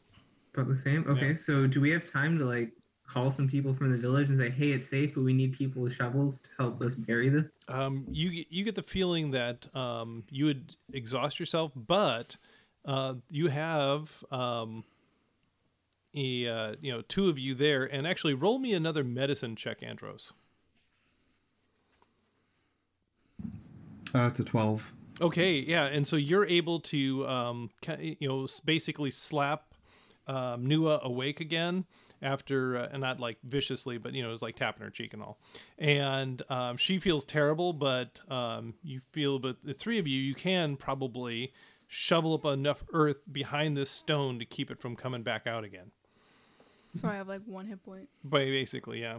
About 0.55 0.69
the 0.69 0.77
same? 0.77 1.05
Okay, 1.07 1.31
Yeah. 1.31 1.37
so 1.37 1.67
do 1.67 1.81
we 1.81 1.91
have 1.91 2.07
time 2.07 2.39
to 2.39 2.45
like 2.45 2.73
call 3.09 3.31
some 3.31 3.49
people 3.49 3.75
from 3.75 3.91
the 3.91 3.97
village 3.97 4.29
and 4.29 4.39
say, 4.39 4.51
hey, 4.51 4.71
it's 4.71 4.89
safe, 4.89 5.15
but 5.15 5.23
we 5.25 5.33
need 5.33 5.53
people 5.57 5.81
with 5.83 5.95
shovels 5.95 6.43
to 6.43 6.49
help 6.59 6.81
us 6.83 6.95
bury 6.95 7.29
this? 7.29 7.53
um, 7.69 8.05
you 8.11 8.31
get- 8.31 8.47
you 8.51 8.65
get 8.65 8.75
the 8.75 8.83
feeling 8.83 9.31
that 9.31 9.75
um, 9.75 10.25
you 10.31 10.45
would 10.45 10.77
exhaust 10.93 11.41
yourself, 11.41 11.73
but 11.75 12.37
uh, 12.85 13.15
you 13.31 13.49
have 13.49 14.23
um, 14.31 14.85
a 16.15 16.47
uh, 16.47 16.75
you 16.81 16.93
know 16.93 17.03
two 17.03 17.29
of 17.29 17.39
you 17.39 17.55
there, 17.55 17.85
and 17.85 18.07
actually 18.07 18.35
roll 18.35 18.59
me 18.59 18.73
another 18.75 19.05
medicine 19.05 19.57
check, 19.57 19.83
Andros. 19.83 20.33
Uh, 24.15 24.29
it's 24.29 24.39
a 24.41 24.45
twelve. 24.45 24.93
Okay, 25.21 25.59
yeah, 25.59 25.87
and 25.87 26.07
so 26.07 26.17
you're 26.17 26.47
able 26.47 26.81
to 26.81 27.27
um, 27.27 27.71
you 27.99 28.29
know 28.29 28.47
basically 28.65 29.11
slap 29.11 29.75
um, 30.27 30.67
Nua 30.67 31.03
awake 31.03 31.41
again 31.41 31.85
after, 32.23 32.77
uh, 32.77 32.89
and 32.93 33.01
not 33.01 33.21
like 33.21 33.39
viciously, 33.45 33.99
but 33.99 34.13
you 34.15 34.23
know, 34.23 34.29
it 34.29 34.33
was 34.33 34.43
like 34.43 34.57
tapping 34.57 34.83
her 34.85 34.91
cheek 34.91 35.13
and 35.15 35.23
all. 35.23 35.39
And 35.79 36.43
um, 36.51 36.77
she 36.77 36.99
feels 36.99 37.25
terrible, 37.25 37.73
but 37.73 38.21
um, 38.31 38.75
you 38.83 39.01
feel, 39.01 39.39
but 39.39 39.57
the 39.63 39.75
three 39.75 39.99
of 39.99 40.07
you, 40.09 40.21
you 40.21 40.35
can 40.35 40.77
probably 40.77 41.53
shovel 41.87 42.35
up 42.35 42.45
enough 42.45 42.85
earth 42.93 43.21
behind 43.31 43.77
this 43.77 43.91
stone 43.91 44.39
to 44.39 44.45
keep 44.45 44.71
it 44.71 44.79
from 44.81 44.95
coming 44.97 45.23
back 45.23 45.47
out 45.47 45.65
again. 45.65 45.91
So 46.95 47.09
I 47.09 47.15
have 47.15 47.29
like 47.29 47.43
one 47.47 47.67
hit 47.67 47.83
point. 47.85 48.09
But 48.25 48.45
basically, 48.47 49.01
yeah. 49.01 49.19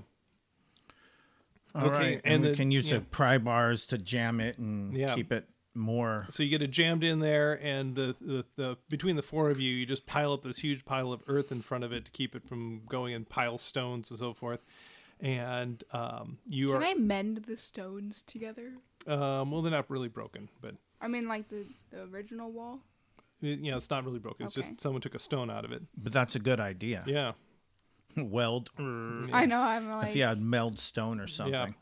All 1.75 1.85
Okay, 1.85 1.97
right, 1.97 2.21
and 2.23 2.33
and, 2.35 2.43
we 2.43 2.49
the- 2.49 2.55
can 2.55 2.71
use 2.71 2.89
yeah. 2.89 2.97
the 2.97 3.05
pry 3.05 3.37
bars 3.37 3.85
to 3.87 3.97
jam 3.97 4.39
it 4.39 4.57
and 4.57 4.93
Yeah. 4.95 5.13
keep 5.15 5.31
it 5.31 5.47
more. 5.75 6.25
So 6.29 6.43
you 6.43 6.49
get 6.49 6.61
it 6.61 6.71
jammed 6.71 7.03
in 7.03 7.19
there, 7.19 7.59
and 7.63 7.95
the, 7.95 8.15
the 8.19 8.45
the 8.55 8.77
between 8.89 9.15
the 9.15 9.21
four 9.21 9.49
of 9.49 9.59
you, 9.59 9.73
you 9.73 9.85
just 9.85 10.05
pile 10.05 10.33
up 10.33 10.41
this 10.41 10.57
huge 10.59 10.83
pile 10.85 11.11
of 11.13 11.21
earth 11.27 11.51
in 11.51 11.61
front 11.61 11.83
of 11.83 11.91
it 11.93 12.05
to 12.05 12.11
keep 12.11 12.35
it 12.35 12.43
from 12.47 12.81
going 12.89 13.13
and 13.13 13.27
pile 13.27 13.57
stones 13.57 14.09
and 14.09 14.19
so 14.19 14.33
forth. 14.33 14.59
And 15.21 15.83
um, 15.91 16.37
you 16.47 16.67
Can 16.67 16.75
are 16.77 16.79
Can 16.79 16.87
I 16.89 16.93
mend 16.99 17.37
the 17.47 17.57
stones 17.57 18.21
together? 18.23 18.71
um, 19.07 19.51
well, 19.51 19.61
they're 19.61 19.71
not 19.71 19.89
really 19.89 20.07
broken, 20.07 20.49
but 20.61 20.75
I 21.01 21.07
mean, 21.07 21.27
like 21.27 21.47
the, 21.49 21.65
the 21.91 22.03
original 22.03 22.51
wall. 22.51 22.79
it- 23.41 23.59
you 23.59 23.71
know, 23.71 23.77
it's 23.77 23.89
not 23.89 24.05
really 24.05 24.19
broken. 24.19 24.45
It's 24.45 24.57
Okay. 24.57 24.67
just 24.69 24.81
someone 24.81 25.01
took 25.01 25.15
a 25.15 25.19
stone 25.19 25.49
out 25.49 25.65
of 25.65 25.71
it. 25.71 25.81
But 25.97 26.13
that's 26.13 26.35
a 26.35 26.39
good 26.39 26.59
idea. 26.59 27.03
Yeah. 27.05 27.33
Weld. 28.17 28.69
I 28.77 29.45
know. 29.45 29.61
I'm 29.61 29.89
like. 29.91 30.09
If 30.09 30.15
you 30.15 30.23
had 30.23 30.41
meld 30.41 30.79
stone 30.79 31.19
or 31.19 31.27
something. 31.27 31.75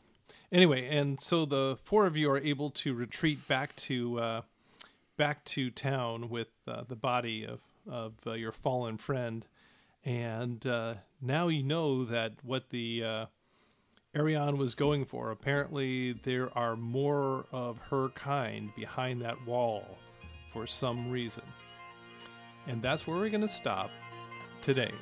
Anyway, 0.50 0.88
and 0.88 1.20
so 1.20 1.44
the 1.44 1.76
four 1.82 2.06
of 2.06 2.16
you 2.16 2.30
are 2.30 2.38
able 2.38 2.70
to 2.70 2.94
retreat 2.94 3.46
back 3.48 3.76
to 3.76 4.18
uh, 4.18 4.42
back 5.16 5.44
to 5.44 5.70
town 5.70 6.30
with 6.30 6.48
uh, 6.66 6.84
the 6.88 6.96
body 6.96 7.44
of 7.44 7.60
of 7.86 8.14
uh, 8.26 8.32
your 8.32 8.52
fallen 8.52 8.96
friend, 8.96 9.46
and 10.04 10.66
uh, 10.66 10.94
now 11.20 11.48
you 11.48 11.62
know 11.62 12.04
that 12.06 12.32
what 12.42 12.70
the 12.70 13.04
uh, 13.04 13.26
Arion 14.14 14.56
was 14.56 14.74
going 14.74 15.04
for. 15.04 15.30
Apparently, 15.30 16.12
there 16.12 16.56
are 16.56 16.76
more 16.76 17.44
of 17.52 17.76
her 17.90 18.08
kind 18.10 18.74
behind 18.74 19.20
that 19.20 19.46
wall 19.46 19.98
for 20.50 20.66
some 20.66 21.10
reason, 21.10 21.44
and 22.66 22.80
that's 22.80 23.06
where 23.06 23.18
we're 23.18 23.28
going 23.28 23.42
to 23.42 23.48
stop 23.48 23.90
today. 24.62 24.92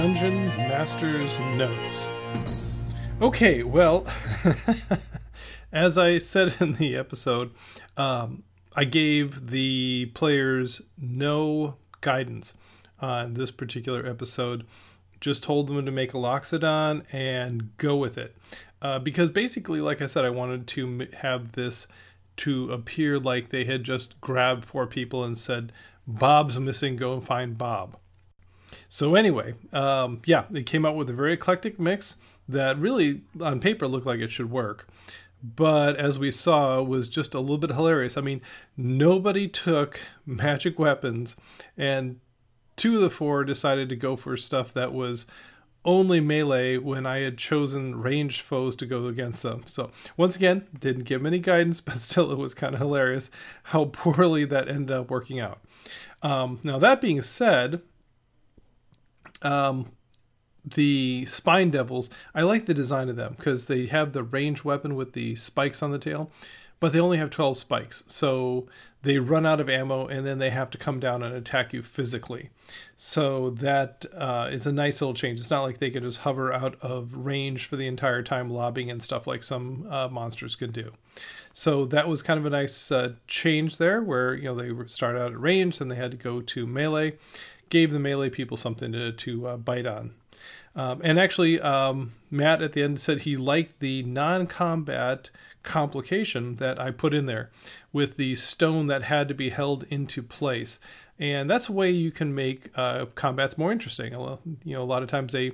Dungeon 0.00 0.46
Master's 0.56 1.38
Notes. 1.58 2.08
Okay, 3.20 3.62
well, 3.62 4.06
as 5.72 5.98
I 5.98 6.16
said 6.16 6.56
in 6.58 6.72
the 6.76 6.96
episode, 6.96 7.50
um, 7.98 8.42
I 8.74 8.84
gave 8.84 9.50
the 9.50 10.06
players 10.14 10.80
no 10.98 11.76
guidance 12.00 12.54
on 12.98 13.34
this 13.34 13.50
particular 13.50 14.06
episode. 14.06 14.66
Just 15.20 15.42
told 15.42 15.68
them 15.68 15.84
to 15.84 15.92
make 15.92 16.14
a 16.14 16.16
Loxodon 16.16 17.04
and 17.12 17.76
go 17.76 17.94
with 17.94 18.16
it. 18.16 18.34
Uh, 18.80 19.00
because 19.00 19.28
basically, 19.28 19.82
like 19.82 20.00
I 20.00 20.06
said, 20.06 20.24
I 20.24 20.30
wanted 20.30 20.66
to 20.68 21.08
have 21.18 21.52
this 21.52 21.86
to 22.38 22.72
appear 22.72 23.18
like 23.18 23.50
they 23.50 23.64
had 23.64 23.84
just 23.84 24.18
grabbed 24.22 24.64
four 24.64 24.86
people 24.86 25.24
and 25.24 25.36
said, 25.36 25.72
Bob's 26.06 26.58
missing, 26.58 26.96
go 26.96 27.12
and 27.12 27.22
find 27.22 27.58
Bob. 27.58 27.98
So 28.88 29.14
anyway, 29.14 29.54
um, 29.72 30.22
yeah, 30.24 30.44
they 30.50 30.62
came 30.62 30.84
out 30.86 30.96
with 30.96 31.10
a 31.10 31.14
very 31.14 31.32
eclectic 31.32 31.78
mix 31.78 32.16
that 32.48 32.78
really, 32.78 33.22
on 33.40 33.60
paper, 33.60 33.86
looked 33.86 34.06
like 34.06 34.20
it 34.20 34.30
should 34.30 34.50
work. 34.50 34.88
But 35.42 35.96
as 35.96 36.18
we 36.18 36.30
saw, 36.30 36.82
was 36.82 37.08
just 37.08 37.34
a 37.34 37.40
little 37.40 37.58
bit 37.58 37.70
hilarious. 37.70 38.16
I 38.16 38.20
mean, 38.20 38.42
nobody 38.76 39.48
took 39.48 40.00
magic 40.26 40.78
weapons, 40.78 41.36
and 41.78 42.20
two 42.76 42.96
of 42.96 43.00
the 43.00 43.10
four 43.10 43.44
decided 43.44 43.88
to 43.88 43.96
go 43.96 44.16
for 44.16 44.36
stuff 44.36 44.74
that 44.74 44.92
was 44.92 45.26
only 45.84 46.20
melee 46.20 46.76
when 46.76 47.06
I 47.06 47.20
had 47.20 47.38
chosen 47.38 48.00
ranged 48.00 48.42
foes 48.42 48.76
to 48.76 48.86
go 48.86 49.06
against 49.06 49.42
them. 49.42 49.62
So 49.66 49.90
once 50.16 50.36
again, 50.36 50.66
didn't 50.78 51.04
give 51.04 51.24
any 51.24 51.38
guidance, 51.38 51.80
but 51.80 52.00
still, 52.00 52.30
it 52.30 52.38
was 52.38 52.54
kind 52.54 52.74
of 52.74 52.80
hilarious 52.80 53.30
how 53.64 53.86
poorly 53.86 54.44
that 54.46 54.68
ended 54.68 54.94
up 54.94 55.10
working 55.10 55.40
out. 55.40 55.60
Um, 56.22 56.60
now 56.62 56.78
that 56.78 57.00
being 57.00 57.22
said, 57.22 57.80
um, 59.42 59.90
the 60.64 61.24
spine 61.26 61.70
devils 61.70 62.10
i 62.34 62.42
like 62.42 62.66
the 62.66 62.74
design 62.74 63.08
of 63.08 63.16
them 63.16 63.34
because 63.36 63.66
they 63.66 63.86
have 63.86 64.12
the 64.12 64.22
ranged 64.22 64.62
weapon 64.62 64.94
with 64.94 65.14
the 65.14 65.34
spikes 65.36 65.82
on 65.82 65.90
the 65.90 65.98
tail 65.98 66.30
but 66.80 66.94
they 66.94 66.98
only 66.98 67.18
have 67.18 67.30
12 67.30 67.58
spikes. 67.58 68.02
So 68.06 68.66
they 69.02 69.18
run 69.18 69.46
out 69.46 69.60
of 69.60 69.68
ammo 69.68 70.06
and 70.06 70.26
then 70.26 70.38
they 70.38 70.50
have 70.50 70.70
to 70.70 70.78
come 70.78 70.98
down 70.98 71.22
and 71.22 71.34
attack 71.34 71.72
you 71.72 71.82
physically. 71.82 72.50
So 72.96 73.50
that 73.50 74.06
uh, 74.14 74.48
is 74.50 74.66
a 74.66 74.72
nice 74.72 75.00
little 75.00 75.14
change. 75.14 75.40
It's 75.40 75.50
not 75.50 75.62
like 75.62 75.78
they 75.78 75.90
can 75.90 76.02
just 76.02 76.20
hover 76.20 76.52
out 76.52 76.76
of 76.80 77.14
range 77.14 77.66
for 77.66 77.76
the 77.76 77.86
entire 77.86 78.22
time 78.22 78.50
lobbing 78.50 78.90
and 78.90 79.02
stuff 79.02 79.26
like 79.26 79.42
some 79.42 79.86
uh, 79.90 80.08
monsters 80.08 80.56
can 80.56 80.72
do. 80.72 80.92
So 81.52 81.84
that 81.86 82.08
was 82.08 82.22
kind 82.22 82.40
of 82.40 82.46
a 82.46 82.50
nice 82.50 82.90
uh, 82.90 83.14
change 83.26 83.76
there 83.76 84.02
where 84.02 84.34
you 84.34 84.44
know 84.44 84.54
they 84.54 84.72
start 84.88 85.16
out 85.16 85.32
at 85.32 85.40
range 85.40 85.78
then 85.78 85.88
they 85.88 85.96
had 85.96 86.12
to 86.12 86.16
go 86.16 86.40
to 86.40 86.66
melee 86.66 87.18
gave 87.70 87.92
the 87.92 87.98
melee 87.98 88.30
people 88.30 88.56
something 88.56 88.92
to, 88.92 89.12
to 89.12 89.48
uh, 89.48 89.56
bite 89.56 89.86
on. 89.86 90.12
Um, 90.76 91.00
and 91.02 91.18
actually, 91.18 91.60
um, 91.60 92.10
Matt 92.30 92.62
at 92.62 92.74
the 92.74 92.82
end 92.82 93.00
said 93.00 93.22
he 93.22 93.36
liked 93.36 93.80
the 93.80 94.02
non 94.02 94.46
combat 94.46 95.30
complication 95.62 96.56
that 96.56 96.80
I 96.80 96.90
put 96.90 97.12
in 97.12 97.26
there 97.26 97.50
with 97.92 98.16
the 98.16 98.34
stone 98.36 98.86
that 98.86 99.02
had 99.02 99.28
to 99.28 99.34
be 99.34 99.50
held 99.50 99.84
into 99.90 100.22
place. 100.22 100.78
And 101.18 101.50
that's 101.50 101.68
a 101.68 101.72
way 101.72 101.90
you 101.90 102.10
can 102.10 102.34
make 102.34 102.70
uh, 102.76 103.06
combats 103.14 103.58
more 103.58 103.72
interesting. 103.72 104.12
You 104.12 104.74
know, 104.74 104.82
a 104.82 104.84
lot 104.84 105.02
of 105.02 105.08
times 105.08 105.32
they 105.32 105.52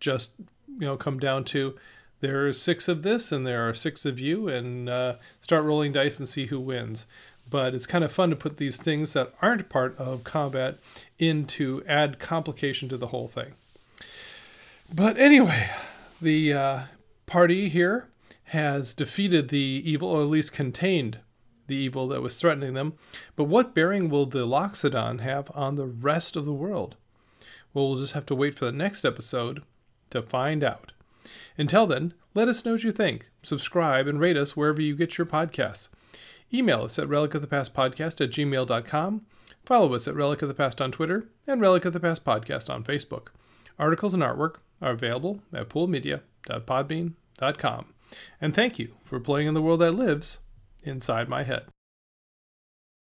just, 0.00 0.32
you 0.68 0.86
know, 0.86 0.96
come 0.96 1.18
down 1.18 1.44
to 1.44 1.76
there 2.20 2.46
are 2.46 2.52
six 2.52 2.88
of 2.88 3.02
this 3.02 3.32
and 3.32 3.46
there 3.46 3.68
are 3.68 3.74
six 3.74 4.04
of 4.04 4.20
you, 4.20 4.48
and 4.48 4.88
uh, 4.88 5.14
start 5.40 5.64
rolling 5.64 5.92
dice 5.92 6.18
and 6.18 6.28
see 6.28 6.46
who 6.46 6.60
wins 6.60 7.06
but 7.52 7.74
it's 7.74 7.86
kind 7.86 8.02
of 8.02 8.10
fun 8.10 8.30
to 8.30 8.36
put 8.36 8.56
these 8.56 8.78
things 8.78 9.12
that 9.12 9.34
aren't 9.42 9.68
part 9.68 9.94
of 9.98 10.24
combat 10.24 10.76
in 11.18 11.46
to 11.46 11.84
add 11.86 12.18
complication 12.18 12.88
to 12.88 12.96
the 12.96 13.08
whole 13.08 13.28
thing. 13.28 13.52
But 14.92 15.18
anyway, 15.18 15.68
the 16.20 16.54
uh, 16.54 16.80
party 17.26 17.68
here 17.68 18.08
has 18.44 18.94
defeated 18.94 19.50
the 19.50 19.82
evil, 19.84 20.08
or 20.08 20.22
at 20.22 20.28
least 20.28 20.52
contained 20.52 21.18
the 21.66 21.76
evil 21.76 22.08
that 22.08 22.22
was 22.22 22.40
threatening 22.40 22.72
them. 22.72 22.94
But 23.36 23.44
what 23.44 23.74
bearing 23.74 24.08
will 24.08 24.26
the 24.26 24.46
Loxodon 24.46 25.20
have 25.20 25.50
on 25.54 25.76
the 25.76 25.86
rest 25.86 26.36
of 26.36 26.46
the 26.46 26.54
world? 26.54 26.96
Well, 27.74 27.90
we'll 27.90 28.00
just 28.00 28.14
have 28.14 28.26
to 28.26 28.34
wait 28.34 28.58
for 28.58 28.64
the 28.64 28.72
next 28.72 29.04
episode 29.04 29.62
to 30.08 30.22
find 30.22 30.64
out. 30.64 30.92
Until 31.58 31.86
then, 31.86 32.14
let 32.34 32.48
us 32.48 32.64
know 32.64 32.72
what 32.72 32.82
you 32.82 32.92
think. 32.92 33.26
Subscribe 33.42 34.06
and 34.06 34.18
rate 34.18 34.38
us 34.38 34.56
wherever 34.56 34.80
you 34.80 34.96
get 34.96 35.18
your 35.18 35.26
podcasts. 35.26 35.88
Email 36.54 36.82
us 36.82 36.98
at 36.98 37.08
relic 37.08 37.34
of 37.34 37.40
the 37.40 37.48
past 37.48 37.74
podcast 37.74 38.20
at 38.20 38.30
gmail.com. 38.30 39.26
Follow 39.64 39.94
us 39.94 40.08
at 40.08 40.16
Relic 40.16 40.42
of 40.42 40.48
the 40.48 40.54
Past 40.54 40.80
on 40.80 40.90
Twitter 40.90 41.28
and 41.46 41.60
Relic 41.60 41.84
of 41.84 41.92
the 41.92 42.00
Past 42.00 42.24
podcast 42.24 42.68
on 42.68 42.82
Facebook. 42.82 43.28
Articles 43.78 44.12
and 44.12 44.20
artwork 44.22 44.56
are 44.80 44.90
available 44.90 45.40
at 45.52 45.68
poolmedia.podbean.com. 45.68 47.86
And 48.40 48.54
thank 48.54 48.78
you 48.78 48.94
for 49.04 49.20
playing 49.20 49.46
in 49.46 49.54
the 49.54 49.62
world 49.62 49.80
that 49.80 49.92
lives 49.92 50.38
inside 50.84 51.28
my 51.28 51.44
head. 51.44 51.66